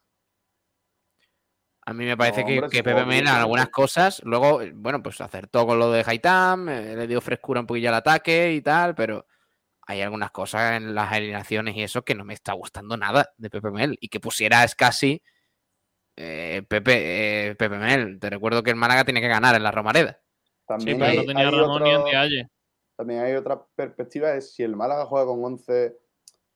[1.88, 5.22] A mí me parece No, que, hombre, que Pepe en algunas cosas, luego, bueno, pues
[5.22, 8.94] acertó con lo de Haitam, eh, le dio frescura un poquillo al ataque y tal,
[8.94, 9.26] pero
[9.84, 13.50] hay algunas cosas en las alineaciones y eso que no me está gustando nada de
[13.50, 13.98] Pepe Mel.
[14.02, 15.24] Y que pusiera a Scassi,
[16.18, 19.72] eh, Pepe, eh, Pepe Mel, te recuerdo que el Málaga tiene que ganar en la
[19.72, 20.20] Romareda.
[20.20, 22.50] Sí, También, pero hay, no tenía Ramón ni Andialle.
[22.98, 25.98] también hay otra perspectiva, es si el Málaga juega con 11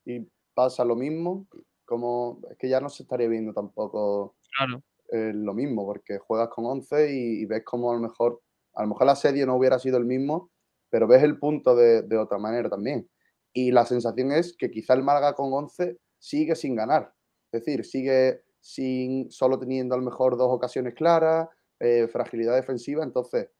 [0.04, 1.46] y pasa lo mismo,
[1.86, 4.82] como es que ya no se estaría viendo tampoco Claro.
[5.12, 8.40] Eh, lo mismo, porque juegas con 11 y, y ves como a lo mejor,
[8.74, 10.50] a lo mejor el asedio no hubiera sido el mismo,
[10.90, 13.08] pero ves el punto de, de otra manera también.
[13.52, 17.12] Y la sensación es que quizá el Málaga con 11 sigue sin ganar.
[17.52, 21.48] Es decir, sigue sin solo teniendo a lo mejor dos ocasiones claras,
[21.80, 23.04] eh, fragilidad defensiva.
[23.04, 23.50] Entonces,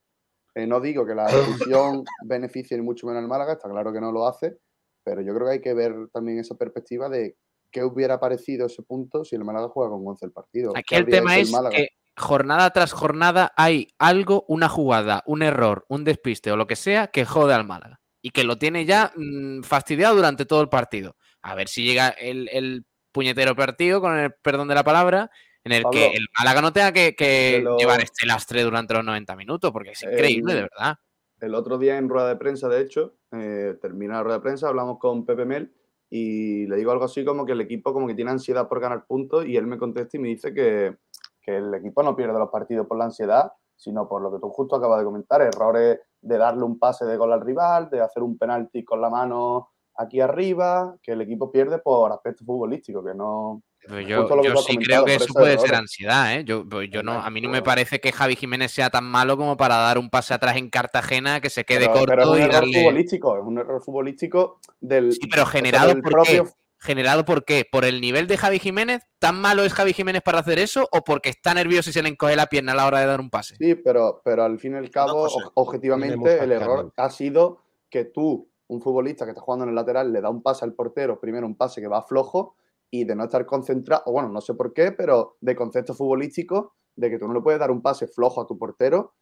[0.55, 4.01] eh, no digo que la expulsión beneficie ni mucho menos al Málaga, está claro que
[4.01, 4.57] no lo hace,
[5.03, 7.35] pero yo creo que hay que ver también esa perspectiva de
[7.73, 10.71] qué hubiera parecido ese punto si el Málaga juega con 11 el partido.
[10.75, 15.41] Aquí ¿Qué el tema el es que jornada tras jornada hay algo, una jugada, un
[15.41, 17.99] error, un despiste o lo que sea que jode al Málaga.
[18.21, 21.17] Y que lo tiene ya mm, fastidiado durante todo el partido.
[21.41, 25.29] A ver si llega el, el puñetero partido, con el perdón de la palabra,
[25.65, 28.93] en el que el Málaga no tenga que, que de lo- llevar este lastre durante
[28.93, 30.95] los 90 minutos, porque es increíble, El- de verdad.
[31.41, 34.69] El otro día en rueda de prensa, de hecho, eh, termina la rueda de prensa,
[34.69, 35.73] hablamos con Pepe Mel
[36.15, 39.07] y le digo algo así como que el equipo como que tiene ansiedad por ganar
[39.07, 40.95] puntos y él me contesta y me dice que,
[41.41, 44.49] que el equipo no pierde los partidos por la ansiedad, sino por lo que tú
[44.49, 48.21] justo acabas de comentar, errores de darle un pase de gol al rival, de hacer
[48.21, 53.15] un penalti con la mano aquí arriba, que el equipo pierde por aspecto futbolístico, que
[53.15, 53.63] no...
[53.87, 56.43] Justo yo, sí creo que eso puede ser ansiedad, ¿eh?
[56.45, 59.35] Yo, pues yo no, a mí no me parece que Javi Jiménez sea tan malo
[59.37, 62.29] como para dar un pase atrás en Cartagena que se quede Pero, corto pero es
[62.29, 62.79] un y error darle.
[62.79, 65.11] futbolístico, es un error futbolístico del...
[65.13, 66.51] Sí, pero o sea, generado del por propio- qué?
[66.79, 67.65] ¿Generado por qué?
[67.71, 69.03] ¿Por el nivel de Javi Jiménez?
[69.17, 70.87] ¿Tan malo es Javi Jiménez para hacer eso?
[70.91, 73.21] ¿O porque está nervioso y se le encoge la pierna a la hora de dar
[73.21, 73.55] un pase?
[73.55, 78.03] Sí, pero, pero al fin y al cabo, o- objetivamente, el error ha sido que
[78.03, 81.19] tú, un futbolista que está jugando en el lateral, le da un pase al portero,
[81.21, 82.55] primero un pase que va flojo,
[82.95, 86.75] y de no estar concentrado, o bueno, no sé por qué, pero de concepto futbolístico,
[86.95, 89.15] de que tú no le puedes dar un pase flojo a tu portero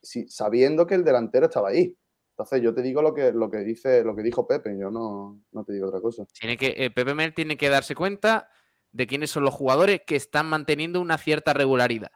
[0.00, 1.98] si, sabiendo que el delantero estaba ahí.
[2.36, 5.42] Entonces yo te digo lo que, lo que dice, lo que dijo Pepe, yo no,
[5.50, 6.24] no te digo otra cosa.
[6.38, 8.48] Tiene que, eh, Pepe Mel tiene que darse cuenta
[8.92, 12.12] de quiénes son los jugadores que están manteniendo una cierta regularidad.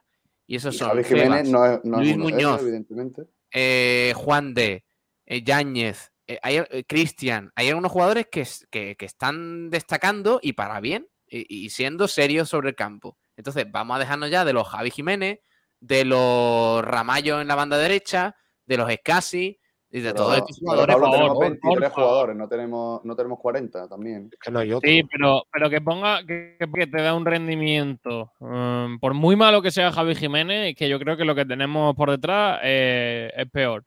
[0.47, 2.61] Y esos Y son Javi Jiménez Febas, no es, no Luis Muñoz.
[2.61, 3.23] evidentemente.
[3.51, 4.85] eh, Juan de,
[5.25, 7.51] eh, Yáñez, eh, hay, eh, Cristian.
[7.55, 12.49] Hay algunos jugadores que, que- que están destacando y para bien y, y siendo serios
[12.49, 13.17] sobre el campo.
[13.35, 15.39] Entonces, vamos a dejarnos ya de los Javi Jiménez,
[15.79, 18.35] de los Ramallo en la banda derecha,
[18.65, 19.59] de los Escasi
[19.91, 20.95] y de Pero- todos estos jugadores.
[20.95, 21.91] Pablo, por tenemos favor, 23 por favor.
[22.09, 24.29] jugadores, no tenemos, no tenemos 40 también.
[24.31, 24.89] Es que no hay otro.
[24.89, 28.31] Sí, pero, pero que ponga que, que te da un rendimiento.
[28.39, 31.93] um, por muy malo que sea Javi Jiménez, que yo creo que lo que tenemos
[31.95, 33.83] por detrás eh, es peor.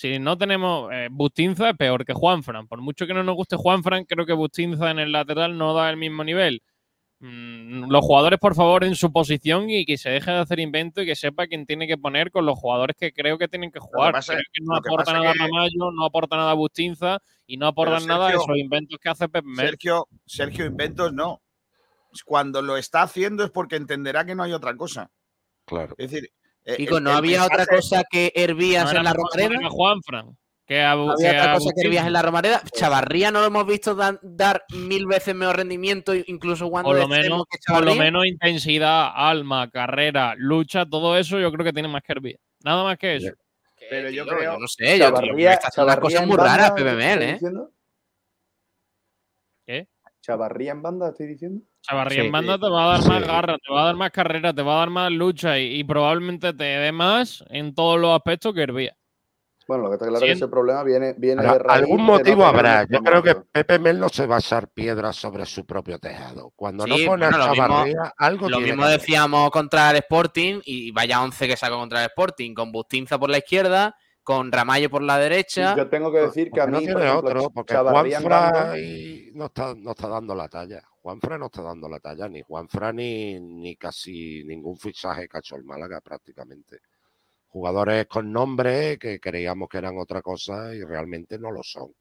[0.00, 0.90] Si no tenemos.
[0.94, 2.66] eh, Bustinza es peor que Juanfran.
[2.66, 5.90] Por mucho que no nos guste Juanfran, creo que Bustinza en el lateral no da
[5.90, 6.62] el mismo nivel.
[7.18, 11.02] Mm, los jugadores, por favor, en su posición y que se deje de hacer invento
[11.02, 13.78] y que sepa quién tiene que poner con los jugadores que creo que tienen que
[13.78, 14.12] jugar.
[14.12, 17.66] pasa- Creo que no que aporta nada que- Ramallo, no aporta nada Bustinza y no
[17.66, 19.66] aportan nada Sergio- esos inventos que hace Pep Mel.
[19.68, 21.42] Sergio, Sergio Inventos no.
[22.24, 25.10] Cuando lo está haciendo es porque entenderá que no hay otra cosa.
[25.66, 25.94] Claro.
[25.98, 26.30] Es decir,
[26.76, 29.68] Chico, el- ¿no el había otra cosa que Hervías No en la Romareda?
[30.66, 31.80] Que a, ¿No que había otra a cosa que.
[31.82, 32.62] Hervías en la Romareda?
[32.76, 37.08] Chavarría no lo hemos visto dan- dar mil veces mejor rendimiento, incluso cuando por lo,
[37.08, 41.88] menos, que por lo menos intensidad, alma, carrera, lucha, todo eso yo creo que tiene
[41.88, 42.36] más que Hervía.
[42.62, 43.32] Nada más que eso.
[43.76, 45.06] Que, Pero yo creo- no sé, yo,
[45.52, 46.84] está haciendo unas Chavarría cosas muy raras, ¿estoy
[47.22, 47.38] ¿eh?
[49.66, 49.88] ¿Qué?
[50.20, 51.64] ¿Chavarría en banda, estoy diciendo?
[51.82, 54.10] Chavarría Sí, en banda te va a dar más garra, te va a dar más
[54.10, 57.98] carrera, te va a dar más lucha y, y probablemente te dé más en todos
[57.98, 58.96] los aspectos que Hervía.
[59.66, 60.24] Bueno, lo que está claro Sí.
[60.24, 62.86] es que ese problema viene, viene de raíz algún no motivo habrá.
[62.90, 63.36] Yo creo que.
[63.36, 66.52] Pepe Mel no se va a echar piedras sobre su propio tejado.
[66.56, 69.98] Cuando Sí, no pone bueno, a Chavarría, algo Lo tiene mismo que decíamos contra el
[69.98, 73.94] Sporting y vaya 11 que sacó contra el Sporting, con Bustinza por la izquierda,
[74.24, 75.76] con Ramallo por la derecha.
[75.76, 78.74] Yo tengo que decir que a mí, no por tiene ejemplo, otro, porque Juanfra
[79.34, 80.82] no está, no está dando la talla.
[81.02, 85.40] Juanfra no está dando la talla, ni Juanfra ni, ni casi ningún fichaje que ha
[85.40, 86.80] hecho el Málaga prácticamente.
[87.48, 91.92] Jugadores con nombre que creíamos que eran otra cosa y realmente no lo son.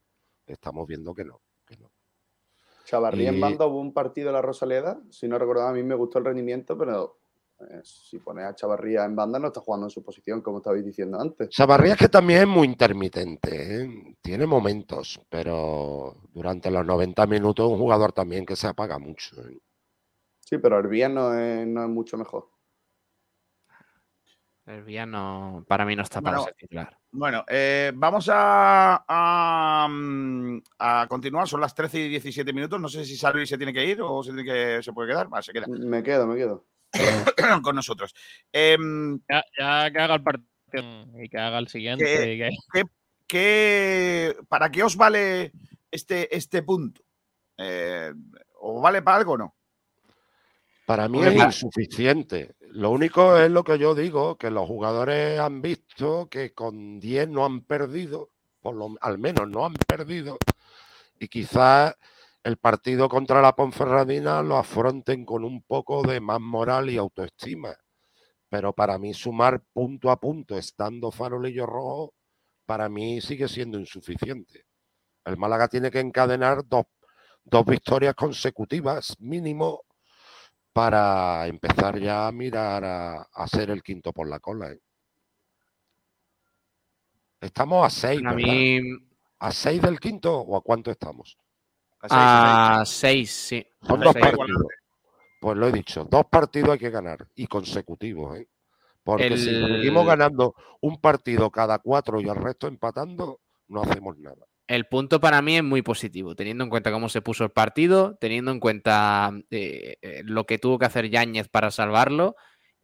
[0.46, 1.42] Estamos viendo que no.
[1.66, 1.92] que no.
[2.86, 5.84] Chavarría Y- en banda hubo un partido de la Rosaleda, si no recuerdo, a mí
[5.84, 7.19] me gustó el rendimiento, pero
[7.62, 10.86] eh, si pones a Chavarría en banda no está jugando en su posición, como estabais
[10.86, 11.50] diciendo antes.
[11.50, 14.16] Chavarría es que también es muy intermitente, ¿eh?
[14.22, 19.42] tiene momentos, pero durante los 90 minutos un jugador también que se apaga mucho.
[19.42, 19.60] ¿eh?
[20.40, 22.50] Sí, pero Hervía no es, no es mucho mejor.
[24.70, 26.98] Hervías no, para mí no está para Bueno, ser titular.
[27.12, 31.48] Bueno, eh, vamos a, a, mm, a continuar.
[31.48, 32.80] Son las 13 y 17 minutos.
[32.80, 35.28] No sé si Salvi se tiene que ir o se, tiene que, se puede quedar.
[35.42, 36.66] Se queda Me quedo, me quedo.
[37.64, 38.14] con nosotros.
[38.52, 40.44] Em, Ya, ya que haga el partido
[41.22, 42.06] y que haga el siguiente.
[42.06, 42.84] Que- que-
[43.28, 45.52] ¿qué- ¿Para qué os vale
[45.92, 47.02] este, este punto?
[47.58, 48.14] Eh,
[48.62, 49.56] ¿O vale para algo o no?
[50.86, 52.56] Para mí es insuficiente.
[52.72, 57.28] Lo único es lo que yo digo, que los jugadores han visto que con 10
[57.30, 60.38] no han perdido, por lo, al menos no han perdido,
[61.20, 61.96] y quizás
[62.44, 67.76] el partido contra la Ponferradina lo afronten con un poco de más moral y autoestima.
[68.50, 72.14] Pero para mí sumar punto a punto estando farolillo rojo,
[72.66, 74.66] para mí sigue siendo insuficiente.
[75.26, 76.86] El Málaga tiene que encadenar dos,
[77.44, 79.84] dos victorias consecutivas mínimo
[80.74, 84.72] para empezar ya a mirar a, ser el quinto por la cola.
[84.72, 84.80] ¿eh?
[87.42, 88.22] Estamos a seis,
[89.42, 91.38] ¿A seis del quinto o a cuánto estamos?
[92.02, 93.68] A 6, sí.
[93.82, 94.26] Son dos seis.
[94.26, 94.64] partidos.
[95.40, 98.48] Pues lo he dicho, dos partidos hay que ganar y consecutivos, ¿eh?
[99.04, 103.40] Porque si seguimos ganando un partido cada cuatro y el resto empatando,
[103.70, 104.46] no hacemos nada.
[104.68, 108.18] El punto para mí es muy positivo, teniendo en cuenta cómo se puso el partido,
[108.20, 112.36] teniendo en cuenta eh, eh, lo que tuvo que hacer Yáñez para salvarlo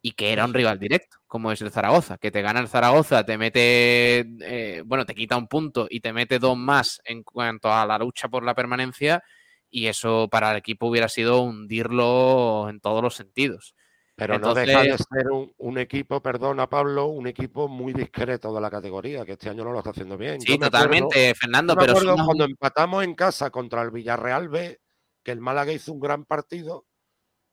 [0.06, 3.24] y que era un rival directo, como es el Zaragoza, que te gana el Zaragoza,
[3.24, 7.72] te mete, eh, bueno, te quita un punto y te mete dos más en cuanto
[7.72, 9.24] a la lucha por la permanencia
[9.68, 13.74] y eso para el equipo hubiera sido hundirlo en todos los sentidos.
[14.14, 18.54] Pero no deja de Entonces- ser un, un equipo, perdona Pablo, un equipo muy discreto
[18.54, 20.40] de la categoría, que este año no lo está haciendo bien.
[20.40, 24.80] Sí, acuerdo- totalmente, Fernando, me pero somos cuando empatamos en casa contra el Villarreal B,
[25.24, 26.86] que el Málaga hizo un gran partido,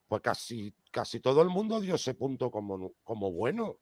[0.08, 3.78] pues casi, casi todo el mundo dio ese punto como, como bueno.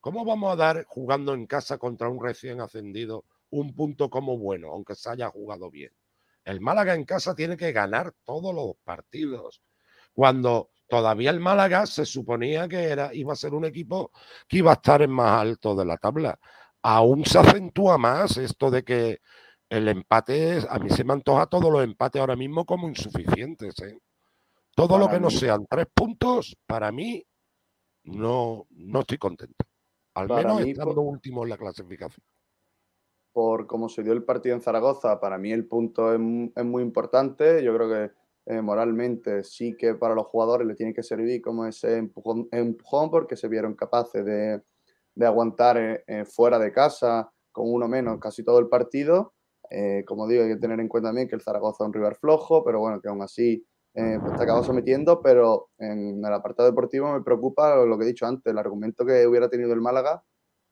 [0.00, 4.70] ¿Cómo vamos a dar jugando en casa contra un recién ascendido un punto como bueno,
[4.70, 5.92] aunque se haya jugado bien?
[6.44, 9.62] El Málaga en casa tiene que ganar todos los partidos.
[10.12, 14.10] Cuando todavía el Málaga se suponía que era, iba a ser un equipo
[14.48, 16.38] que iba a estar en más alto de la tabla.
[16.82, 19.20] Aún se acentúa más esto de que
[19.68, 23.78] el empate, a mí se me antoja todos los empates ahora mismo como insuficientes.
[23.80, 23.98] ¿eh?
[24.74, 27.24] Todo lo que no sean tres puntos, para mí,
[28.04, 29.64] no, no estoy contento.
[30.14, 32.24] Al menos estando último en la clasificación.
[33.32, 37.62] Por cómo se dio el partido en Zaragoza, para mí el punto es, muy importante.
[37.64, 38.12] Yo creo que
[38.46, 43.10] eh, moralmente sí que para los jugadores le tiene que servir como ese empujón, empujón
[43.10, 44.62] porque se vieron capaces de,
[45.14, 49.34] de aguantar eh, eh, fuera de casa con uno menos casi todo el partido.
[50.06, 52.64] como digo, hay que tener en cuenta también que el Zaragoza es un rival flojo,
[52.64, 53.64] pero bueno, que aún así
[53.96, 58.08] eh, pues te acabo sometiendo, pero en el apartado deportivo me preocupa lo que he
[58.08, 60.24] dicho antes, el argumento que hubiera tenido el Málaga,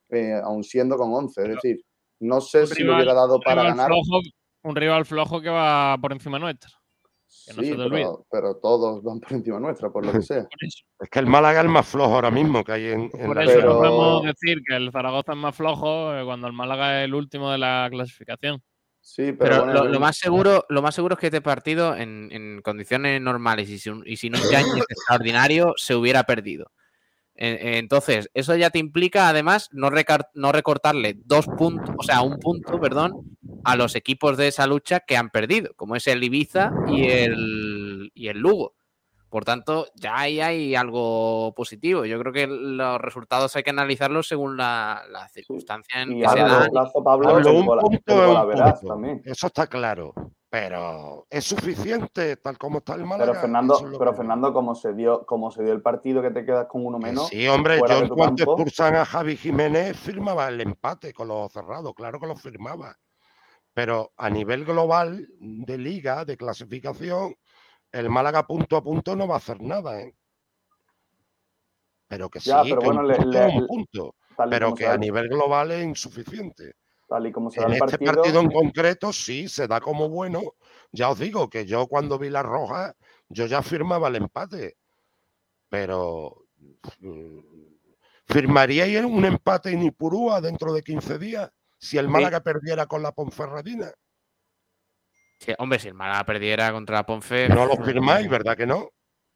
[0.08, 1.42] eh, aún siendo con 11.
[1.42, 1.84] Es decir,
[2.18, 3.90] no sé si lo hubiera dado para ganar.
[4.64, 6.70] un rival flojo que va por encima nuestra.
[7.28, 7.74] sí,
[8.28, 10.48] pero, todos van por encima nuestra, por lo que sea.
[10.98, 13.40] Es que el Málaga es el más flojo ahora mismo que hay en, en Por
[13.40, 17.04] eso no podemos decir que el Zaragoza es más flojo eh, cuando el Málaga es
[17.04, 18.60] el último de la clasificación.
[19.04, 23.68] Sí, pero, lo, más seguro, lo más seguro es que este partido, en, condiciones normales
[23.68, 24.44] y si, y si no es
[24.88, 26.70] extraordinario, se hubiera perdido.
[27.34, 29.90] Entonces, eso ya te implica además no,
[30.34, 35.00] no recortarle dos puntos, o sea, un punto, perdón, a los equipos de esa lucha
[35.00, 38.76] que han perdido, como es el Ibiza y el, y el Lugo.
[39.32, 42.04] Por tanto, ya ahí hay algo positivo.
[42.04, 46.38] Yo creo que los resultados hay que analizarlos según las la circunstancias en que se
[46.38, 46.68] dan.
[49.24, 50.12] Eso está claro.
[50.50, 53.32] Pero es suficiente tal como está el Málaga.
[53.32, 56.66] Pero Fernando, pero Fernando, como se dio, como se dio el partido que te quedas
[56.66, 57.28] con uno menos.
[57.28, 61.94] Sí, hombre, yo en cuanto expulsan a Javi Jiménez firmaba el empate con los cerrados,
[61.94, 62.98] claro que lo firmaba.
[63.72, 67.34] Pero a nivel global de liga, de clasificación,
[67.92, 70.14] el Málaga punto a punto no va a hacer nada, ¿eh?
[72.08, 74.14] Pero que sí, pero que un punto,
[74.50, 76.74] pero que a nivel global es insuficiente.
[77.08, 80.42] Tal y como se en este partido en concreto sí se da como bueno.
[80.90, 82.94] Ya os digo que yo cuando vi la roja,
[83.28, 84.76] yo ya firmaba el empate.
[85.68, 86.44] Pero
[87.00, 87.38] mm,
[88.26, 93.12] ¿firmaríais un empate en Ipurúa dentro de 15 días si el Málaga perdiera con la
[93.12, 93.90] Ponferradina?
[95.58, 97.48] Hombre, si el Málaga perdiera contra la Ponfe.
[97.48, 98.88] No lo firmáis, ¿verdad que no?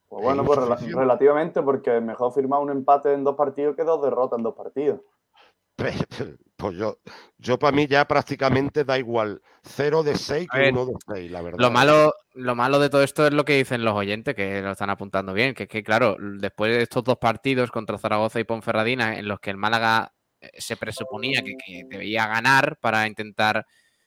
[0.09, 0.59] Pues bueno, pues
[0.95, 5.01] relativamente, porque mejor firmar un empate en dos partidos que dos derrotas en dos partidos.
[5.77, 6.99] Pues, yo,
[7.37, 11.43] yo para mí ya prácticamente da igual 0 de 6 que 1 de 6, la
[11.43, 11.59] verdad.
[11.61, 14.71] Lo malo, lo malo de todo esto es lo que dicen los oyentes, que lo
[14.71, 18.45] están apuntando bien, que es que, claro, después de estos dos partidos contra Zaragoza y
[18.45, 23.67] Ponferradina, en los que el Málaga eh, se presuponía que, que debía ganar para intentar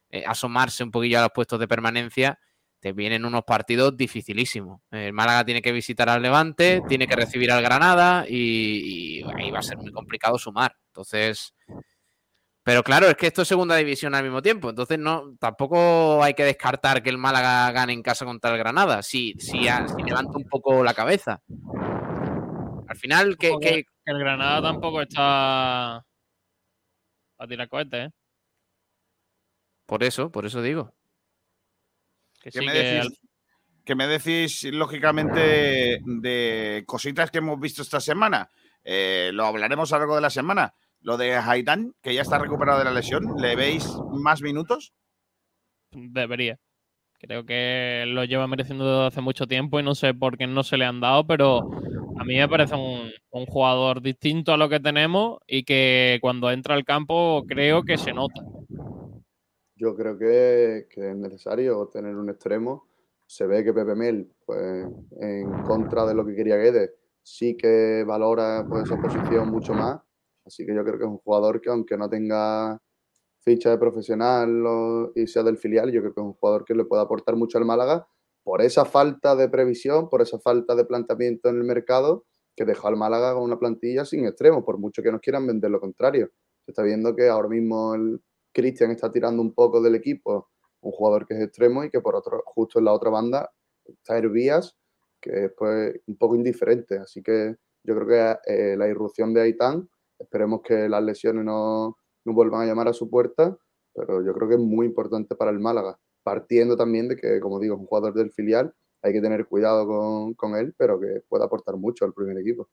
[0.10, 2.40] eh, asomarse un poquillo a los puestos de permanencia,
[2.80, 4.82] te vienen unos partidos dificilísimos.
[4.92, 9.60] El Málaga tiene que visitar al Levante, tiene que recibir al Granada y, ahí va
[9.60, 10.76] a ser muy complicado sumar.
[10.88, 11.54] Entonces,
[12.64, 14.70] pero claro, es que esto es segunda división al mismo tiempo.
[14.70, 19.04] Entonces, no, tampoco hay que descartar que el Málaga gane en casa contra el Granada.
[19.04, 21.42] Si, si, levanta un poco la cabeza.
[22.88, 23.84] Al final, que, que...
[24.06, 28.12] El Granada tampoco está a tirar cohetes, ¿eh?
[29.90, 30.94] Por eso, por eso digo.
[32.40, 32.62] ¿Qué,
[33.96, 38.52] me decís, lógicamente, de cositas que hemos visto esta semana?
[38.84, 40.76] Eh, lo hablaremos a lo largo de la semana.
[41.02, 44.94] Lo de Haitán, que ya está recuperado de la lesión, ¿le veis más minutos?
[45.92, 46.60] Debería.
[47.18, 50.62] Creo que lo lleva mereciendo desde hace mucho tiempo y no sé por qué no
[50.62, 51.68] se le han dado, pero
[52.20, 56.52] a mí me parece un, un, jugador distinto a lo que tenemos y que cuando
[56.52, 58.44] entra al campo creo que se nota
[59.80, 62.88] yo creo que, es necesario tener un extremo.
[63.26, 64.88] Se ve que Pepe Mel, pues,
[65.22, 66.92] en contra de lo que quería Guedes,
[67.24, 70.02] sí que valora pues, esa posición mucho más.
[70.46, 72.82] Así que yo creo que es un jugador que, aunque no tenga
[73.40, 76.84] ficha de profesional y sea del filial, yo creo que es un jugador que le
[76.84, 78.06] puede aportar mucho al Málaga
[78.44, 82.26] por esa falta de previsión, por esa falta de planteamiento en el mercado
[82.56, 85.72] que dejó al Málaga con una plantilla sin extremo, por mucho que nos quieran vender
[85.72, 86.32] lo contrario.
[86.66, 88.22] Se está viendo que ahora mismo el,
[88.54, 90.50] Cristian está tirando un poco del equipo,
[90.82, 93.52] un jugador que es extremo y que por otro, justo en la otra banda
[93.86, 94.78] está Hervías,
[95.22, 96.98] que es pues, un poco indiferente.
[97.00, 98.08] Así que yo creo
[98.46, 102.88] que eh, la irrupción de Aitán, esperemos que las lesiones no, no vuelvan a llamar
[102.88, 103.58] a su puerta,
[103.94, 107.60] pero yo creo que es muy importante para el Málaga, partiendo también de que, como
[107.60, 111.22] digo, es un jugador del filial hay que tener cuidado con, con él, pero que
[111.28, 112.70] puede aportar mucho al primer equipo.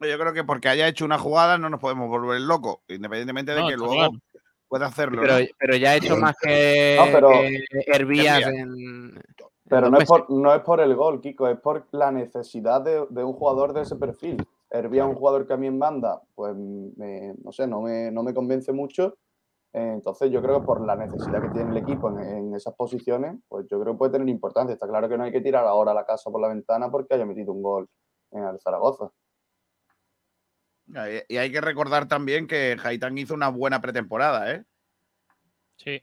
[0.00, 3.60] Yo creo que porque haya hecho una jugada no nos podemos volver locos, independientemente de
[3.62, 4.10] No, que luego
[4.68, 5.22] pueda hacerlo.
[5.22, 5.44] Pero, ¿no?
[5.58, 8.46] pero ya ha hecho más que, No, pero- que Hervías Hervías.
[8.54, 9.22] en.
[9.68, 13.04] Pero no es, por, no es por el gol, Kiko, es por la necesidad de,
[13.10, 14.36] de un jugador de ese perfil.
[14.70, 18.22] Hervía un jugador que a mí en banda, pues me- no sé, no me, no
[18.22, 19.16] me convence mucho.
[19.72, 22.74] Eh, Entonces yo creo que por la necesidad que tiene el equipo en, en esas
[22.74, 24.72] posiciones, pues yo creo que puede tener importancia.
[24.74, 27.26] Está claro que no hay que tirar ahora la casa por la ventana porque haya
[27.26, 27.88] metido un gol
[28.30, 29.10] en el Zaragoza.
[30.88, 34.64] Y y hay que recordar también que Haitán hizo una buena pretemporada, ¿eh?
[35.76, 36.02] Sí.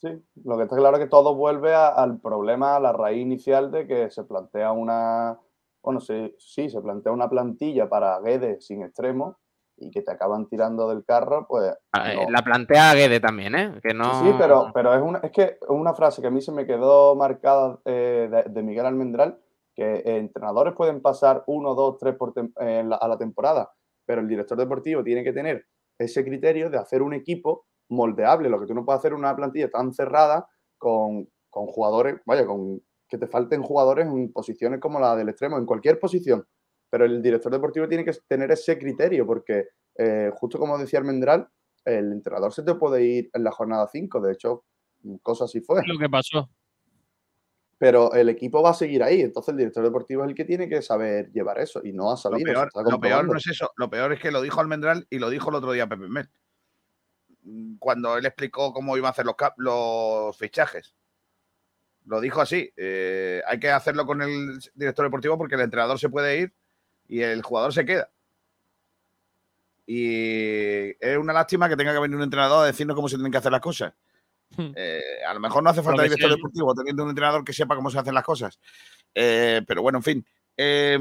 [0.00, 0.08] Sí,
[0.44, 3.72] lo que está claro es que todo vuelve a- al problema, a la raíz inicial
[3.72, 5.38] de que se plantea una,
[5.82, 9.38] bueno, sí, sí, se plantea una plantilla para Guedes sin extremo
[9.76, 12.30] y que te acaban tirando del carro, pues Ah, eh, no.
[12.30, 13.72] La plantea Guede también, ¿eh?
[13.82, 14.14] Que Sí, no.
[14.20, 17.16] sí, pero, pero es, una, es que una frase que a mí se me quedó
[17.16, 19.40] marcada eh, de, de Miguel Almendral,
[19.78, 23.70] que entrenadores pueden pasar uno, dos, tres por la- a la temporada,
[24.04, 28.48] pero el director deportivo tiene que tener ese criterio de hacer un equipo moldeable.
[28.48, 30.48] Lo que tú no puedes hacer una plantilla tan cerrada
[30.78, 35.58] con, con jugadores, vaya, con que te falten jugadores en posiciones como la del extremo,
[35.58, 36.44] en cualquier posición.
[36.90, 41.48] Pero el director deportivo tiene que tener ese criterio, porque eh, justo como decía Almendral,
[41.84, 44.64] el entrenador se te puede ir en la jornada 5, de hecho,
[45.22, 45.82] cosa así fue.
[45.86, 46.50] Lo que pasó.
[47.78, 50.68] Pero el equipo va a seguir ahí, entonces el director deportivo es el que tiene
[50.68, 53.70] que saber llevar eso y no ha Lo peor, está lo peor no es eso,
[53.76, 56.28] lo peor es que lo dijo Almendral y lo dijo el otro día Pepe Mel.
[57.78, 60.96] Cuando él explicó cómo iba a hacer los, cap- los fichajes.
[62.04, 66.08] Lo dijo así, eh, hay que hacerlo con el director deportivo porque el entrenador se
[66.08, 66.54] puede ir
[67.06, 68.10] y el jugador se queda.
[69.86, 73.30] Y es una lástima que tenga que venir un entrenador a decirnos cómo se tienen
[73.32, 73.94] que hacer las cosas.
[74.56, 74.72] Hmm.
[74.74, 77.90] Eh, a lo mejor no hace falta director deportivo teniendo un entrenador que sepa cómo
[77.90, 78.58] se hacen las cosas.
[79.14, 80.26] Eh, pero bueno, en fin.
[80.56, 80.98] Eh,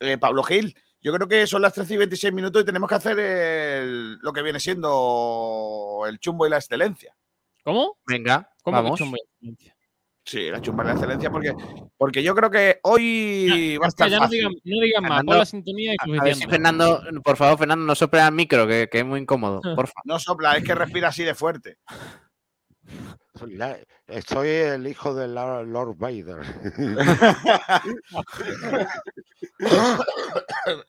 [0.00, 2.94] eh, Pablo Gil, yo creo que son las 13 y 26 minutos y tenemos que
[2.96, 7.14] hacer el- lo que viene siendo el chumbo y la excelencia.
[7.62, 7.98] ¿Cómo?
[8.06, 8.98] Venga, ¿Cómo vamos.
[8.98, 9.76] chumbo y excelencia?
[10.26, 11.52] Sí, la chumba y la excelencia, porque,
[11.98, 15.38] porque yo creo que hoy va a estar ya no digan, no digan más, pon
[15.38, 16.50] la sintonía y A ver si suficiente.
[16.50, 19.60] Fernando, por favor, Fernando, no sopla al micro, que, que es muy incómodo.
[19.76, 20.02] Por favor.
[20.06, 21.76] No sopla, es que respira así de fuerte.
[23.34, 23.78] Soy, la-
[24.26, 26.42] soy el hijo de la- Lord Vader.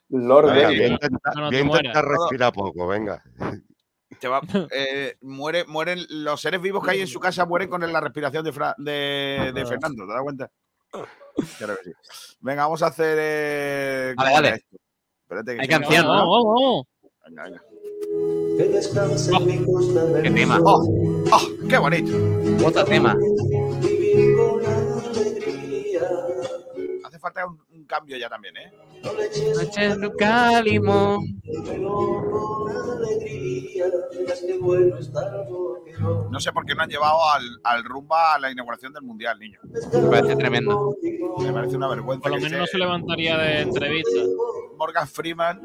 [0.09, 0.77] Lord Venga, Vader.
[0.77, 1.85] voy a intentar, No, no voy a te mueras.
[1.85, 3.23] intentar respirar poco, venga.
[4.19, 4.41] Te va-
[4.71, 8.43] eh, muere, mueren los seres vivos que hay en su casa mueren con la respiración
[8.43, 10.51] de, Fra- de, de Fernando, ¿te das cuenta?
[11.57, 11.95] Claro que sí.
[12.39, 13.17] Venga, vamos a hacer.
[13.19, 14.63] eh, Vale,
[15.45, 16.45] que Hay canción, Vamos, ¿no?
[16.45, 16.85] vamos, vamos.
[17.27, 17.61] Venga,
[18.57, 20.21] venga.
[20.21, 20.59] Qué tema.
[20.63, 20.83] ¡Oh!
[21.31, 21.47] ¡Oh!
[21.69, 22.11] ¡Qué bonito!
[22.65, 23.17] Otro tema.
[27.03, 28.71] Hace falta un, un cambio ya también, ¿eh?
[29.55, 31.41] Noche en Luca, limón.
[36.29, 39.39] No sé por qué no han llevado al, al rumba a la inauguración del mundial,
[39.39, 39.59] niño.
[39.93, 40.95] Me parece tremendo.
[41.39, 42.23] Me parece una vergüenza.
[42.23, 44.19] Por lo menos no se levantaría de entrevista.
[44.77, 45.61] Morgan Freeman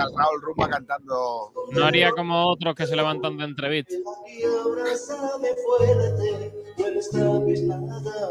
[0.00, 1.52] al Raúl Rumba cantando.
[1.72, 3.94] No haría como otros que se levantan de entrevista.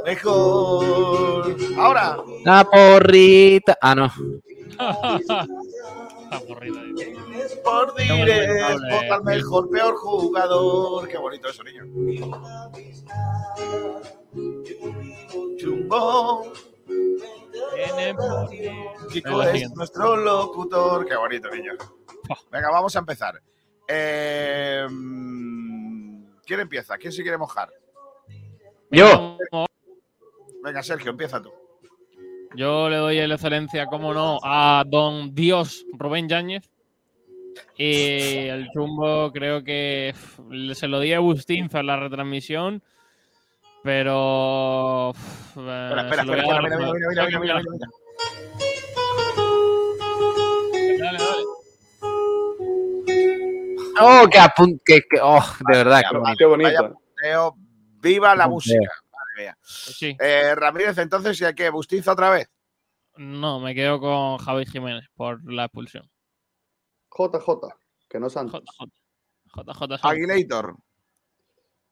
[0.06, 1.56] Mejor.
[1.78, 2.18] Ahora.
[2.46, 3.78] La porrita.
[3.82, 4.06] Ah, no.
[5.20, 5.48] Está
[6.32, 6.80] aburrido.
[6.80, 6.94] ahí.
[7.64, 8.96] Por dire, lamentable.
[8.96, 11.08] vota al mejor, peor jugador.
[11.08, 11.84] Qué bonito eso, niño.
[15.58, 16.52] Chumbo.
[17.76, 18.16] Tiene.
[19.12, 21.06] Kiko Es nuestro locutor.
[21.06, 21.74] Qué bonito, niño.
[22.52, 23.41] Venga, vamos a empezar.
[23.88, 24.86] Eh,
[26.46, 26.98] ¿Quién empieza?
[26.98, 27.70] ¿Quién se quiere mojar?
[28.91, 29.38] Yo.
[30.64, 31.52] Venga, Sergio, empieza tú.
[32.56, 36.70] Yo le doy la excelencia, como no, a don Dios Rubén Yáñez.
[37.78, 40.14] Y el chumbo creo que
[40.74, 42.84] se lo di a Agustín en la retransmisión.
[43.84, 45.10] Pero.
[45.11, 47.88] uf, eh, Espera, espera, espera, espera, mira, mira, mira, mira, mira, mira.
[50.99, 51.43] Dale, dale.
[54.01, 54.80] Oh, qué apun...
[54.85, 56.01] que, que- oh, de verdad.
[56.10, 56.38] qué bonito.
[56.38, 56.69] Qué bonito.
[56.69, 57.56] Vaya punteo,
[58.01, 58.80] viva la música.
[59.11, 59.57] Madre mía.
[59.61, 61.69] Sí, Eh, Ramírez, entonces, ¿y a qué?
[61.69, 62.49] ¿Bustiza otra vez?
[63.18, 66.10] no, me quedo con Javi Jiménez por la expulsión.
[67.11, 67.68] JJ,
[68.07, 68.64] que no Santos.
[68.64, 69.73] JJ.
[69.76, 69.99] JJ.
[70.07, 70.77] Aguilator.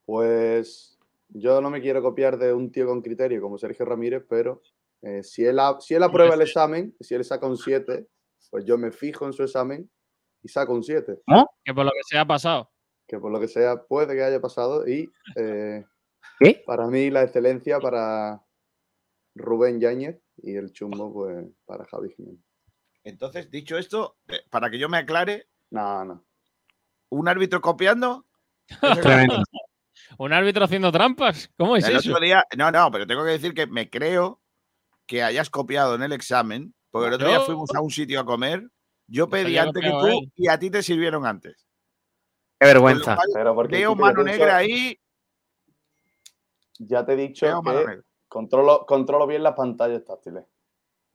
[0.05, 0.97] Pues
[1.30, 4.62] yo no me quiero copiar de un tío con criterio como Sergio Ramírez, pero
[5.02, 8.08] eh, si, él, a- si él aprueba el examen, si él saca un 7,
[8.49, 9.90] pues yo me fijo en su examen
[10.44, 11.22] y saco un 7.
[11.64, 12.72] Que por lo que sea ha pasado.
[13.08, 15.84] que por lo que sea puede que haya pasado y eh,
[16.40, 16.64] ¿Qué?
[16.66, 18.41] para mí la excelencia para
[19.36, 22.41] Rubén Yáñez y el chumbo pues para Javi Jiménez.
[23.04, 26.26] Entonces, dicho esto, eh, para que yo me aclare, No, no.
[27.10, 28.26] un árbitro copiando.
[29.02, 29.44] Tremendo.
[30.17, 31.51] ¿Un árbitro haciendo trampas?
[31.57, 32.09] ¿Cómo es El eso?
[32.11, 34.41] otro día, no, no, pero tengo que decir que me creo
[35.05, 38.25] que hayas copiado en el examen, porque el otro día fuimos a un sitio a
[38.25, 38.69] comer,
[39.07, 40.31] yo pedí antes que tú él.
[40.35, 41.67] y a ti te sirvieron antes.
[42.59, 43.15] Qué vergüenza.
[43.15, 44.99] cual, Pero porque Veo mano negra ahí,
[46.79, 50.45] Ya te he dicho veo que controlo, controlo bien las pantallas táctiles.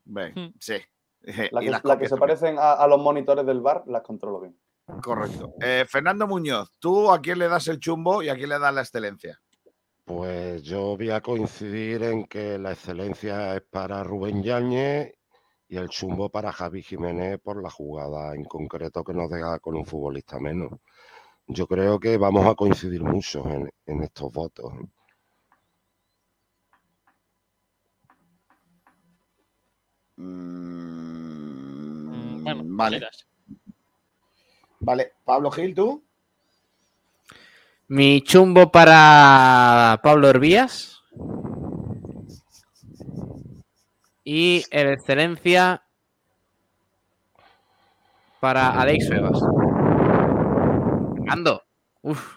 [0.04, 0.54] Ven, Hmm.
[0.58, 0.74] sí.
[1.52, 4.58] Las que, las que se parecen a, a los monitores del bar, las controlo bien.
[5.02, 5.54] Correcto.
[5.60, 8.74] Eh, Fernando Muñoz, ¿tú a quién le das el chumbo y a quién le das
[8.74, 9.40] la excelencia?
[10.04, 15.14] Pues yo voy a coincidir en que la excelencia es para Rubén Yáñez
[15.68, 19.76] y el chumbo para Javi Jiménez por la jugada en concreto que nos deja con
[19.76, 20.72] un futbolista menos.
[21.46, 24.72] Yo creo que vamos a coincidir mucho en, en estos votos.
[30.16, 30.72] Mm,
[32.12, 32.96] Mm, Bueno, vale.
[32.96, 33.26] miras.
[34.82, 35.12] Vale.
[35.24, 36.02] Pablo Gil, ¿tú?
[37.88, 41.02] Mi chumbo para Pablo Hervías.
[44.24, 45.82] Y el excelencia
[48.40, 49.40] para Alex Febas.
[51.28, 51.62] Ando.
[52.02, 52.36] Uf.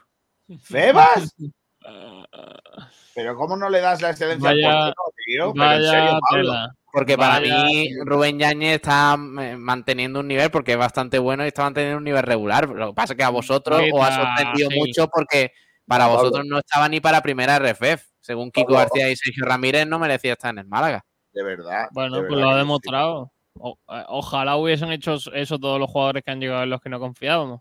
[0.62, 1.34] ¿Febas?
[3.16, 5.54] Pero ¿cómo no le das la excelencia Vaya- al portero, tío?
[5.54, 6.44] Pero en serio, Pablo.
[6.44, 6.76] tela.
[6.96, 11.44] Porque para Vaya, mí Rubén Yáñez está eh, manteniendo un nivel porque es bastante bueno
[11.44, 12.70] y está manteniendo un nivel regular.
[12.70, 14.80] Lo que pasa es que a vosotros os ha sorprendido sí.
[14.80, 15.52] mucho porque
[15.86, 16.20] para Pablo.
[16.20, 18.02] vosotros no estaba ni para primera RFF.
[18.22, 18.80] Según Kiko Pablo.
[18.80, 21.04] García y Sergio Ramírez no merecía estar en el Málaga.
[21.34, 21.90] De verdad.
[21.92, 23.32] Bueno, de pues verdad lo ha demostrado.
[23.60, 26.90] O- eh, ojalá hubiesen hecho eso todos los jugadores que han llegado en los que
[26.90, 27.60] no confiábamos.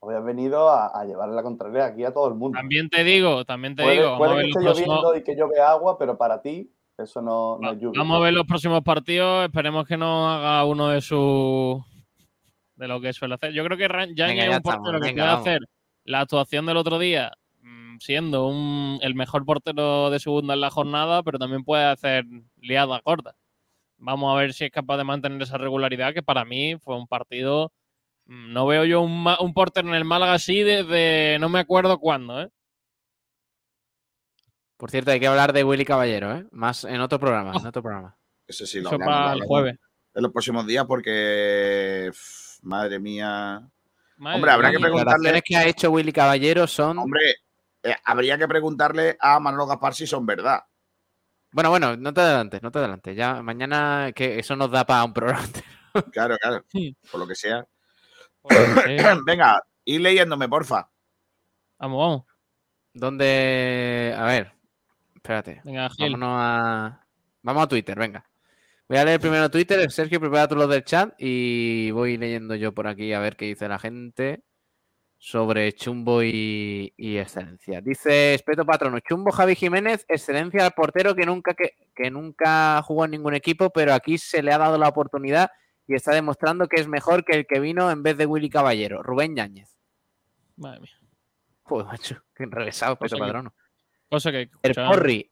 [0.00, 2.58] Hoy has venido a, a llevarle la contraria aquí a todo el mundo.
[2.58, 5.96] También te digo, también te puede digo, puede que esté lloviendo y que vea agua,
[5.96, 6.70] pero para ti
[7.02, 7.98] eso no, no es lluvia.
[8.00, 9.44] vamos a ver los próximos partidos.
[9.44, 11.82] Esperemos que no haga uno de sus
[12.76, 13.52] de lo que suele hacer.
[13.52, 13.88] Yo creo que
[14.26, 15.46] Venga, es ya un portero estamos, que venga, puede vamos.
[15.46, 15.60] hacer
[16.04, 20.70] la actuación del otro día mm, siendo un, el mejor portero de segunda en la
[20.70, 22.24] jornada, pero también puede hacer
[22.56, 23.34] liadas cortas.
[23.98, 27.06] Vamos a ver si es capaz de mantener esa regularidad, que para mí fue un
[27.06, 27.72] partido.
[28.26, 31.98] mm, No veo yo un, un portero en el Málaga así desde no me acuerdo
[31.98, 32.48] cuándo, ¿eh?
[34.82, 36.44] Por cierto, hay que hablar de Willy Caballero, ¿eh?
[36.50, 38.16] Más en otro programa, en otro programa.
[38.48, 39.78] Ese sí lo Eso hablamos, lo para el jueves.
[40.12, 42.08] En los próximos días porque...
[42.10, 43.62] pff, Madre mía.
[44.16, 44.78] Madre Hombre, habrá mía.
[44.78, 46.98] que Las preguntarle- declaraciones que ha hecho Willy Caballero son.
[46.98, 47.36] Hombre,
[47.84, 50.64] eh, habría que preguntarle a Manolo Gaspar si son verdad.
[51.52, 53.16] Bueno, bueno, no te adelantes, no te adelantes.
[53.16, 55.44] Ya mañana que eso nos da para un programa.
[56.10, 56.64] Claro, claro.
[56.72, 56.96] Sí.
[57.08, 57.64] Por lo que sea.
[58.40, 58.96] Joder, sí.
[59.26, 60.90] Venga, ir leyéndome, porfa.
[61.78, 62.22] Vamos, vamos.
[62.94, 64.12] ¿Dónde?
[64.18, 64.52] A ver,
[65.22, 65.60] espérate.
[65.64, 66.12] Venga, Gil.
[66.12, 67.06] Vámonos a.
[67.42, 68.24] Vamos a Twitter, venga.
[68.88, 69.90] Voy a leer primero Twitter.
[69.90, 73.46] Sergio, prepara tú los del chat y voy leyendo yo por aquí a ver qué
[73.46, 74.42] dice la gente
[75.18, 77.80] sobre Chumbo y, y Excelencia.
[77.80, 83.04] Dice Espeto Patrono, Chumbo Javi Jiménez, Excelencia al portero que nunca, que, que nunca jugó
[83.04, 85.50] en ningún equipo, pero aquí se le ha dado la oportunidad
[85.86, 89.02] y está demostrando que es mejor que el que vino en vez de Willy Caballero,
[89.02, 89.78] Rubén Yáñez.
[90.56, 90.98] Madre mía.
[91.62, 93.54] Joder, macho, qué enrevesado, Espeto Patrono.
[94.12, 94.74] Cosa que El.
[94.74, 95.30] Porri,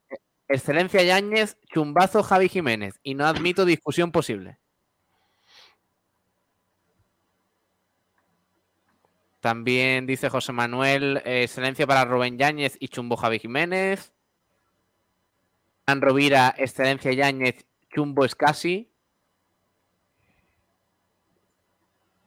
[0.49, 2.99] Excelencia Yáñez, Chumbazo Javi Jiménez.
[3.03, 4.59] Y no admito discusión posible.
[9.41, 14.15] También dice José Manuel, eh, excelencia para Rubén Yáñez y Chumbo Javi Jiménez.
[15.85, 18.91] An Rovira, excelencia Yáñez, Chumbo Escasi.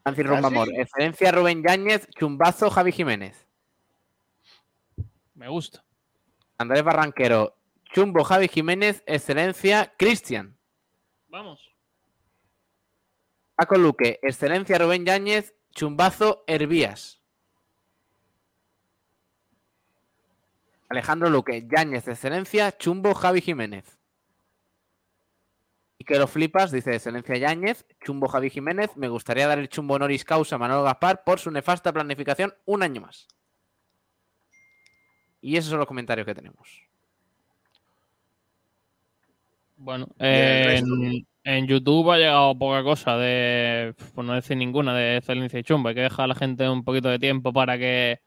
[0.03, 0.81] Francis Rombamor, ¿Escasi?
[0.84, 3.47] excelencia Rubén Yáñez, Chumbazo Javi Jiménez.
[5.34, 5.84] Me gusta.
[6.57, 7.55] Andrés Barranquero,
[7.93, 10.57] Chumbo Javi Jiménez, excelencia Cristian.
[11.27, 11.73] Vamos.
[13.55, 17.21] Paco Luque, excelencia Rubén Yáñez, chumbazo Hervías.
[20.89, 23.97] Alejandro Luque, Yáñez, excelencia, chumbo Javi Jiménez.
[25.97, 28.95] Y que lo flipas, dice excelencia Yáñez, chumbo Javi Jiménez.
[28.95, 32.84] Me gustaría dar el chumbo honoris causa a Manolo Gaspar por su nefasta planificación un
[32.84, 33.27] año más.
[35.44, 36.88] Y esos son los comentarios que tenemos.
[39.76, 45.60] Bueno, en, en YouTube ha llegado poca cosa de, por no decir ninguna, de excelencia
[45.60, 45.90] y chumbo.
[45.90, 48.22] Hay que dejar a la gente un poquito de tiempo para que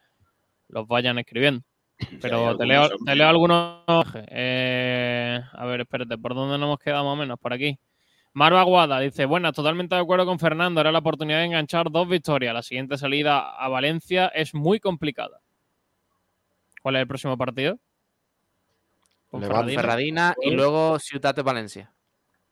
[0.69, 1.63] los vayan escribiendo.
[2.21, 3.83] Pero te, leo, algunos, te leo algunos.
[4.29, 7.39] Eh, a ver, espérate, ¿por dónde nos hemos quedado más o menos?
[7.39, 7.79] Por aquí.
[8.35, 12.07] Marva Aguada dice, buenas, totalmente de acuerdo con Fernando, era la oportunidad de enganchar dos
[12.07, 12.53] victorias.
[12.53, 15.41] La siguiente salida a Valencia es muy complicada.
[16.87, 17.81] ¿Cuál es el próximo partido?
[19.33, 19.75] Levante.
[19.75, 21.93] Ferradina y luego Ciutat de Valencia.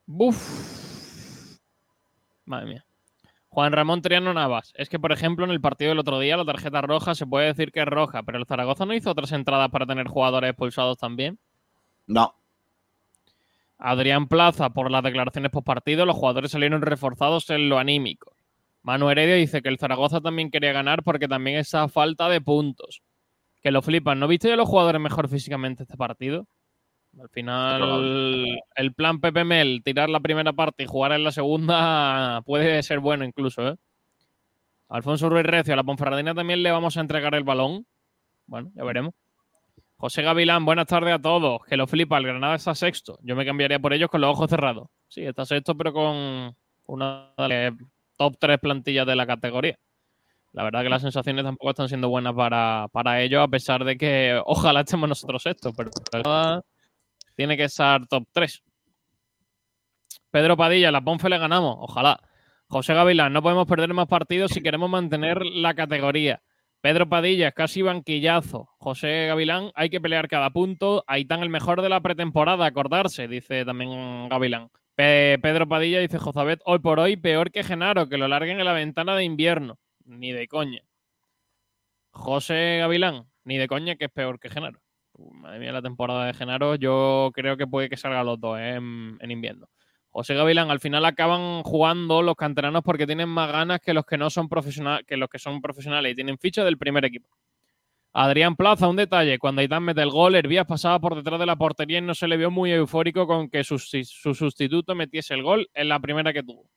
[0.06, 1.56] Buf.
[2.44, 2.86] Madre mía.
[3.48, 4.72] Juan Ramón Triano Navas.
[4.74, 7.46] Es que, por ejemplo, en el partido del otro día, la tarjeta roja se puede
[7.46, 10.98] decir que es roja, pero el Zaragoza no hizo otras entradas para tener jugadores expulsados
[10.98, 11.38] también.
[12.08, 12.34] No.
[13.78, 18.34] Adrián Plaza, por las declaraciones post partido, los jugadores salieron reforzados en lo anímico.
[18.82, 22.40] Manu Heredia dice que el Zaragoza también quería ganar porque también está a falta de
[22.40, 23.00] puntos.
[23.64, 24.20] Que lo flipan.
[24.20, 26.46] ¿No viste a los jugadores mejor físicamente este partido?
[27.18, 32.42] Al final, el plan Pepe Mel, tirar la primera parte y jugar en la segunda,
[32.46, 33.76] puede ser bueno incluso, ¿eh?
[34.90, 37.86] Alfonso Ruiz Recio, a la Ponferradina también le vamos a entregar el balón.
[38.46, 39.14] Bueno, ya veremos.
[39.96, 41.64] José Gavilán, buenas tardes a todos.
[41.64, 43.18] Que lo flipa, el Granada está sexto.
[43.22, 44.88] Yo me cambiaría por ellos con los ojos cerrados.
[45.08, 46.54] Sí, está sexto, pero con
[46.86, 47.74] una de las
[48.18, 49.78] top 3 plantillas de la categoría.
[50.54, 53.96] La verdad que las sensaciones tampoco están siendo buenas para, para ellos, a pesar de
[53.96, 55.90] que ojalá estemos nosotros sexto, pero
[57.34, 58.62] tiene que estar top 3.
[60.30, 62.20] Pedro Padilla, la Ponfe le ganamos, ojalá.
[62.68, 66.40] José Gavilán, no podemos perder más partidos si queremos mantener la categoría.
[66.80, 68.68] Pedro Padilla, casi banquillazo.
[68.78, 71.02] José Gavilán, hay que pelear cada punto.
[71.08, 74.68] Ahí están el mejor de la pretemporada, acordarse, dice también Gavilán.
[74.94, 78.72] Pedro Padilla dice Jozabet, hoy por hoy peor que Genaro, que lo larguen en la
[78.72, 79.78] ventana de invierno.
[80.04, 80.82] Ni de coña.
[82.10, 84.80] José Gavilán, ni de coña que es peor que Genaro.
[85.18, 88.74] Madre mía, la temporada de Genaro, yo creo que puede que salga los dos ¿eh?
[88.74, 89.68] en, invierno.
[90.10, 94.16] José Gavilán, al final acaban jugando los canteranos porque tienen más ganas que los que
[94.16, 97.28] no son profesionales, que los que son profesionales y tienen ficha del primer equipo.
[98.12, 99.40] Adrián Plaza, un detalle.
[99.40, 102.28] Cuando Aitán mete el gol, Hervías pasaba por detrás de la portería y no se
[102.28, 106.32] le vio muy eufórico con que su, su sustituto metiese el gol en la primera
[106.32, 106.70] que tuvo.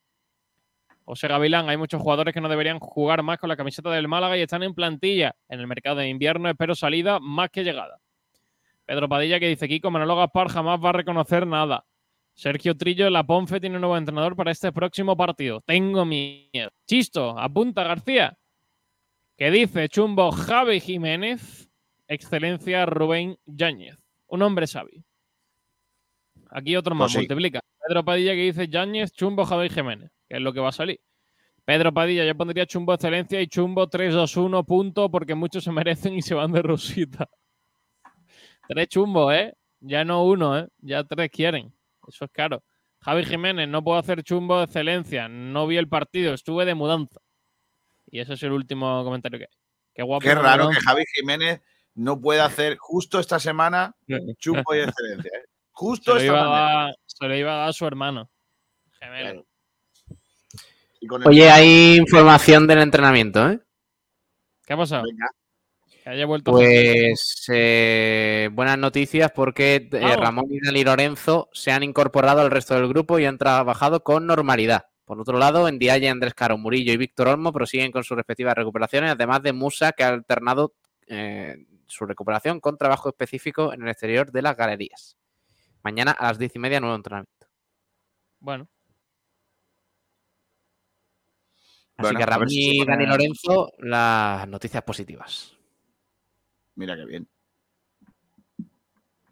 [1.08, 4.38] José Gavilán, hay muchos jugadores que no deberían jugar más con la camiseta del Málaga
[4.38, 5.38] y están en plantilla.
[5.48, 8.02] En el mercado de invierno espero salida más que llegada.
[8.86, 11.86] Pedro Padilla que dice, Kiko, Manolo Gaspar jamás va a reconocer nada.
[12.34, 15.62] Sergio Trillo, la Ponfe tiene un nuevo entrenador para este próximo partido.
[15.62, 16.72] Tengo miedo.
[16.86, 18.38] Chisto, apunta García.
[19.38, 21.70] Que dice Chumbo Javi Jiménez,
[22.10, 23.98] excelencia Rubén Yáñez.
[24.28, 25.06] Un hombre sabio.
[26.52, 27.18] Aquí otro más, Pues sí.
[27.20, 27.62] multiplica.
[27.88, 31.00] Pedro Padilla que dice Yáñez, Chumbo Javi Jiménez, que es lo que va a salir.
[31.66, 36.22] Pedro Padilla, yo pondría Chumbo Excelencia y Chumbo 3-2-1 punto porque muchos se merecen y
[36.22, 37.30] se van de rosita.
[38.70, 39.54] Tres chumbos, ¿eh?
[39.80, 40.68] Ya no uno, ¿eh?
[40.80, 41.74] Ya tres quieren.
[42.08, 42.64] Eso es caro.
[43.02, 45.28] Javi Jiménez, no puedo hacer chumbo de excelencia.
[45.30, 47.20] No vi el partido, estuve de mudanza.
[48.08, 49.58] Y ese es el último comentario que hay.
[49.94, 50.24] Qué guapo.
[50.24, 50.76] Qué raro que.
[50.80, 51.62] Javi Jiménez
[51.94, 53.96] no pueda hacer justo esta semana
[54.38, 55.32] chumbo y excelencia.
[55.34, 55.44] ¿eh?
[55.78, 56.86] Se Justo lo, esta iba a mañana.
[56.86, 58.32] dar, se lo iba a dar a su hermano.
[59.00, 59.30] Gemelo.
[59.32, 59.48] Claro.
[61.00, 63.60] Y con el- Oye, hay información del entrenamiento, ¿eh?
[64.66, 65.04] ¿Qué ha pasado?
[65.04, 65.28] Venga,
[66.04, 66.52] Que haya vuelto.
[66.52, 70.16] Pues eh, buenas noticias porque eh.
[70.18, 74.26] Ramón y Dani Lorenzo se han incorporado al resto del grupo y han trabajado con
[74.26, 74.86] normalidad.
[75.06, 78.56] Por otro lado, en Diaya, Andrés Caro, Murillo y Víctor Olmo prosiguen con sus respectivas
[78.56, 80.74] recuperaciones, además de Musa, que ha alternado
[81.08, 85.16] eh, su recuperación con trabajo específico en el exterior de las galerías.
[85.82, 87.48] Mañana a las diez y media, nuevo entrenamiento.
[88.42, 88.68] Bueno,
[91.98, 95.58] Así Bueno, que si pone- Dani Lorenzo, las noticias positivas.
[96.76, 97.28] mira qué bien.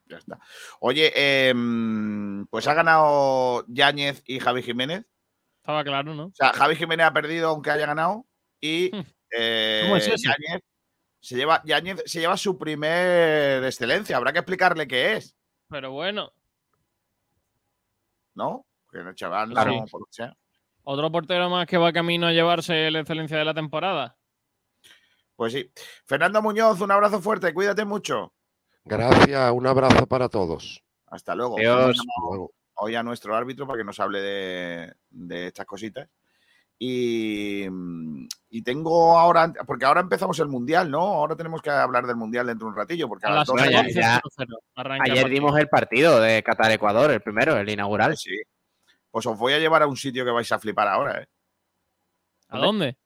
[0.07, 0.39] Ya está.
[0.79, 1.11] Oye,
[1.49, 5.05] em, pues ha ganado Yáñez y Javi Jiménez.
[5.57, 6.25] estaba claro, ¿no?
[6.27, 8.25] O sea, Javi Jiménez ha perdido aunque haya ganado.
[8.61, 8.91] Y
[9.31, 10.29] eh, ¿Cómo es eso?
[10.29, 10.61] Yáñez,
[11.19, 14.17] se lleva, Yáñez se lleva su primer excelencia.
[14.17, 15.35] Habrá que explicarle qué es,
[15.69, 16.31] Pero bueno,
[18.35, 18.65] ¿no?
[18.91, 19.71] Que el chaval, Claro.
[19.73, 20.35] no, por lo que sea.
[20.86, 24.16] Otro portero más que va camino a llevarse la excelencia de la temporada.
[25.36, 25.70] Pues sí.
[26.06, 28.34] Fernando Muñoz, un abrazo fuerte, cuídate mucho.
[28.86, 30.84] Gracias, un abrazo para todos.
[31.07, 31.57] Hasta luego.
[31.57, 31.99] Adiós.
[32.76, 36.07] Hoy a nuestro árbitro para que nos hable de, de estas cositas.
[36.78, 37.66] Y,
[38.49, 40.99] y tengo ahora, porque ahora empezamos el mundial, ¿no?
[40.99, 43.72] Ahora tenemos que hablar del mundial dentro de un ratillo, porque a, las las 12
[43.72, 44.22] ya, 11, ya.
[44.22, 48.18] 0-0, arranca el Ayer dimos el partido de Qatar-Ecuador, el primero, el inaugural.
[48.18, 48.36] Sí.
[49.15, 51.29] Pues os voy a llevar a un sitio que vais a flipar ahora, ¿eh?
[52.49, 52.97] ¿A dónde?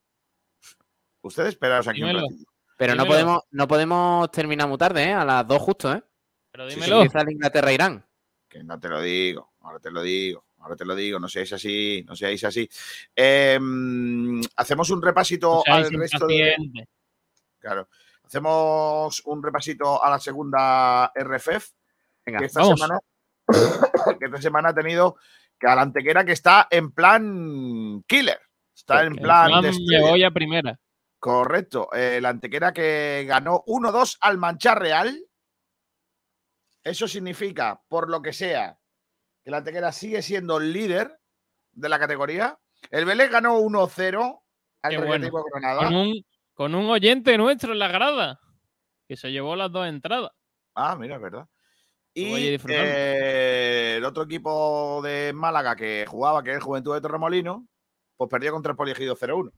[1.21, 2.25] Ustedes esperaos aquí Dímelo.
[2.25, 2.51] un ratito.
[2.77, 5.13] Pero no podemos, no podemos terminar muy tarde, ¿eh?
[5.13, 6.01] A las dos justo, ¿eh?
[6.49, 7.03] Pero dímelo.
[7.03, 8.03] Empieza el Inglaterra-Irán.
[8.47, 11.53] Que no te lo digo, ahora te lo digo, ahora te lo digo, no seáis
[11.53, 12.67] así, no seáis así.
[13.15, 16.55] Eh, mm, hacemos un repasito al resto de.
[17.59, 17.87] Claro.
[18.23, 21.69] Hacemos un repasito a la segunda RFF,
[22.25, 22.79] Venga, que esta, vamos.
[22.79, 22.99] semana,
[24.19, 25.15] que esta semana ha tenido
[25.59, 28.39] Que a la Antequera que está en plan killer.
[28.73, 29.47] Está en plan.
[29.47, 30.79] plan, de voy a primera.
[31.19, 31.89] Correcto.
[31.93, 35.19] Eh, la Antequera que ganó 1-2 al Manchar Real.
[36.81, 38.79] Eso significa, por lo que sea,
[39.43, 41.19] que la Antequera sigue siendo el líder
[41.73, 42.57] de la categoría.
[42.89, 44.41] El Vélez ganó 1-0
[44.81, 45.29] al bueno.
[45.51, 45.83] Granada.
[45.83, 48.39] Con un, con un oyente nuestro en la grada.
[49.07, 50.31] Que se llevó las dos entradas.
[50.75, 51.47] Ah, mira, es verdad.
[52.19, 57.67] Y eh, el otro equipo de Málaga que jugaba, que es el Juventud de Torremolino,
[58.17, 59.51] pues perdió contra el Poliegido 0-1.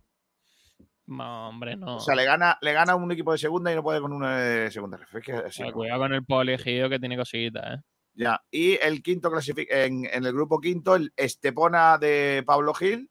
[1.08, 1.98] No, hombre, no.
[1.98, 4.30] O sea, le gana, le gana un equipo de segunda y no puede con uno
[4.30, 5.00] de segunda.
[5.14, 5.72] Es que no.
[5.74, 7.82] Cuidado con el poligido que tiene cositas, ¿eh?
[8.14, 8.42] Ya.
[8.52, 13.10] Y el quinto clasifica en, en el grupo quinto, el Estepona de Pablo Gil,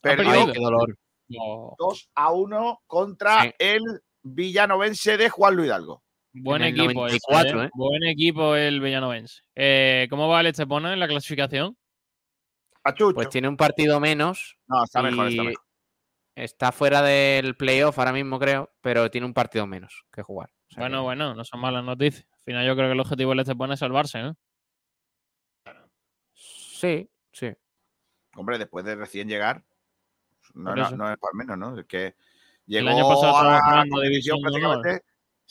[0.00, 0.30] perdió.
[0.30, 0.96] Ay, qué dolor.
[1.38, 3.50] Oh, 2 a 1 contra Sí.
[3.58, 3.82] el
[4.22, 6.02] villanovense de Juan Luis Hidalgo.
[6.32, 7.06] Buen En el equipo.
[7.06, 7.66] ese, 94, ¿eh?
[7.66, 7.70] ¿eh?
[7.74, 9.42] Buen equipo el Villanovense.
[9.54, 11.76] Eh, ¿Cómo va el Estepona en la clasificación?
[13.14, 14.58] Pues tiene un partido menos.
[14.66, 15.64] no, está mejor, está y mejor.
[16.34, 20.48] Está fuera del playoff ahora mismo, creo, pero tiene un partido menos que jugar.
[20.70, 22.26] O sea Bueno, que- bueno, no son malas noticias.
[22.32, 24.36] Al final yo creo que el objetivo del Estepona es salvarse, ¿no?
[26.34, 27.52] Sí, sí.
[28.34, 29.62] Hombre, después de recién llegar,
[30.54, 31.78] no, es para menos, ¿no?
[31.78, 32.14] Es que El
[32.66, 35.02] llegó año pasado a la División prácticamente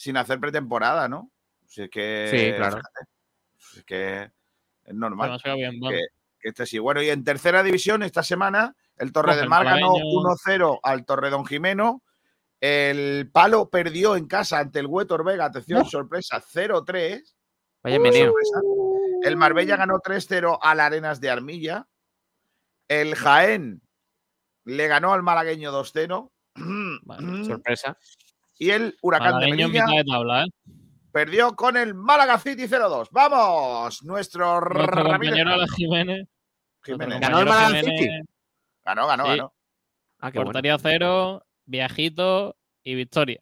[0.01, 1.31] sin hacer pretemporada, ¿no?
[1.67, 2.77] Si es que, Sí, claro.
[2.77, 4.31] fíjate, es que
[4.85, 5.99] es normal bien, que,
[6.39, 6.79] que este sí.
[6.79, 10.21] Bueno, y en tercera división esta semana, el Torre del el Mar ganó malagueño.
[10.21, 12.01] 1-0 al Torredón Jimeno.
[12.59, 17.35] El Palo perdió en casa ante el Huetor Vega, atención, sorpresa, 0-3.
[17.83, 18.59] Vaya sorpresa.
[19.21, 21.87] El Marbella ganó 3-0 al Arenas de Armilla.
[22.87, 23.83] El Jaén
[24.65, 26.31] le ganó al malagueño 2-0.
[27.03, 27.95] Bueno, Sorpresa.
[28.61, 30.47] Y el Huracán de Malagueño en Melilla mitad de tabla, ¿eh?
[31.11, 33.07] perdió con el Málaga City 0-2.
[33.09, 34.03] ¡Vamos!
[34.03, 35.53] Nuestro, Nuestro Ramírez compañero Cano.
[35.55, 36.27] Alex Jiménez.
[36.83, 37.19] Jiménez.
[37.19, 38.09] ¿Ganó el Málaga Jiménez, City?
[38.85, 39.29] Ganó, ganó, Sí.
[39.31, 39.53] ganó.
[40.19, 40.77] Ah, qué bueno.
[40.79, 43.41] Cero, viajito y victoria.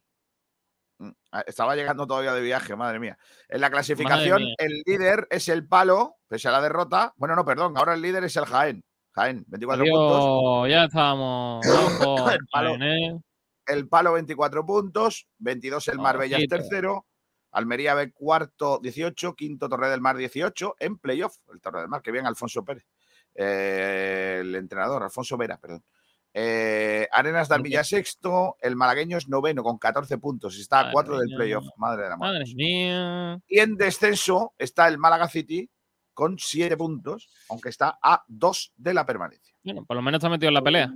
[1.00, 3.18] Mm, ah, Estaba llegando todavía de viaje, madre mía.
[3.50, 7.12] En la clasificación, el líder es el Palo, pese a la derrota.
[7.16, 8.82] Bueno, no, perdón, ahora el líder es el Jaén.
[9.12, 10.64] Jaén, 24 puntos.
[10.64, 11.66] Adiós, ya estábamos.
[11.68, 12.78] Ojo, El palo.
[12.78, 13.22] Jaén,
[13.70, 15.28] El Palo, 24 puntos.
[15.38, 17.06] 22 el Marbella es tercero.
[17.52, 19.34] Almería B cuarto, 18.
[19.34, 20.76] Quinto Torre del Mar, 18.
[20.78, 22.02] En playoff, el Torre del Mar.
[22.02, 22.86] Que bien, Alfonso Pérez.
[23.34, 25.84] Eh, el entrenador, Alfonso Vera, perdón.
[26.32, 28.56] Eh, Arenas de Armilla sexto.
[28.60, 30.58] El malagueño es noveno con 14 puntos.
[30.58, 31.66] Está a 4 del playoff.
[31.76, 32.38] Madre de la madre.
[32.40, 33.40] Madre mía.
[33.48, 35.68] Y en descenso está el Málaga City
[36.14, 39.54] con 7 puntos, aunque está a 2 de la permanencia.
[39.64, 40.92] Bueno, por lo menos está metido en la pelea.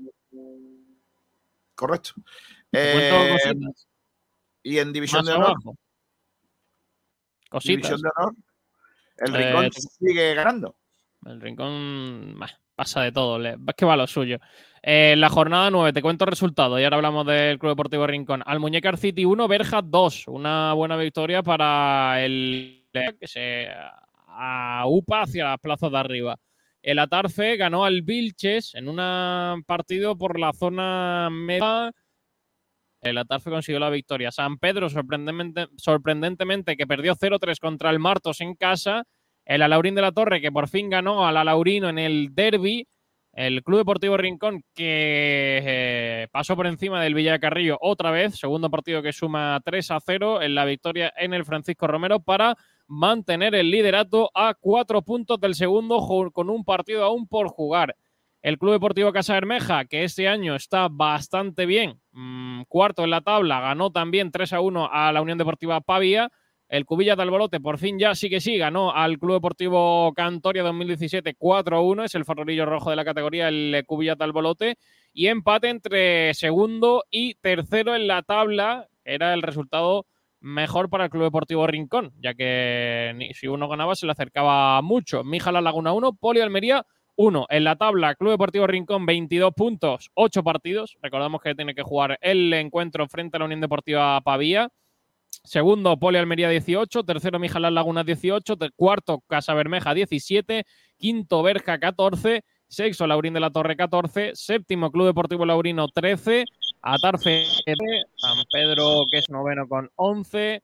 [1.74, 2.12] Correcto.
[2.74, 3.54] Eh,
[4.62, 5.76] y en División de Honor, abajo.
[7.50, 7.90] Cositas.
[7.90, 8.34] División de Honor,
[9.18, 10.76] el Eh, Rincón sigue ganando.
[11.26, 14.36] El rincón bah, pasa de todo, le- es que va lo suyo.
[14.82, 18.42] Eh, En la jornada 9, te cuento resultados y ahora hablamos del Club Deportivo Rincón.
[18.44, 20.28] Almuñécar City 1, Berja 2.
[20.28, 23.68] Una buena victoria para el que se
[24.26, 26.36] aupa hacia las plazas de arriba.
[26.82, 31.90] El Atarfe ganó al Vilches en un partido por la zona media.
[33.04, 34.32] El Atarfe consiguió la victoria.
[34.32, 39.04] San Pedro, sorprendentemente, sorprendentemente que perdió 0-3 contra el Martos en casa.
[39.44, 42.88] El Alaurín de la Torre, que por fin ganó al Alaurino en el derby.
[43.34, 48.38] El Club Deportivo Rincón, que eh, pasó por encima del Villacarrillo otra vez.
[48.38, 52.56] Segundo partido que suma 3 a 0 en la victoria en el Francisco Romero para
[52.86, 56.00] mantener el liderato a cuatro puntos del segundo
[56.32, 57.96] con un partido aún por jugar.
[58.44, 63.22] El Club Deportivo Casa Bermeja, que este año está bastante bien, mm, cuarto en la
[63.22, 66.28] tabla, ganó también 3 a 1 a la Unión Deportiva Pavía.
[66.68, 70.62] El Cubilla de Alborote por fin ya sí que sí ganó al Club Deportivo Cantoria
[70.62, 74.76] 2017 4-1, es el farolillo rojo de la categoría el eh, Cubilla de Alborote
[75.14, 80.04] y empate entre segundo y tercero en la tabla, era el resultado
[80.40, 85.24] mejor para el Club Deportivo Rincón, ya que si uno ganaba se le acercaba mucho.
[85.24, 86.84] Mijala Laguna 1, Poli Almería
[87.16, 87.46] 1.
[87.50, 90.96] En la tabla, Club Deportivo Rincón 22 puntos, 8 partidos.
[91.02, 94.68] Recordamos que tiene que jugar el encuentro frente a la Unión Deportiva Pavía.
[95.42, 97.04] Segundo, Poli Almería 18.
[97.04, 98.56] Tercero, Mijalas Lagunas 18.
[98.56, 100.64] Ter- Cuarto, Casa Bermeja 17.
[100.96, 102.42] Quinto, Berja 14.
[102.66, 104.32] Sexto, Laurín de la Torre 14.
[104.34, 106.44] Séptimo, Club Deportivo Laurino 13.
[106.82, 107.76] Atarfe 13.
[108.16, 110.62] San Pedro, que es noveno con 11.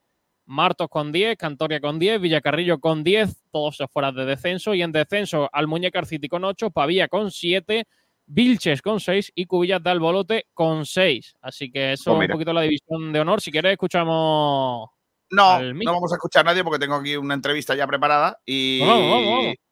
[0.51, 4.73] Martos con 10, Cantoria con 10, Villacarrillo con 10, todos fuera de descenso.
[4.73, 7.87] Y en descenso, Almuñécar City con 8, Pavía con 7,
[8.25, 11.35] Vilches con 6 y Cubillas de Albolote con 6.
[11.41, 13.39] Así que eso Pues es un poquito la división de honor.
[13.41, 14.89] Si quieres, escuchamos
[15.29, 18.81] No, no vamos a escuchar a nadie porque tengo aquí una entrevista ya preparada y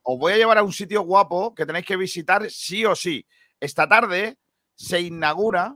[0.02, 3.26] os voy a llevar a un sitio guapo que tenéis que visitar sí o sí.
[3.60, 4.38] Esta tarde
[4.76, 5.76] se inaugura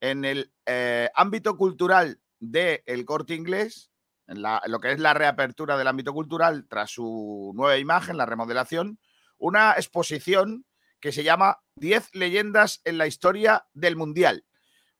[0.00, 3.90] en el eh, ámbito cultural del Corte Inglés,
[4.28, 8.26] en la- lo que es la reapertura del ámbito cultural tras su nueva imagen, la
[8.26, 8.98] remodelación,
[9.38, 10.64] una exposición
[11.00, 14.44] que se llama 10 leyendas en la historia del Mundial.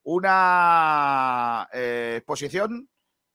[0.03, 2.89] Una eh, exposición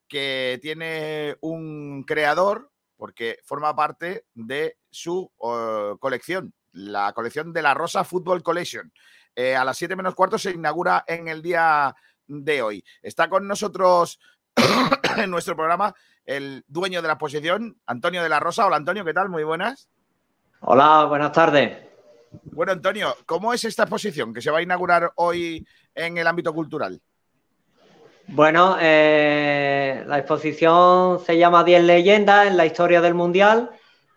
[0.08, 7.74] que tiene un creador porque forma parte de su eh, colección, la colección de la
[7.74, 8.92] Rosa Football Collection.
[9.36, 11.96] Eh, a las 7 menos cuarto se inaugura en el día
[12.28, 12.84] de hoy.
[13.02, 14.20] Está con nosotros
[15.18, 15.94] en nuestro programa
[16.26, 18.66] el dueño de la exposición, Antonio de la Rosa.
[18.66, 19.30] Hola Antonio, ¿qué tal?
[19.30, 19.90] Muy buenas.
[20.62, 21.78] Hola, buenas tardes.
[22.44, 25.66] Bueno, Antonio, ¿cómo es esta exposición que se va a inaugurar hoy
[25.96, 27.02] en el ámbito cultural?
[28.28, 33.72] Bueno, eh, la exposición se llama 10 leyendas en la historia del Mundial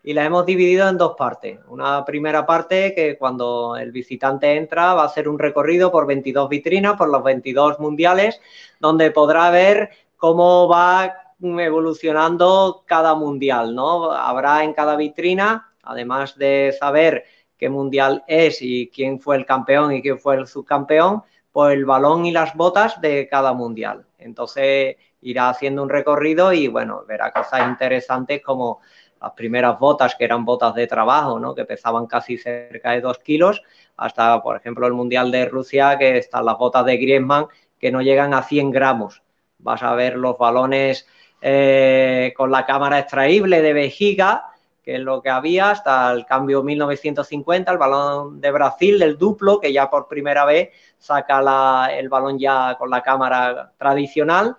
[0.05, 1.59] y la hemos dividido en dos partes.
[1.69, 6.49] Una primera parte que cuando el visitante entra va a hacer un recorrido por 22
[6.49, 8.41] vitrinas, por los 22 mundiales,
[8.79, 9.91] donde podrá ver
[10.25, 14.11] cómo va evolucionando cada mundial, ¿no?
[14.11, 17.25] Habrá en cada vitrina, además de saber
[17.59, 21.85] qué mundial es y quién fue el campeón y quién fue el subcampeón, pues el
[21.85, 24.07] balón y las botas de cada mundial.
[24.17, 28.81] Entonces irá haciendo un recorrido y bueno, verá cosas interesantes como
[29.21, 31.55] las primeras botas que eran botas de trabajo, ¿no?
[31.55, 33.63] que pesaban casi cerca de dos kilos,
[33.99, 37.47] hasta por ejemplo el Mundial de Rusia, que están las botas de Griezmann
[37.79, 39.24] que no llegan a 100 gramos.
[39.65, 41.09] Vas a ver los balones
[41.41, 46.63] eh, con la cámara extraíble de vejiga, que es lo que había hasta el cambio
[46.63, 50.69] 1950, el balón de Brasil, el duplo, que ya por primera vez
[50.99, 54.55] saca la, el balón ya con la cámara tradicional.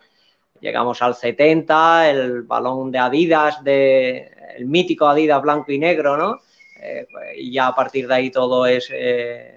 [0.59, 6.39] Llegamos al 70, el balón de Adidas, de, el mítico Adidas blanco y negro, ¿no?
[6.81, 7.05] Eh,
[7.37, 9.55] y ya a partir de ahí todo es eh,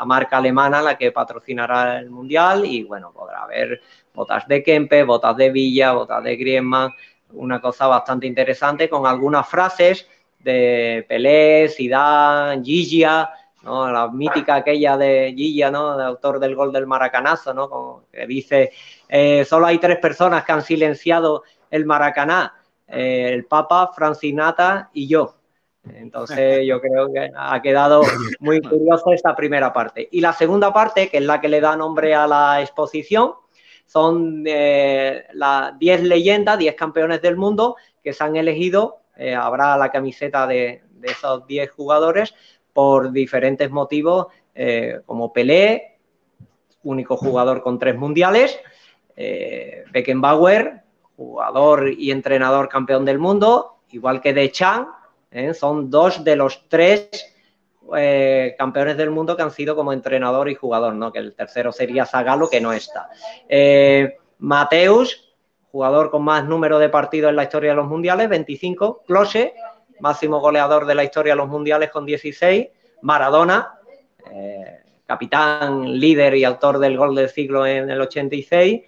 [0.00, 3.82] la marca alemana la que patrocinará el Mundial y bueno, podrá haber
[4.20, 6.92] botas de Kempe, botas de Villa, botas de Griezmann,
[7.32, 10.06] una cosa bastante interesante con algunas frases
[10.38, 13.30] de Pelé, Zidane, Gigia,
[13.62, 15.96] la mítica aquella de Gigia, ¿no?
[15.96, 17.70] de autor del gol del maracanazo, ¿no?
[17.70, 18.72] Como que dice,
[19.08, 22.54] eh, solo hay tres personas que han silenciado el Maracaná,
[22.88, 25.34] eh, el Papa, Francinata y yo.
[25.94, 28.02] Entonces yo creo que ha quedado
[28.40, 30.06] muy curiosa esta primera parte.
[30.12, 33.32] Y la segunda parte, que es la que le da nombre a la exposición,
[33.90, 39.00] son eh, las 10 leyendas, 10 campeones del mundo que se han elegido.
[39.16, 42.34] Eh, habrá la camiseta de, de esos 10 jugadores
[42.72, 45.98] por diferentes motivos, eh, como Pelé,
[46.84, 48.58] único jugador con tres mundiales,
[49.16, 50.82] eh, Beckenbauer,
[51.16, 54.92] jugador y entrenador campeón del mundo, igual que Deschamps,
[55.30, 55.52] ¿eh?
[55.52, 57.10] son dos de los tres
[57.96, 61.12] eh, campeones del mundo que han sido como entrenador y jugador, ¿no?
[61.12, 63.08] que el tercero sería Zagalo, que no está.
[63.48, 65.34] Eh, Mateus,
[65.70, 69.02] jugador con más número de partidos en la historia de los mundiales, 25.
[69.06, 69.54] Close,
[70.00, 72.68] máximo goleador de la historia de los mundiales con 16.
[73.02, 73.78] Maradona,
[74.32, 78.82] eh, capitán, líder y autor del gol del siglo en el 86.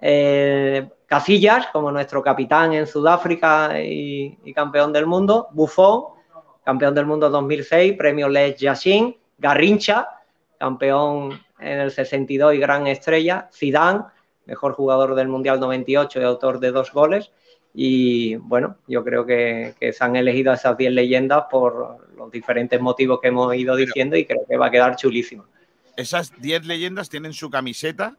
[0.00, 5.48] Eh, Casillas, como nuestro capitán en Sudáfrica y, y, campeón del mundo.
[5.52, 6.14] Buffon,
[6.64, 9.16] campeón del mundo 2006, premio Les Yassin.
[9.38, 10.08] Garrincha,
[10.58, 13.48] campeón en el 62 y gran estrella.
[13.52, 14.04] Zidane,
[14.46, 17.32] mejor jugador del Mundial 98 y autor de dos goles.
[17.74, 22.30] Y bueno, yo creo que, que se han elegido a esas 10 leyendas por los
[22.30, 25.44] diferentes motivos que hemos ido diciendo y creo que va a quedar chulísimo.
[25.96, 28.16] Esas 10 leyendas tienen su camiseta.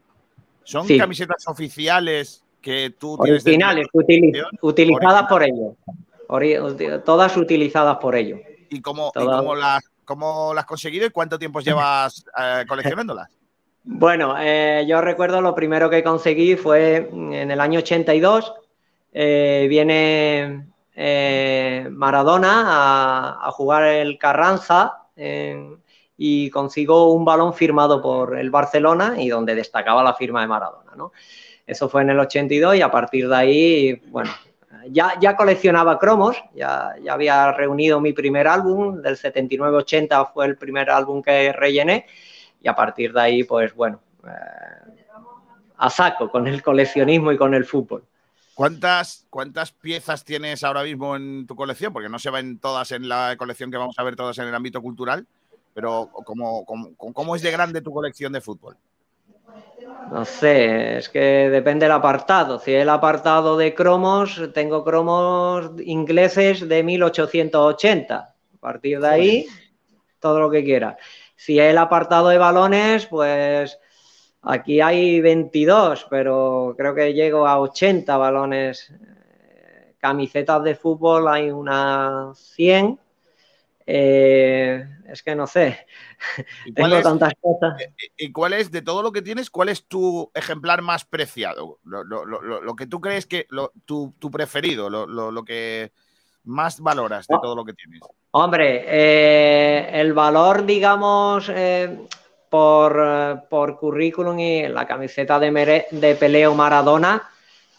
[0.62, 0.98] ¿Son sí.
[0.98, 3.44] camisetas oficiales que tú tienes?
[3.44, 5.28] Originales, utiliz utilizadas Original.
[5.28, 5.74] por ellos.
[7.04, 8.40] Todas utilizadas por ellos.
[8.68, 13.28] ¿Y cómo, ¿y cómo, las, cómo las has conseguido y cuánto tiempo llevas eh, coleccionándolas?
[13.88, 18.52] Bueno, eh, yo recuerdo lo primero que conseguí fue en el año 82.
[19.12, 20.66] Eh, viene
[20.96, 25.04] eh, Maradona a, a, jugar el Carranza
[26.18, 30.92] y consigo un balón firmado por el Barcelona y donde destacaba la firma de Maradona.
[30.96, 31.12] ¿no?
[31.64, 34.32] Eso fue en el 82 y a partir de ahí, bueno,
[34.90, 40.56] ya, ya coleccionaba cromos, ya, ya, había reunido mi primer álbum, del 79-80 fue el
[40.56, 42.06] primer álbum que rellené
[42.62, 45.02] y a partir de ahí, pues bueno, eh,
[45.76, 48.04] a saco con el coleccionismo y con el fútbol.
[48.54, 51.92] ¿Cuántas, ¿Cuántas piezas tienes ahora mismo en tu colección?
[51.92, 54.54] Porque no se ven todas en la colección que vamos a ver todas en el
[54.54, 55.26] ámbito cultural,
[55.74, 58.76] pero ¿cómo, cómo, cómo es de grande tu colección de fútbol?
[60.10, 62.58] No sé, es que depende del apartado.
[62.60, 68.16] Si el apartado de cromos, tengo cromos ingleses de 1880.
[68.16, 69.46] A partir de ahí,
[70.20, 70.96] todo lo que quiera.
[71.34, 73.78] Si el apartado de balones, pues
[74.42, 78.92] aquí hay 22, pero creo que llego a 80 balones.
[79.98, 83.00] Camisetas de fútbol hay unas 100
[83.86, 85.86] eh, es que no sé.
[86.74, 87.80] Tengo tantas cosas.
[87.80, 91.04] Eh, eh, ¿Y cuál es, de todo lo que tienes, cuál es tu ejemplar más
[91.04, 91.78] preciado?
[91.84, 93.46] Lo, que tú crees que,
[93.84, 95.92] tu, preferido, lo, que
[96.44, 97.40] más valoras de oh.
[97.40, 98.00] todo lo que tienes.
[98.32, 101.50] Hombre, el valor, digamos,
[102.50, 107.30] por, por, currículum y la camiseta de, de peleo Maradona,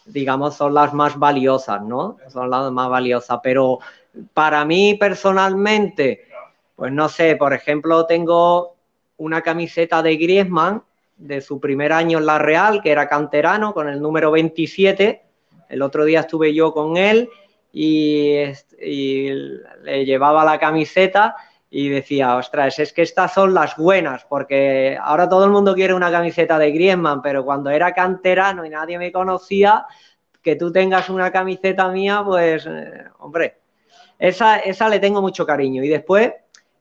[0.05, 2.17] digamos, son las más valiosas, ¿no?
[2.29, 3.79] Son las más valiosas, pero
[4.33, 6.25] para mí personalmente,
[6.75, 8.75] pues no sé, por ejemplo, tengo
[9.17, 10.83] una camiseta de Griezmann
[11.17, 15.23] de su primer año en la Real, que era canterano, con el número 27.
[15.69, 17.29] El otro día estuve yo con él
[17.73, 18.35] y,
[18.79, 21.35] le llevaba la camiseta
[21.69, 25.93] y decía, ostras, es que estas son las buenas, porque ahora todo el mundo quiere
[25.93, 29.85] una camiseta de Griezmann, pero cuando era canterano y nadie me conocía,
[30.41, 33.57] que tú tengas una camiseta mía, pues, eh, hombre,
[34.19, 35.83] esa, esa le tengo mucho cariño.
[35.83, 36.33] Y después,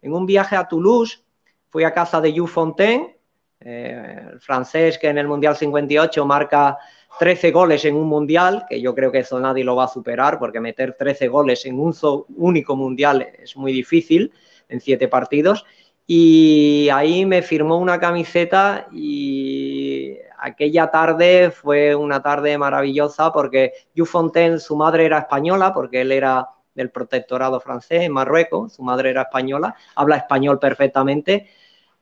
[0.03, 1.23] en un viaje a Toulouse,
[1.69, 3.17] fui a casa de Yu Fontaine,
[3.61, 6.79] eh, el francés que en el Mundial 58 marca
[7.19, 10.39] 13 goles en un Mundial, que yo creo que eso nadie lo va a superar,
[10.39, 11.95] porque meter 13 goles en un
[12.37, 14.33] único Mundial es muy difícil,
[14.69, 15.65] en siete partidos.
[16.07, 24.05] Y ahí me firmó una camiseta y aquella tarde fue una tarde maravillosa porque Yu
[24.05, 29.11] Fontaine, su madre era española, porque él era del protectorado francés en Marruecos, su madre
[29.11, 31.51] era española, habla español perfectamente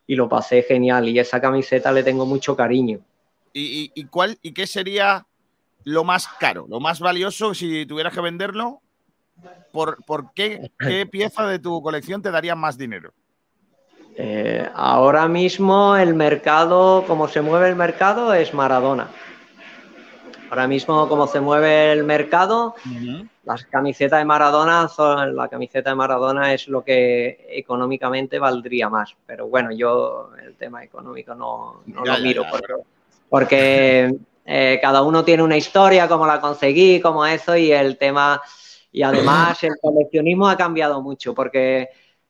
[0.07, 3.01] y lo pasé genial y esa camiseta le tengo mucho cariño.
[3.57, 5.27] ¿Y, cuál y qué sería
[5.85, 8.83] lo más caro, lo más valioso si tuvieras que venderlo?
[9.73, 9.97] ¿Por,
[10.35, 10.73] qué,
[11.11, 13.13] pieza de tu colección te daría más dinero?
[14.17, 19.09] Eh, ahora mismo el mercado, como se mueve el mercado, es Maradona.
[20.55, 22.77] Ahora mismo, como se mueve el mercado,
[23.43, 29.17] las camisetas de Maradona son, la camiseta de Maradona es lo que económicamente valdría más.
[29.27, 32.45] Pero bueno, yo el tema económico no, lo miro
[33.29, 34.15] porque,
[34.47, 38.41] eh, cada uno tiene una historia, cómo la conseguí, cómo eso, y el tema,
[38.93, 41.89] y además el coleccionismo ha cambiado mucho, porque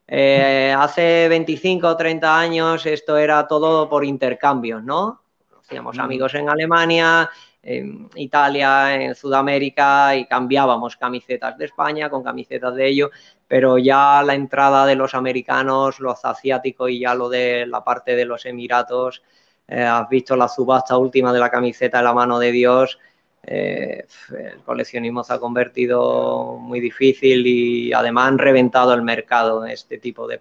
[0.08, 5.20] eh, hace 25 o 30 años esto era todo por intercambios, ¿no?
[5.50, 7.28] Conocíamos amigos en Alemania,
[7.64, 13.10] en Italia, en Sudamérica y cambiábamos camisetas de España con camisetas de ellos,
[13.48, 18.14] pero ya la entrada de los americanos, los asiáticos y ya lo de la parte
[18.14, 19.22] de los Emiratos,
[19.66, 22.98] eh, has visto la subasta última de la camiseta de la mano de Dios,
[23.46, 29.98] eh, el coleccionismo se ha convertido muy difícil y además han reventado el mercado este
[29.98, 30.38] tipo de,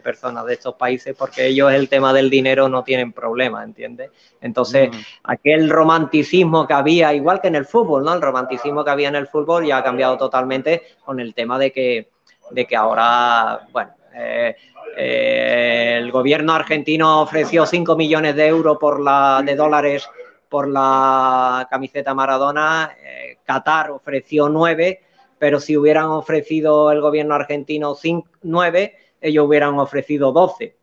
[0.00, 4.10] personas de estos países porque ellos el tema del dinero no tienen problema, ¿entiendes?
[4.40, 4.90] Entonces,
[5.24, 8.14] aquel romanticismo que había, igual que en el fútbol, ¿no?
[8.14, 11.72] El romanticismo que había en el fútbol ya ha cambiado totalmente con el tema de
[11.72, 12.08] que,
[12.50, 14.56] de que ahora, bueno, eh,
[14.96, 20.08] eh, el gobierno argentino ofreció 5 millones de euros por la, de dólares
[20.56, 25.02] por la camiseta Maradona, eh, Qatar ofreció nueve,
[25.38, 27.94] pero si hubieran ofrecido el gobierno argentino
[28.40, 30.78] nueve, ellos hubieran ofrecido doce.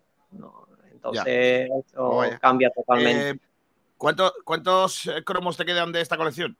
[0.91, 3.30] entonces, eso cambia totalmente.
[3.32, 3.40] Eh,
[3.98, 6.56] ¿Cuántos eh, cromos te quedan de esta colección?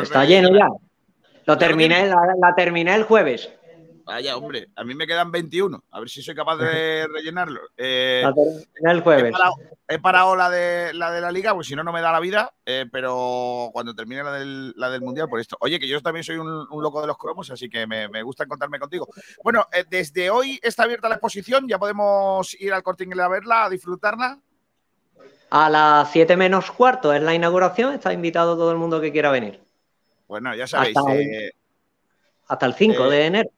[0.00, 0.68] Está lleno ya.
[1.44, 3.52] Lo terminé, la terminé el jueves.
[4.04, 5.84] Vaya, hombre, a mí me quedan 21.
[5.90, 7.60] A ver si soy capaz de rellenarlo.
[7.76, 8.24] Eh,
[8.82, 9.34] el jueves.
[9.88, 12.20] He parado, la, de, la de la liga, pues si no, no me da la
[12.20, 12.52] vida.
[12.64, 15.56] Eh, pero cuando termine la del, la del mundial, por esto.
[15.60, 18.78] Oye, que yo también soy un, loco de los cromos, así que me, gusta encontrarme
[18.78, 19.08] contigo.
[19.42, 21.68] Bueno, eh, desde hoy está abierta la exposición.
[21.68, 24.38] Ya podemos ir al corte a verla, a disfrutarla.
[25.50, 27.92] A las 7 menos cuarto es la inauguración.
[27.92, 29.60] Está invitado todo el mundo que quiera venir.
[30.26, 30.96] Bueno, ya sabéis.
[32.48, 33.50] hasta el 5 de enero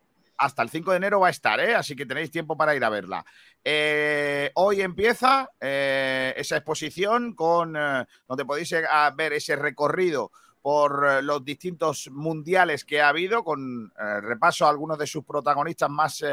[0.44, 1.74] hasta el 5 de enero va a estar, ¿eh?
[1.74, 3.24] así que tenéis tiempo para ir a verla.
[3.64, 8.74] Eh, hoy empieza eh, esa exposición con donde podéis
[9.16, 10.30] ver ese recorrido
[10.60, 13.92] por los distintos mundiales que ha habido, con
[14.22, 16.24] repaso a algunos de sus protagonistas más,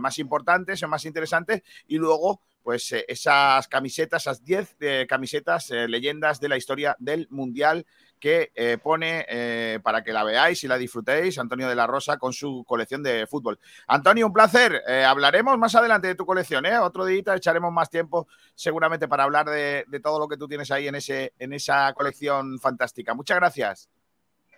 [0.00, 6.40] más importantes o más interesantes, y luego pues esas camisetas, esas 10 eh, camisetas, leyendas
[6.40, 7.86] de la historia del Mundial
[8.18, 12.16] que eh, pone eh, para que la veáis y la disfrutéis, Antonio de la Rosa,
[12.16, 13.58] con su colección de fútbol.
[13.86, 14.82] Antonio, un placer.
[14.86, 16.78] Eh, hablaremos más adelante de tu colección, ¿eh?
[16.78, 20.70] Otro día echaremos más tiempo seguramente para hablar de, de todo lo que tú tienes
[20.70, 23.14] ahí en, ese, en esa colección fantástica.
[23.14, 23.88] Muchas gracias.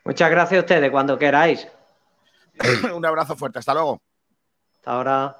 [0.04, 1.66] Muchas gracias a ustedes, cuando queráis.
[2.94, 3.58] un abrazo fuerte.
[3.58, 4.00] Hasta luego.
[4.76, 5.36] Hasta ahora.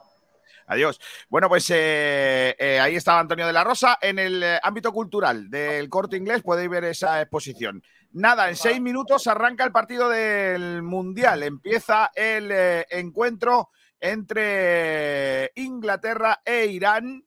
[0.69, 1.01] Adiós.
[1.31, 3.99] Bueno, pues eh, eh, ahí estaba Antonio de la Rosa.
[4.03, 7.83] En el ámbito cultural del corte inglés podéis ver esa exposición.
[8.19, 11.45] Nada, en seis minutos arranca el partido del Mundial.
[11.45, 13.71] Empieza el eh, encuentro
[14.01, 17.25] entre Inglaterra e Irán.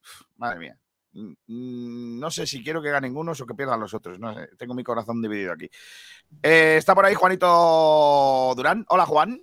[0.00, 0.78] Uf, Madre mía.
[1.48, 4.20] No sé si quiero que ganen unos o que pierdan los otros.
[4.20, 5.68] No sé, tengo mi corazón dividido aquí.
[6.40, 8.86] Eh, está por ahí Juanito Durán.
[8.90, 9.40] Hola, Juan.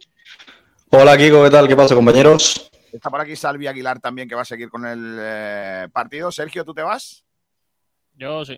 [0.92, 1.68] Hola Kiko, ¿qué tal?
[1.68, 2.72] ¿Qué pasa, compañeros?
[2.90, 6.32] Está por aquí Salvi Aguilar también, que va a seguir con el eh, partido.
[6.32, 7.26] Sergio, ¿tú te vas?
[8.14, 8.58] Yo sí.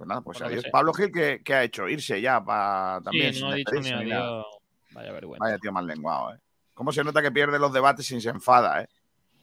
[0.00, 0.64] Pues nada, pues lo que adiós.
[0.72, 1.86] Pablo Gil, ¿qué, qué ha hecho?
[1.86, 3.34] Irse ya para también.
[3.34, 4.46] sí, no ha dicho ni adiós.
[4.92, 5.44] Vaya vergüenza.
[5.44, 6.38] Vaya tío más lenguado, ¿eh?
[6.72, 8.88] ¿Cómo se nota que pierde los debates sin se enfada, eh?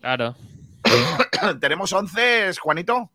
[0.02, 0.36] Claro.
[1.62, 3.12] Tenemos 11, Juanito.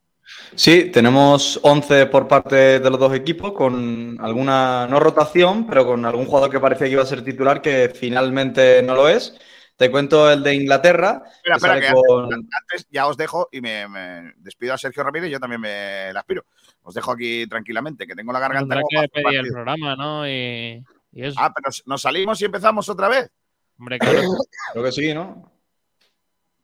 [0.54, 6.06] Sí, tenemos 11 por parte de los dos equipos, con alguna, no rotación, pero con
[6.06, 9.36] algún jugador que parecía que iba a ser titular, que finalmente no lo es.
[9.76, 11.24] Te cuento el de Inglaterra.
[11.42, 14.78] Espera, que espera, que con- antes, antes ya os dejo y me, me despido a
[14.78, 16.44] Sergio Ramírez y yo también me la aspiro.
[16.82, 20.28] Os dejo aquí tranquilamente, que tengo la garganta Tendrá que pedir el programa, ¿no?
[20.28, 20.82] Y,
[21.12, 21.38] y eso.
[21.40, 23.30] Ah, pero nos salimos y empezamos otra vez.
[23.78, 24.20] Hombre, claro.
[24.72, 25.50] Creo que sí, ¿no?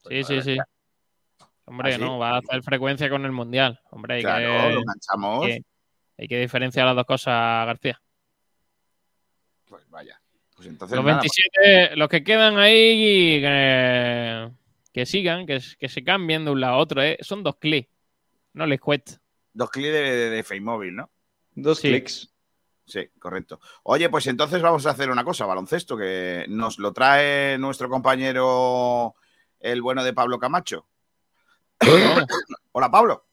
[0.09, 0.57] Sí, sí, sí.
[1.66, 2.01] Hombre, ¿Ah, sí?
[2.03, 3.81] no, va a hacer frecuencia con el Mundial.
[3.90, 5.45] Hombre, hay, Claro, que, lo enganchamos.
[5.45, 5.65] hay que-
[6.20, 8.01] hay que diferenciar las dos cosas, García.
[9.66, 10.20] Pues vaya.
[10.57, 14.51] Pues entonces Los nada, 27, los que quedan ahí, que,
[14.93, 17.16] que sigan, que, que se cambien de un lado a otro, ¿eh?
[17.20, 17.89] son dos clics.
[18.55, 19.20] No les cuesta.
[19.59, 21.10] Dos clics de, de, de Feimóvil, ¿no?
[21.55, 21.89] Dos Sí.
[21.89, 22.32] clics.
[22.86, 23.60] Sí, correcto.
[23.82, 29.14] Oye, pues entonces vamos a hacer una cosa, baloncesto, que nos lo trae nuestro compañero,
[29.60, 30.86] el bueno de Pablo Camacho.
[32.72, 33.27] Hola, Pablo.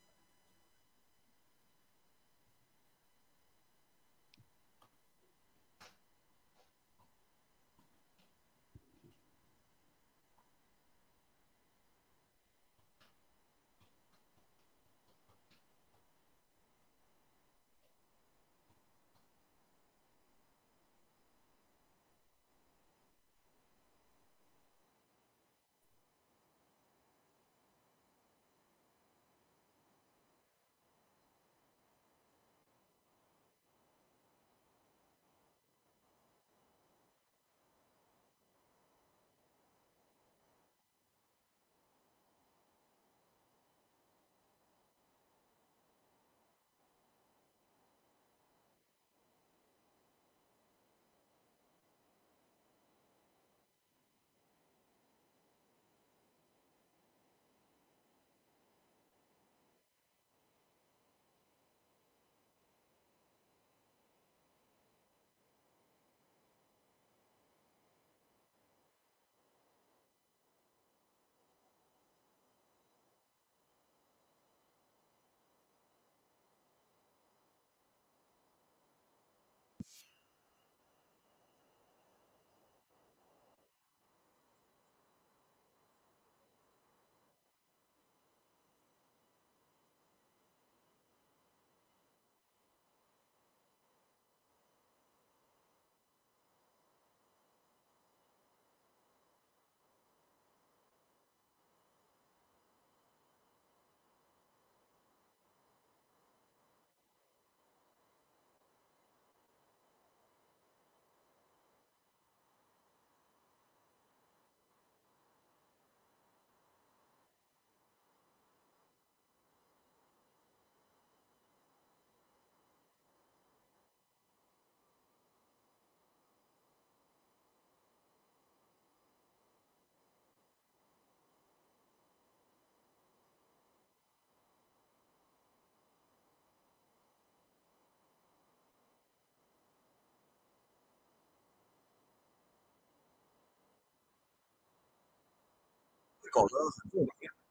[146.36, 147.45] 搞得很重要。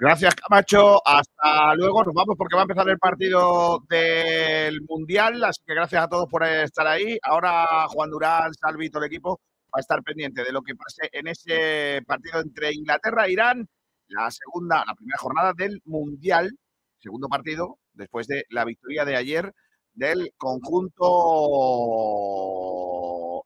[0.00, 1.06] Gracias, Camacho.
[1.06, 2.02] Hasta luego.
[2.02, 5.44] Nos vamos porque va a empezar el partido del Mundial.
[5.44, 7.18] Así que gracias a todos por estar ahí.
[7.22, 10.74] Ahora Juan Durán, Salvi y todo el equipo va a estar pendiente de lo que
[10.74, 13.68] pase en ese partido entre Inglaterra e Irán.
[14.08, 16.50] La segunda, la primera jornada del Mundial.
[16.98, 19.52] Segundo partido después de la victoria de ayer
[19.92, 21.04] del conjunto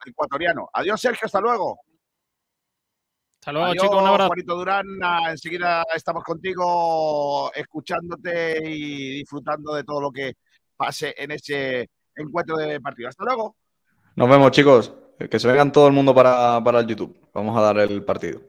[0.06, 0.68] ecuatoriano.
[0.72, 1.26] Adiós, Sergio.
[1.26, 1.80] Hasta luego.
[3.44, 4.02] Hasta luego, Adiós, chicos.
[4.02, 4.28] Un abrazo.
[4.28, 4.86] Juanito Durán,
[5.28, 10.32] enseguida estamos contigo escuchándote y disfrutando de todo lo que
[10.74, 13.10] pase en ese encuentro de partido.
[13.10, 13.56] Hasta luego.
[14.16, 14.94] Nos vemos, chicos.
[15.30, 17.14] Que se vengan todo el mundo para, para el YouTube.
[17.34, 18.40] Vamos a dar el partido.